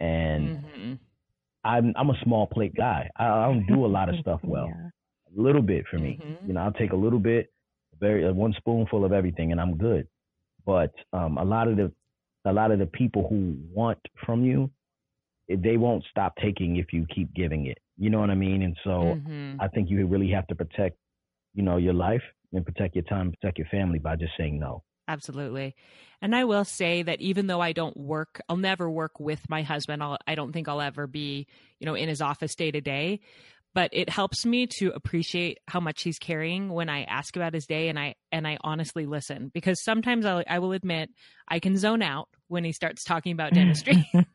and 0.00 0.50
Mhm. 0.56 0.98
I'm 1.64 1.92
I'm 1.96 2.10
a 2.10 2.18
small 2.24 2.46
plate 2.46 2.74
guy. 2.74 3.10
I, 3.16 3.26
I 3.26 3.46
don't 3.46 3.66
do 3.66 3.84
a 3.84 3.88
lot 3.88 4.08
of 4.08 4.16
stuff 4.20 4.40
well. 4.44 4.66
Yeah. 4.68 4.90
A 5.36 5.40
little 5.40 5.62
bit 5.62 5.86
for 5.90 5.98
me, 5.98 6.18
Mhm. 6.20 6.48
you 6.48 6.54
know. 6.54 6.60
I'll 6.60 6.72
take 6.72 6.92
a 6.92 6.96
little 6.96 7.18
bit, 7.18 7.52
very 7.98 8.30
one 8.32 8.52
spoonful 8.54 9.04
of 9.04 9.12
everything, 9.12 9.52
and 9.52 9.60
I'm 9.60 9.76
good. 9.76 10.06
But 10.66 10.92
um, 11.12 11.38
a 11.38 11.44
lot 11.44 11.68
of 11.68 11.76
the 11.76 11.92
a 12.44 12.52
lot 12.52 12.70
of 12.70 12.78
the 12.78 12.86
people 12.86 13.28
who 13.28 13.56
want 13.72 13.98
from 14.26 14.44
you, 14.44 14.70
eh, 15.48 15.56
they 15.58 15.76
won't 15.76 16.04
stop 16.10 16.34
taking 16.36 16.76
if 16.76 16.92
you 16.92 17.06
keep 17.14 17.32
giving 17.34 17.66
it. 17.66 17.78
You 17.96 18.10
know 18.10 18.20
what 18.20 18.30
I 18.30 18.34
mean? 18.34 18.62
And 18.62 18.76
so 18.84 19.16
Mhm. 19.26 19.56
I 19.60 19.68
think 19.68 19.88
you 19.90 20.06
really 20.06 20.30
have 20.30 20.46
to 20.48 20.54
protect, 20.54 20.96
you 21.54 21.62
know, 21.62 21.76
your 21.76 21.94
life 21.94 22.22
and 22.52 22.64
protect 22.64 22.94
your 22.94 23.04
time, 23.04 23.32
protect 23.32 23.58
your 23.58 23.66
family 23.68 23.98
by 23.98 24.16
just 24.16 24.32
saying 24.36 24.58
no. 24.58 24.82
Absolutely. 25.08 25.74
And 26.20 26.34
I 26.34 26.44
will 26.44 26.64
say 26.64 27.02
that 27.02 27.20
even 27.20 27.46
though 27.46 27.60
I 27.60 27.72
don't 27.72 27.96
work, 27.96 28.40
I'll 28.48 28.56
never 28.56 28.88
work 28.88 29.18
with 29.18 29.40
my 29.48 29.62
husband. 29.62 30.02
I'll, 30.02 30.18
I 30.26 30.34
don't 30.34 30.52
think 30.52 30.68
I'll 30.68 30.80
ever 30.80 31.06
be, 31.06 31.48
you 31.80 31.86
know, 31.86 31.94
in 31.94 32.08
his 32.08 32.22
office 32.22 32.54
day 32.54 32.70
to 32.70 32.80
day. 32.80 33.20
But 33.74 33.90
it 33.92 34.10
helps 34.10 34.44
me 34.44 34.66
to 34.78 34.90
appreciate 34.90 35.58
how 35.66 35.80
much 35.80 36.02
he's 36.02 36.18
carrying 36.18 36.68
when 36.68 36.90
I 36.90 37.04
ask 37.04 37.34
about 37.36 37.54
his 37.54 37.66
day 37.66 37.88
and 37.88 37.98
I 37.98 38.16
and 38.30 38.46
I 38.46 38.58
honestly 38.60 39.06
listen 39.06 39.50
because 39.52 39.82
sometimes 39.82 40.26
I'll, 40.26 40.44
I 40.46 40.58
will 40.58 40.72
admit 40.72 41.08
I 41.48 41.58
can 41.58 41.78
zone 41.78 42.02
out 42.02 42.28
when 42.48 42.64
he 42.64 42.72
starts 42.72 43.02
talking 43.02 43.32
about 43.32 43.54
dentistry. 43.54 44.06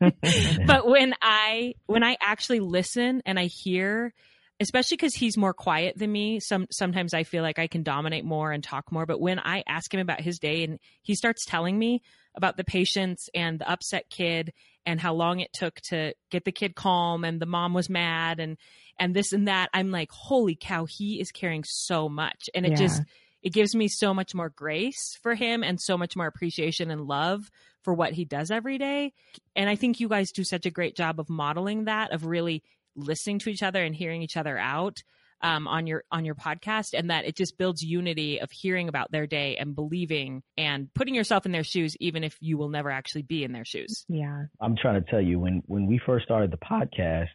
but 0.66 0.88
when 0.88 1.14
I 1.22 1.74
when 1.86 2.02
I 2.02 2.16
actually 2.20 2.58
listen 2.58 3.22
and 3.26 3.38
I 3.38 3.44
hear, 3.44 4.12
especially 4.60 4.96
because 4.96 5.14
he's 5.14 5.36
more 5.36 5.54
quiet 5.54 5.96
than 5.96 6.10
me, 6.10 6.40
some 6.40 6.66
sometimes 6.70 7.14
I 7.14 7.22
feel 7.22 7.42
like 7.42 7.58
I 7.58 7.66
can 7.68 7.82
dominate 7.82 8.24
more 8.24 8.50
and 8.52 8.62
talk 8.62 8.90
more. 8.90 9.06
But 9.06 9.20
when 9.20 9.38
I 9.38 9.62
ask 9.68 9.92
him 9.92 10.00
about 10.00 10.20
his 10.20 10.38
day 10.38 10.64
and 10.64 10.78
he 11.02 11.14
starts 11.14 11.44
telling 11.44 11.78
me 11.78 12.02
about 12.34 12.56
the 12.56 12.64
patients 12.64 13.28
and 13.34 13.58
the 13.58 13.70
upset 13.70 14.10
kid 14.10 14.52
and 14.86 15.00
how 15.00 15.14
long 15.14 15.40
it 15.40 15.52
took 15.52 15.76
to 15.82 16.14
get 16.30 16.44
the 16.44 16.52
kid 16.52 16.74
calm 16.74 17.24
and 17.24 17.40
the 17.40 17.46
mom 17.46 17.74
was 17.74 17.88
mad 17.88 18.40
and 18.40 18.56
and 18.98 19.14
this 19.14 19.32
and 19.32 19.46
that, 19.46 19.68
I'm 19.72 19.90
like, 19.92 20.10
holy 20.10 20.56
cow, 20.60 20.84
he 20.86 21.20
is 21.20 21.30
caring 21.30 21.62
so 21.64 22.08
much, 22.08 22.50
and 22.54 22.66
it 22.66 22.70
Yeah. 22.70 22.76
just 22.76 23.02
it 23.42 23.52
gives 23.52 23.76
me 23.76 23.86
so 23.86 24.12
much 24.12 24.34
more 24.34 24.48
grace 24.48 25.16
for 25.22 25.36
him 25.36 25.62
and 25.62 25.80
so 25.80 25.96
much 25.96 26.16
more 26.16 26.26
appreciation 26.26 26.90
and 26.90 27.02
love 27.06 27.48
for 27.82 27.94
what 27.94 28.12
he 28.12 28.24
does 28.24 28.50
every 28.50 28.78
day. 28.78 29.12
And 29.54 29.70
I 29.70 29.76
think 29.76 30.00
you 30.00 30.08
guys 30.08 30.32
do 30.32 30.42
such 30.42 30.66
a 30.66 30.70
great 30.70 30.96
job 30.96 31.20
of 31.20 31.30
modeling 31.30 31.84
that, 31.84 32.12
of 32.12 32.26
really 32.26 32.64
listening 32.96 33.38
to 33.40 33.50
each 33.50 33.62
other 33.62 33.82
and 33.82 33.94
hearing 33.94 34.22
each 34.22 34.36
other 34.36 34.58
out 34.58 35.02
um, 35.40 35.68
on 35.68 35.86
your 35.86 36.04
on 36.10 36.24
your 36.24 36.34
podcast, 36.34 36.98
and 36.98 37.10
that 37.10 37.24
it 37.24 37.36
just 37.36 37.58
builds 37.58 37.82
unity 37.82 38.40
of 38.40 38.50
hearing 38.50 38.88
about 38.88 39.10
their 39.12 39.26
day 39.26 39.56
and 39.56 39.74
believing 39.74 40.42
and 40.56 40.92
putting 40.94 41.14
yourself 41.14 41.46
in 41.46 41.52
their 41.52 41.64
shoes, 41.64 41.96
even 42.00 42.24
if 42.24 42.36
you 42.40 42.58
will 42.58 42.68
never 42.68 42.90
actually 42.90 43.22
be 43.22 43.44
in 43.44 43.52
their 43.52 43.64
shoes. 43.64 44.04
yeah. 44.08 44.44
I'm 44.60 44.76
trying 44.76 45.02
to 45.02 45.10
tell 45.10 45.20
you 45.20 45.38
when 45.38 45.62
when 45.66 45.86
we 45.86 46.00
first 46.04 46.24
started 46.24 46.50
the 46.50 46.58
podcast, 46.58 47.28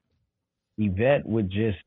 Yvette 0.78 1.26
would 1.26 1.50
just 1.50 1.78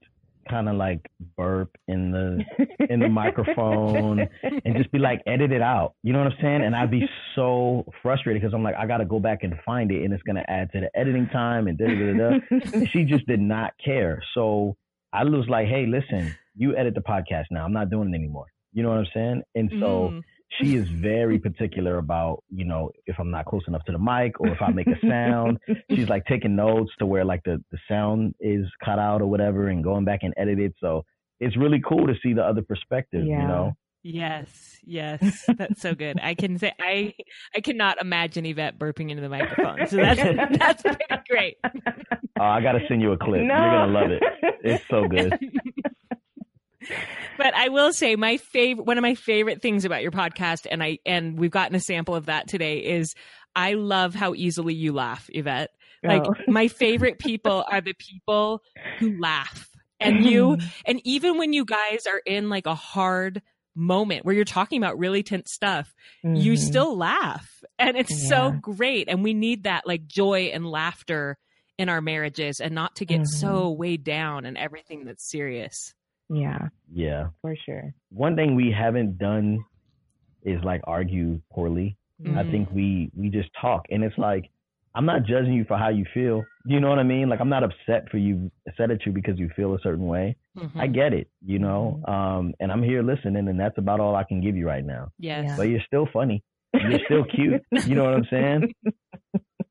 kind 0.48 0.68
of 0.68 0.76
like 0.76 1.00
burp 1.36 1.70
in 1.88 2.10
the 2.10 2.44
in 2.90 3.00
the 3.00 3.08
microphone 3.08 4.28
and 4.64 4.76
just 4.76 4.90
be 4.92 4.98
like 4.98 5.22
edit 5.26 5.52
it 5.52 5.62
out. 5.62 5.94
You 6.02 6.12
know 6.12 6.20
what 6.20 6.32
i'm 6.32 6.38
saying? 6.40 6.62
And 6.62 6.74
i'd 6.74 6.90
be 6.90 7.08
so 7.34 7.84
frustrated 8.02 8.42
because 8.42 8.54
i'm 8.54 8.62
like 8.62 8.74
i 8.76 8.86
gotta 8.86 9.04
go 9.04 9.20
back 9.20 9.42
and 9.42 9.54
find 9.64 9.90
it 9.90 10.04
and 10.04 10.12
it's 10.12 10.22
gonna 10.22 10.44
add 10.48 10.70
to 10.72 10.80
the 10.80 10.90
editing 10.98 11.28
time 11.28 11.66
and 11.68 11.78
da 11.78 11.86
da 11.86 12.12
da 12.12 12.78
da 12.80 12.86
she 12.92 13.04
just 13.04 13.26
did 13.26 13.40
not 13.40 13.72
care. 13.84 14.22
So 14.34 14.76
i 15.12 15.24
was 15.24 15.48
like 15.48 15.68
hey 15.68 15.86
listen 15.86 16.34
you 16.54 16.76
edit 16.76 16.94
the 16.94 17.00
podcast 17.02 17.44
now. 17.50 17.64
I'm 17.64 17.72
not 17.72 17.90
doing 17.90 18.12
it 18.12 18.16
anymore. 18.16 18.46
You 18.72 18.82
know 18.82 18.90
what 18.90 18.98
i'm 18.98 19.06
saying? 19.14 19.42
And 19.54 19.70
so 19.80 20.10
mm 20.12 20.22
she 20.50 20.76
is 20.76 20.88
very 20.88 21.38
particular 21.38 21.98
about, 21.98 22.42
you 22.50 22.64
know, 22.64 22.90
if 23.06 23.16
I'm 23.18 23.30
not 23.30 23.46
close 23.46 23.62
enough 23.66 23.84
to 23.84 23.92
the 23.92 23.98
mic 23.98 24.40
or 24.40 24.48
if 24.48 24.62
I 24.62 24.70
make 24.70 24.86
a 24.86 24.98
sound. 25.06 25.58
She's 25.90 26.08
like 26.08 26.24
taking 26.26 26.56
notes 26.56 26.92
to 26.98 27.06
where 27.06 27.24
like 27.24 27.42
the, 27.44 27.62
the 27.70 27.78
sound 27.88 28.34
is 28.40 28.66
cut 28.84 28.98
out 28.98 29.20
or 29.20 29.26
whatever 29.26 29.68
and 29.68 29.82
going 29.82 30.04
back 30.04 30.20
and 30.22 30.32
edit 30.36 30.58
it. 30.58 30.74
So 30.80 31.04
it's 31.40 31.56
really 31.56 31.82
cool 31.86 32.06
to 32.06 32.14
see 32.22 32.32
the 32.32 32.42
other 32.42 32.62
perspective, 32.62 33.26
yeah. 33.26 33.42
you 33.42 33.48
know? 33.48 33.72
Yes, 34.02 34.78
yes, 34.84 35.44
that's 35.58 35.82
so 35.82 35.92
good. 35.92 36.20
I 36.22 36.34
can 36.34 36.58
say 36.60 36.72
I 36.80 37.12
I 37.56 37.60
cannot 37.60 38.00
imagine 38.00 38.46
Yvette 38.46 38.78
burping 38.78 39.10
into 39.10 39.20
the 39.20 39.28
microphone. 39.28 39.84
So 39.88 39.96
that's 39.96 40.20
that's 40.58 40.82
pretty 40.82 41.22
great. 41.28 41.56
Oh, 42.38 42.44
I 42.44 42.60
got 42.60 42.72
to 42.72 42.86
send 42.86 43.02
you 43.02 43.10
a 43.10 43.18
clip. 43.18 43.42
No. 43.42 43.54
You're 43.54 43.72
gonna 43.72 43.92
love 43.92 44.10
it. 44.12 44.22
It's 44.62 44.84
so 44.88 45.08
good 45.08 45.36
but 47.38 47.54
I 47.54 47.68
will 47.68 47.92
say 47.92 48.16
my 48.16 48.36
favorite 48.36 48.86
one 48.86 48.98
of 48.98 49.02
my 49.02 49.14
favorite 49.14 49.62
things 49.62 49.84
about 49.84 50.02
your 50.02 50.12
podcast 50.12 50.66
and 50.70 50.82
I 50.82 50.98
and 51.06 51.38
we've 51.38 51.50
gotten 51.50 51.74
a 51.74 51.80
sample 51.80 52.14
of 52.14 52.26
that 52.26 52.48
today 52.48 52.78
is 52.78 53.14
I 53.54 53.72
love 53.72 54.14
how 54.14 54.34
easily 54.34 54.74
you 54.74 54.92
laugh, 54.92 55.28
Yvette. 55.32 55.70
Like 56.04 56.22
oh. 56.26 56.34
my 56.46 56.68
favorite 56.68 57.18
people 57.18 57.64
are 57.68 57.80
the 57.80 57.94
people 57.94 58.62
who 58.98 59.18
laugh. 59.18 59.70
And 59.98 60.24
you 60.30 60.58
and 60.84 61.00
even 61.04 61.38
when 61.38 61.52
you 61.52 61.64
guys 61.64 62.06
are 62.06 62.20
in 62.24 62.48
like 62.50 62.66
a 62.66 62.74
hard 62.74 63.42
moment 63.74 64.24
where 64.24 64.34
you're 64.34 64.44
talking 64.44 64.82
about 64.82 64.98
really 64.98 65.22
tense 65.22 65.52
stuff, 65.52 65.94
mm-hmm. 66.24 66.36
you 66.36 66.56
still 66.56 66.96
laugh. 66.96 67.64
And 67.78 67.96
it's 67.96 68.22
yeah. 68.22 68.28
so 68.28 68.50
great. 68.50 69.08
And 69.08 69.22
we 69.22 69.34
need 69.34 69.64
that 69.64 69.86
like 69.86 70.06
joy 70.06 70.50
and 70.52 70.66
laughter 70.66 71.38
in 71.78 71.88
our 71.88 72.00
marriages 72.00 72.60
and 72.60 72.74
not 72.74 72.96
to 72.96 73.04
get 73.04 73.20
mm-hmm. 73.20 73.38
so 73.38 73.70
weighed 73.70 74.04
down 74.04 74.46
and 74.46 74.56
everything 74.56 75.04
that's 75.04 75.28
serious. 75.30 75.94
Yeah. 76.28 76.68
Yeah. 76.92 77.28
For 77.42 77.54
sure. 77.64 77.94
One 78.10 78.36
thing 78.36 78.54
we 78.54 78.74
haven't 78.76 79.18
done 79.18 79.64
is 80.42 80.62
like 80.64 80.80
argue 80.84 81.40
poorly. 81.52 81.96
Mm-hmm. 82.22 82.38
I 82.38 82.50
think 82.50 82.70
we 82.72 83.10
we 83.14 83.28
just 83.28 83.50
talk 83.60 83.86
and 83.90 84.02
it's 84.02 84.16
like 84.16 84.50
I'm 84.94 85.04
not 85.04 85.24
judging 85.24 85.52
you 85.52 85.64
for 85.66 85.76
how 85.76 85.90
you 85.90 86.06
feel. 86.14 86.42
You 86.64 86.80
know 86.80 86.88
what 86.88 86.98
I 86.98 87.02
mean? 87.02 87.28
Like 87.28 87.40
I'm 87.40 87.50
not 87.50 87.62
upset 87.62 88.08
for 88.10 88.16
you 88.16 88.50
upset 88.66 88.90
at 88.90 89.04
you 89.04 89.12
because 89.12 89.38
you 89.38 89.50
feel 89.54 89.74
a 89.74 89.78
certain 89.82 90.06
way. 90.06 90.36
Mm-hmm. 90.56 90.80
I 90.80 90.86
get 90.86 91.12
it, 91.12 91.28
you 91.44 91.58
know. 91.58 92.00
Mm-hmm. 92.06 92.10
Um 92.10 92.54
and 92.60 92.72
I'm 92.72 92.82
here 92.82 93.02
listening 93.02 93.48
and 93.48 93.60
that's 93.60 93.76
about 93.76 94.00
all 94.00 94.16
I 94.16 94.24
can 94.24 94.40
give 94.40 94.56
you 94.56 94.66
right 94.66 94.84
now. 94.84 95.10
Yes. 95.18 95.56
But 95.56 95.64
you're 95.64 95.82
still 95.86 96.08
funny. 96.12 96.42
You're 96.72 97.00
still 97.04 97.24
cute. 97.24 97.62
You 97.86 97.94
know 97.94 98.04
what 98.04 98.14
I'm 98.14 98.26
saying? 98.30 98.74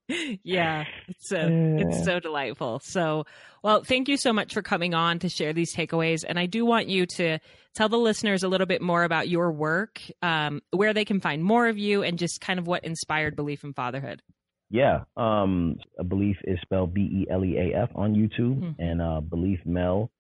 yeah, 0.43 0.85
it's 1.07 1.29
so 1.29 1.47
it's 1.49 2.03
so 2.03 2.19
delightful. 2.19 2.79
So, 2.79 3.25
well, 3.63 3.83
thank 3.83 4.07
you 4.07 4.17
so 4.17 4.31
much 4.33 4.53
for 4.53 4.61
coming 4.61 4.93
on 4.93 5.19
to 5.19 5.29
share 5.29 5.51
these 5.51 5.73
takeaways. 5.73 6.23
And 6.27 6.37
I 6.37 6.45
do 6.45 6.65
want 6.65 6.87
you 6.87 7.05
to 7.17 7.39
tell 7.73 7.89
the 7.89 7.97
listeners 7.97 8.43
a 8.43 8.47
little 8.47 8.67
bit 8.67 8.81
more 8.81 9.03
about 9.03 9.29
your 9.29 9.51
work, 9.51 9.99
um, 10.21 10.61
where 10.71 10.93
they 10.93 11.05
can 11.05 11.19
find 11.19 11.43
more 11.43 11.67
of 11.67 11.77
you, 11.77 12.03
and 12.03 12.19
just 12.19 12.39
kind 12.39 12.59
of 12.59 12.67
what 12.67 12.83
inspired 12.83 13.35
Beleaf 13.35 13.63
in 13.63 13.73
Fatherhood. 13.73 14.21
Yeah, 14.69 15.05
um, 15.17 15.77
Beleaf 15.99 16.37
is 16.43 16.59
spelled 16.61 16.93
B 16.93 17.01
E 17.01 17.27
L 17.31 17.43
E 17.43 17.57
A 17.57 17.83
F 17.83 17.89
on 17.95 18.13
YouTube, 18.13 18.59
mm-hmm. 18.59 18.81
and 18.81 19.01
uh, 19.01 19.21
Beleaf 19.21 19.65
Mel 19.65 20.11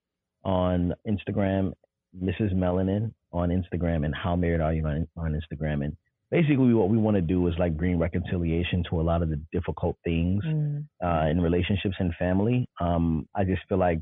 on 0.43 0.93
Instagram, 1.07 1.73
Mrs. 2.19 2.53
Melanin 2.53 3.11
on 3.31 3.49
Instagram, 3.49 4.05
and 4.05 4.15
How 4.15 4.35
Married 4.35 4.61
Are 4.61 4.73
You 4.73 4.85
on, 4.85 5.07
on 5.17 5.33
Instagram, 5.33 5.83
and 5.83 5.97
basically 6.31 6.73
what 6.73 6.89
we 6.89 6.97
want 6.97 7.15
to 7.15 7.21
do 7.21 7.47
is 7.47 7.53
like 7.57 7.77
bring 7.77 7.99
reconciliation 7.99 8.83
to 8.89 8.99
a 8.99 9.03
lot 9.03 9.21
of 9.21 9.29
the 9.29 9.39
difficult 9.51 9.95
things 10.03 10.43
mm. 10.45 10.85
uh, 11.03 11.29
in 11.29 11.41
relationships 11.41 11.95
and 11.99 12.13
family. 12.15 12.67
Um, 12.79 13.27
I 13.35 13.43
just 13.43 13.61
feel 13.69 13.77
like 13.77 14.01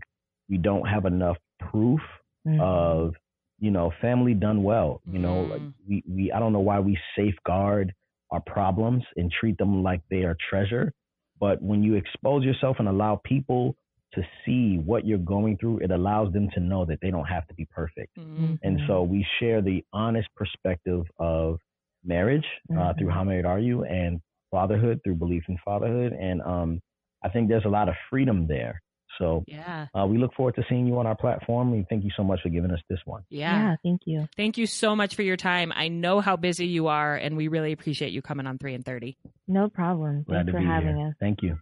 we 0.49 0.57
don't 0.57 0.87
have 0.87 1.05
enough 1.05 1.37
proof 1.59 1.99
mm. 2.47 2.61
of 2.61 3.13
you 3.59 3.71
know 3.71 3.91
family 4.01 4.33
done 4.33 4.63
well. 4.63 5.01
You 5.09 5.19
know, 5.19 5.41
like 5.41 5.61
mm. 5.61 5.73
we 5.87 6.03
we 6.07 6.31
I 6.31 6.39
don't 6.39 6.53
know 6.53 6.59
why 6.59 6.79
we 6.79 6.97
safeguard 7.17 7.93
our 8.31 8.41
problems 8.41 9.03
and 9.15 9.31
treat 9.31 9.57
them 9.57 9.83
like 9.83 10.01
they 10.09 10.23
are 10.23 10.35
treasure, 10.49 10.91
but 11.39 11.61
when 11.61 11.83
you 11.83 11.95
expose 11.95 12.43
yourself 12.43 12.77
and 12.79 12.87
allow 12.87 13.21
people 13.23 13.75
to 14.13 14.21
see 14.45 14.77
what 14.77 15.05
you're 15.05 15.17
going 15.17 15.57
through, 15.57 15.79
it 15.79 15.91
allows 15.91 16.31
them 16.33 16.49
to 16.53 16.59
know 16.59 16.85
that 16.85 16.99
they 17.01 17.09
don't 17.09 17.25
have 17.25 17.47
to 17.47 17.53
be 17.55 17.65
perfect. 17.65 18.15
Mm-hmm. 18.17 18.55
And 18.61 18.79
so 18.87 19.03
we 19.03 19.25
share 19.39 19.61
the 19.61 19.83
honest 19.91 20.27
perspective 20.35 21.03
of 21.17 21.59
marriage 22.03 22.45
uh, 22.69 22.73
mm-hmm. 22.73 22.99
through 22.99 23.09
How 23.09 23.23
Married 23.23 23.45
Are 23.45 23.59
You 23.59 23.83
and 23.83 24.21
fatherhood 24.51 24.99
through 25.03 25.15
Beleaf 25.15 25.43
in 25.47 25.57
Fatherhood. 25.63 26.13
And 26.13 26.41
um, 26.41 26.81
I 27.23 27.29
think 27.29 27.49
there's 27.49 27.65
a 27.65 27.69
lot 27.69 27.89
of 27.89 27.95
freedom 28.09 28.47
there. 28.47 28.81
So 29.19 29.43
yeah, 29.47 29.87
uh, 29.93 30.07
we 30.07 30.17
look 30.17 30.33
forward 30.33 30.55
to 30.55 30.63
seeing 30.67 30.87
you 30.87 30.97
on 30.97 31.05
our 31.05 31.15
platform. 31.15 31.73
And 31.73 31.87
thank 31.87 32.03
you 32.03 32.09
so 32.17 32.23
much 32.23 32.41
for 32.41 32.49
giving 32.49 32.71
us 32.71 32.79
this 32.89 32.99
one. 33.05 33.23
Yeah. 33.29 33.55
yeah, 33.55 33.75
thank 33.83 34.01
you. 34.05 34.27
Thank 34.35 34.57
you 34.57 34.65
so 34.65 34.95
much 34.95 35.15
for 35.15 35.21
your 35.21 35.37
time. 35.37 35.71
I 35.75 35.87
know 35.87 36.19
how 36.19 36.35
busy 36.35 36.65
you 36.65 36.87
are, 36.87 37.15
and 37.15 37.37
we 37.37 37.47
really 37.47 37.73
appreciate 37.73 38.11
you 38.11 38.21
coming 38.23 38.47
on 38.47 38.57
three 38.57 38.73
in 38.73 38.81
thirty. 38.81 39.17
No 39.47 39.69
problem. 39.69 40.23
Glad 40.23 40.47
Thanks 40.47 40.51
for 40.51 40.59
having 40.59 40.97
here. 40.97 41.07
us. 41.09 41.13
Thank 41.19 41.43
you. 41.43 41.59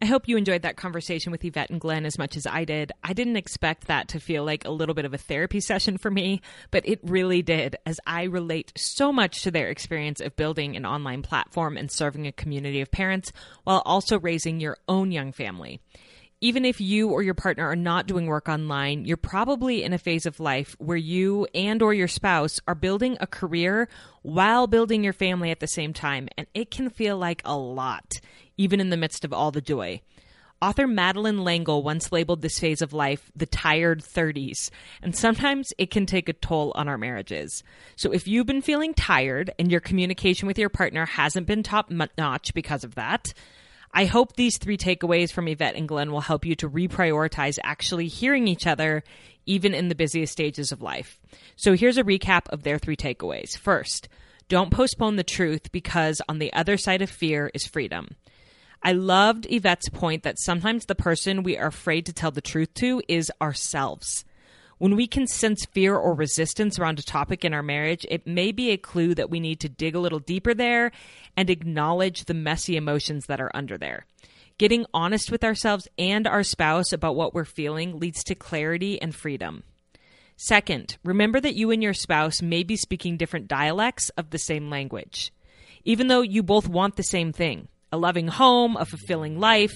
I 0.00 0.06
hope 0.06 0.28
you 0.28 0.36
enjoyed 0.36 0.62
that 0.62 0.76
conversation 0.76 1.32
with 1.32 1.44
Yvette 1.44 1.70
and 1.70 1.80
Glen 1.80 2.06
as 2.06 2.18
much 2.18 2.36
as 2.36 2.46
I 2.46 2.64
did. 2.64 2.92
I 3.02 3.12
didn't 3.12 3.36
expect 3.36 3.88
that 3.88 4.06
to 4.08 4.20
feel 4.20 4.44
like 4.44 4.64
a 4.64 4.70
little 4.70 4.94
bit 4.94 5.04
of 5.04 5.12
a 5.12 5.18
therapy 5.18 5.58
session 5.68 5.98
for 5.98 6.10
me, 6.10 6.40
but 6.70 6.88
it 6.88 7.00
really 7.02 7.42
did, 7.42 7.76
as 7.84 7.98
I 8.06 8.24
relate 8.24 8.72
so 8.76 9.12
much 9.12 9.42
to 9.42 9.50
their 9.50 9.68
experience 9.68 10.20
of 10.20 10.36
building 10.36 10.76
an 10.76 10.86
online 10.86 11.22
platform 11.22 11.76
and 11.76 11.90
serving 11.90 12.28
a 12.28 12.32
community 12.32 12.80
of 12.80 12.92
parents 12.92 13.32
while 13.64 13.82
also 13.84 14.20
raising 14.20 14.60
your 14.60 14.78
own 14.86 15.10
young 15.10 15.32
family. 15.32 15.80
Even 16.40 16.64
if 16.64 16.80
you 16.80 17.10
or 17.10 17.20
your 17.20 17.34
partner 17.34 17.66
are 17.66 17.74
not 17.74 18.06
doing 18.06 18.26
work 18.26 18.48
online, 18.48 19.04
you're 19.04 19.16
probably 19.16 19.82
in 19.82 19.92
a 19.92 19.98
phase 19.98 20.24
of 20.24 20.38
life 20.38 20.76
where 20.78 20.96
you 20.96 21.48
and 21.52 21.82
or 21.82 21.92
your 21.92 22.06
spouse 22.06 22.60
are 22.68 22.76
building 22.76 23.16
a 23.20 23.26
career 23.26 23.88
while 24.22 24.68
building 24.68 25.02
your 25.02 25.12
family 25.12 25.50
at 25.50 25.58
the 25.58 25.66
same 25.66 25.92
time, 25.92 26.28
and 26.38 26.46
it 26.54 26.70
can 26.70 26.90
feel 26.90 27.18
like 27.18 27.42
a 27.44 27.56
lot 27.56 28.20
even 28.56 28.80
in 28.80 28.90
the 28.90 28.96
midst 28.96 29.24
of 29.24 29.32
all 29.32 29.50
the 29.50 29.60
joy. 29.60 30.00
Author 30.60 30.88
Madeleine 30.88 31.42
L'Engle 31.42 31.84
once 31.84 32.10
labeled 32.10 32.42
this 32.42 32.58
phase 32.58 32.82
of 32.82 32.92
life 32.92 33.30
the 33.34 33.46
tired 33.46 34.02
30s, 34.02 34.70
and 35.02 35.14
sometimes 35.14 35.72
it 35.78 35.90
can 35.90 36.04
take 36.04 36.28
a 36.28 36.32
toll 36.32 36.72
on 36.74 36.88
our 36.88 36.98
marriages. 36.98 37.62
So 37.96 38.12
if 38.12 38.26
you've 38.26 38.46
been 38.46 38.62
feeling 38.62 38.94
tired 38.94 39.52
and 39.58 39.70
your 39.70 39.80
communication 39.80 40.48
with 40.48 40.58
your 40.58 40.68
partner 40.68 41.06
hasn't 41.06 41.46
been 41.46 41.62
top 41.62 41.90
notch 41.90 42.52
because 42.54 42.82
of 42.82 42.96
that, 42.96 43.32
I 43.92 44.04
hope 44.04 44.36
these 44.36 44.58
three 44.58 44.76
takeaways 44.76 45.32
from 45.32 45.48
Yvette 45.48 45.74
and 45.74 45.88
Glen 45.88 46.12
will 46.12 46.20
help 46.20 46.44
you 46.44 46.54
to 46.56 46.68
reprioritize 46.68 47.58
actually 47.62 48.06
hearing 48.06 48.46
each 48.46 48.66
other, 48.66 49.02
even 49.46 49.74
in 49.74 49.88
the 49.88 49.94
busiest 49.94 50.32
stages 50.32 50.72
of 50.72 50.82
life. 50.82 51.18
So 51.56 51.74
here's 51.74 51.98
a 51.98 52.04
recap 52.04 52.48
of 52.50 52.62
their 52.62 52.78
three 52.78 52.96
takeaways. 52.96 53.56
First, 53.56 54.08
don't 54.48 54.70
postpone 54.70 55.16
the 55.16 55.24
truth 55.24 55.72
because 55.72 56.22
on 56.28 56.38
the 56.38 56.52
other 56.52 56.76
side 56.76 57.02
of 57.02 57.10
fear 57.10 57.50
is 57.54 57.66
freedom. 57.66 58.16
I 58.82 58.92
loved 58.92 59.46
Yvette's 59.50 59.88
point 59.88 60.22
that 60.22 60.38
sometimes 60.38 60.86
the 60.86 60.94
person 60.94 61.42
we 61.42 61.58
are 61.58 61.66
afraid 61.66 62.06
to 62.06 62.12
tell 62.12 62.30
the 62.30 62.40
truth 62.40 62.72
to 62.74 63.02
is 63.08 63.32
ourselves. 63.42 64.24
When 64.78 64.94
we 64.94 65.08
can 65.08 65.26
sense 65.26 65.64
fear 65.66 65.96
or 65.96 66.14
resistance 66.14 66.78
around 66.78 67.00
a 67.00 67.02
topic 67.02 67.44
in 67.44 67.52
our 67.52 67.62
marriage, 67.62 68.06
it 68.08 68.26
may 68.26 68.52
be 68.52 68.70
a 68.70 68.76
clue 68.76 69.14
that 69.14 69.28
we 69.28 69.40
need 69.40 69.58
to 69.60 69.68
dig 69.68 69.96
a 69.96 70.00
little 70.00 70.20
deeper 70.20 70.54
there 70.54 70.92
and 71.36 71.50
acknowledge 71.50 72.24
the 72.24 72.34
messy 72.34 72.76
emotions 72.76 73.26
that 73.26 73.40
are 73.40 73.50
under 73.54 73.76
there. 73.76 74.06
Getting 74.56 74.86
honest 74.94 75.30
with 75.32 75.42
ourselves 75.42 75.88
and 75.98 76.26
our 76.26 76.44
spouse 76.44 76.92
about 76.92 77.16
what 77.16 77.34
we're 77.34 77.44
feeling 77.44 77.98
leads 77.98 78.22
to 78.24 78.34
clarity 78.36 79.00
and 79.02 79.14
freedom. 79.14 79.64
Second, 80.36 80.96
remember 81.04 81.40
that 81.40 81.56
you 81.56 81.72
and 81.72 81.82
your 81.82 81.94
spouse 81.94 82.40
may 82.40 82.62
be 82.62 82.76
speaking 82.76 83.16
different 83.16 83.48
dialects 83.48 84.10
of 84.10 84.30
the 84.30 84.38
same 84.38 84.70
language, 84.70 85.32
even 85.84 86.06
though 86.06 86.22
you 86.22 86.44
both 86.44 86.68
want 86.68 86.94
the 86.94 87.02
same 87.02 87.32
thing 87.32 87.66
a 87.90 87.96
loving 87.96 88.28
home, 88.28 88.76
a 88.76 88.84
fulfilling 88.84 89.40
life. 89.40 89.72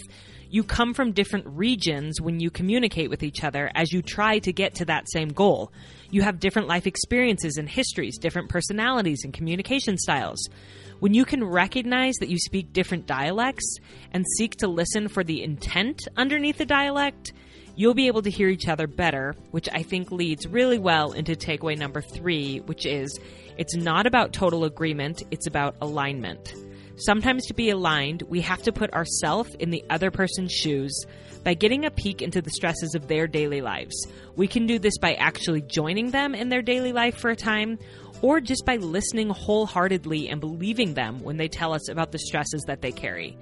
You 0.53 0.63
come 0.63 0.93
from 0.93 1.13
different 1.13 1.47
regions 1.47 2.21
when 2.21 2.39
you 2.39 2.51
communicate 2.51 3.09
with 3.09 3.23
each 3.23 3.43
other 3.43 3.71
as 3.75 3.91
you 3.91 4.03
try 4.03 4.39
to 4.41 4.53
get 4.53 4.75
to 4.75 4.85
that 4.85 5.11
same 5.11 5.31
goal. 5.31 5.73
You 6.11 6.21
have 6.21 6.41
different 6.41 6.69
life 6.69 6.87
experiences 6.87 7.57
and 7.57 7.67
histories, 7.67 8.19
different 8.19 8.51
personalities 8.51 9.25
and 9.25 9.33
communication 9.33 9.97
styles. 9.97 10.51
When 10.99 11.15
you 11.15 11.25
can 11.25 11.43
recognize 11.43 12.17
that 12.17 12.29
you 12.29 12.37
speak 12.37 12.75
different 12.75 13.07
dialects 13.07 13.79
and 14.13 14.27
seek 14.37 14.57
to 14.57 14.69
listen 14.69 15.09
for 15.09 15.25
the 15.25 15.43
intent 15.43 16.07
underneath 16.19 16.59
the 16.59 16.67
dialect, 16.67 17.33
you'll 17.75 17.95
be 17.95 18.09
able 18.09 18.21
to 18.21 18.31
hear 18.31 18.51
each 18.51 18.69
other 18.69 18.87
better, 18.87 19.35
which 19.53 19.71
I 19.73 19.83
think 19.83 20.13
leads 20.13 20.47
really 20.47 20.79
well 20.79 21.13
into 21.13 21.33
takeaway 21.33 21.79
number 21.79 22.03
three, 22.03 22.59
which 22.59 22.85
is 22.85 23.19
it's 23.57 23.75
not 23.75 24.07
about 24.07 24.35
total 24.35 24.65
agreement, 24.65 25.23
it's 25.31 25.47
about 25.47 25.77
alignment. 25.81 26.53
Sometimes 27.07 27.47
to 27.47 27.55
be 27.55 27.71
aligned, 27.71 28.23
we 28.23 28.41
have 28.43 28.63
to 28.63 28.73
put 28.73 28.93
ourselves 28.93 29.55
in 29.57 29.71
the 29.71 29.85
other 29.91 30.13
person's 30.13 30.53
shoes 30.53 31.05
by 31.43 31.55
getting 31.55 31.85
a 31.85 31.91
peek 31.91 32.23
into 32.23 32.41
the 32.41 32.51
stresses 32.51 32.95
of 32.95 33.09
their 33.09 33.27
daily 33.27 33.61
lives. 33.61 34.07
We 34.37 34.47
can 34.47 34.69
do 34.69 34.79
this 34.79 34.99
by 34.99 35.15
actually 35.15 35.63
joining 35.63 36.13
them 36.13 36.33
in 36.33 36.49
their 36.49 36.63
daily 36.63 36.93
life 36.93 37.17
for 37.17 37.31
a 37.31 37.37
time, 37.37 37.81
or 38.21 38.41
just 38.41 38.65
by 38.65 38.77
listening 38.77 39.31
wholeheartedly 39.31 40.29
and 40.29 40.41
believing 40.41 40.95
them 40.95 41.19
when 41.25 41.39
they 41.39 41.49
tell 41.49 41.73
us 41.73 41.89
about 41.89 42.13
the 42.13 42.21
stresses 42.21 42.63
that 42.69 42.83
they 42.83 42.93
carry. 42.93 43.37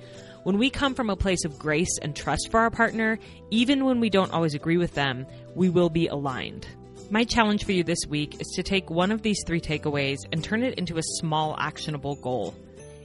When 0.44 0.56
we 0.56 0.70
come 0.70 0.94
from 0.94 1.10
a 1.10 1.16
place 1.16 1.44
of 1.44 1.58
grace 1.58 1.98
and 2.00 2.16
trust 2.16 2.48
for 2.50 2.60
our 2.60 2.70
partner, 2.70 3.18
even 3.50 3.84
when 3.84 4.00
we 4.00 4.08
don't 4.08 4.32
always 4.32 4.54
agree 4.54 4.78
with 4.78 4.94
them, 4.94 5.26
we 5.54 5.68
will 5.68 5.90
be 5.90 6.06
aligned. 6.06 6.66
My 7.10 7.24
challenge 7.24 7.64
for 7.64 7.72
you 7.72 7.84
this 7.84 8.06
week 8.08 8.40
is 8.40 8.46
to 8.54 8.62
take 8.62 8.88
one 8.88 9.12
of 9.12 9.20
these 9.20 9.42
three 9.46 9.60
takeaways 9.60 10.20
and 10.32 10.42
turn 10.42 10.62
it 10.62 10.78
into 10.78 10.96
a 10.96 11.02
small, 11.02 11.56
actionable 11.58 12.14
goal. 12.16 12.54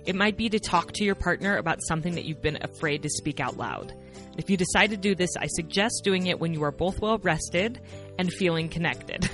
It 0.05 0.15
might 0.15 0.37
be 0.37 0.49
to 0.49 0.59
talk 0.59 0.91
to 0.93 1.03
your 1.03 1.15
partner 1.15 1.57
about 1.57 1.79
something 1.81 2.13
that 2.13 2.25
you've 2.25 2.41
been 2.41 2.59
afraid 2.61 3.01
to 3.03 3.09
speak 3.09 3.39
out 3.39 3.57
loud. 3.57 3.93
If 4.37 4.49
you 4.49 4.57
decide 4.57 4.91
to 4.91 4.97
do 4.97 5.15
this, 5.15 5.35
I 5.37 5.47
suggest 5.47 6.01
doing 6.03 6.27
it 6.27 6.39
when 6.39 6.53
you 6.53 6.63
are 6.63 6.71
both 6.71 6.99
well 6.99 7.17
rested 7.17 7.81
and 8.19 8.31
feeling 8.31 8.69
connected. 8.69 9.29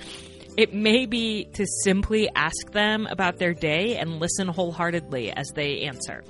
it 0.56 0.72
may 0.72 1.04
be 1.04 1.44
to 1.54 1.66
simply 1.82 2.30
ask 2.34 2.72
them 2.72 3.06
about 3.06 3.38
their 3.38 3.52
day 3.52 3.96
and 3.96 4.20
listen 4.20 4.48
wholeheartedly 4.48 5.30
as 5.32 5.50
they 5.54 5.82
answer. 5.82 6.24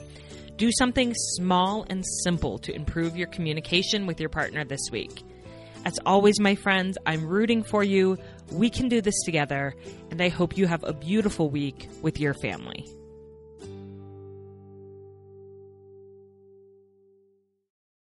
Do 0.57 0.71
something 0.73 1.15
small 1.37 1.87
and 1.89 2.05
simple 2.25 2.59
to 2.61 2.75
improve 2.75 3.17
your 3.17 3.29
communication 3.29 4.07
with 4.07 4.19
your 4.19 4.29
partner 4.29 4.65
this 4.65 4.91
week. 4.91 5.23
As 5.85 5.99
always, 6.07 6.41
my 6.41 6.55
friends, 6.55 6.97
I'm 7.07 7.27
rooting 7.27 7.63
for 7.63 7.85
you. 7.85 8.17
We 8.51 8.71
can 8.71 8.89
do 8.89 9.01
this 9.03 9.21
together, 9.25 9.75
and 10.11 10.21
I 10.23 10.31
hope 10.31 10.57
you 10.57 10.67
have 10.67 10.83
a 10.83 10.95
beautiful 10.95 11.51
week 11.51 11.89
with 12.01 12.19
your 12.19 12.35
family. 12.35 12.87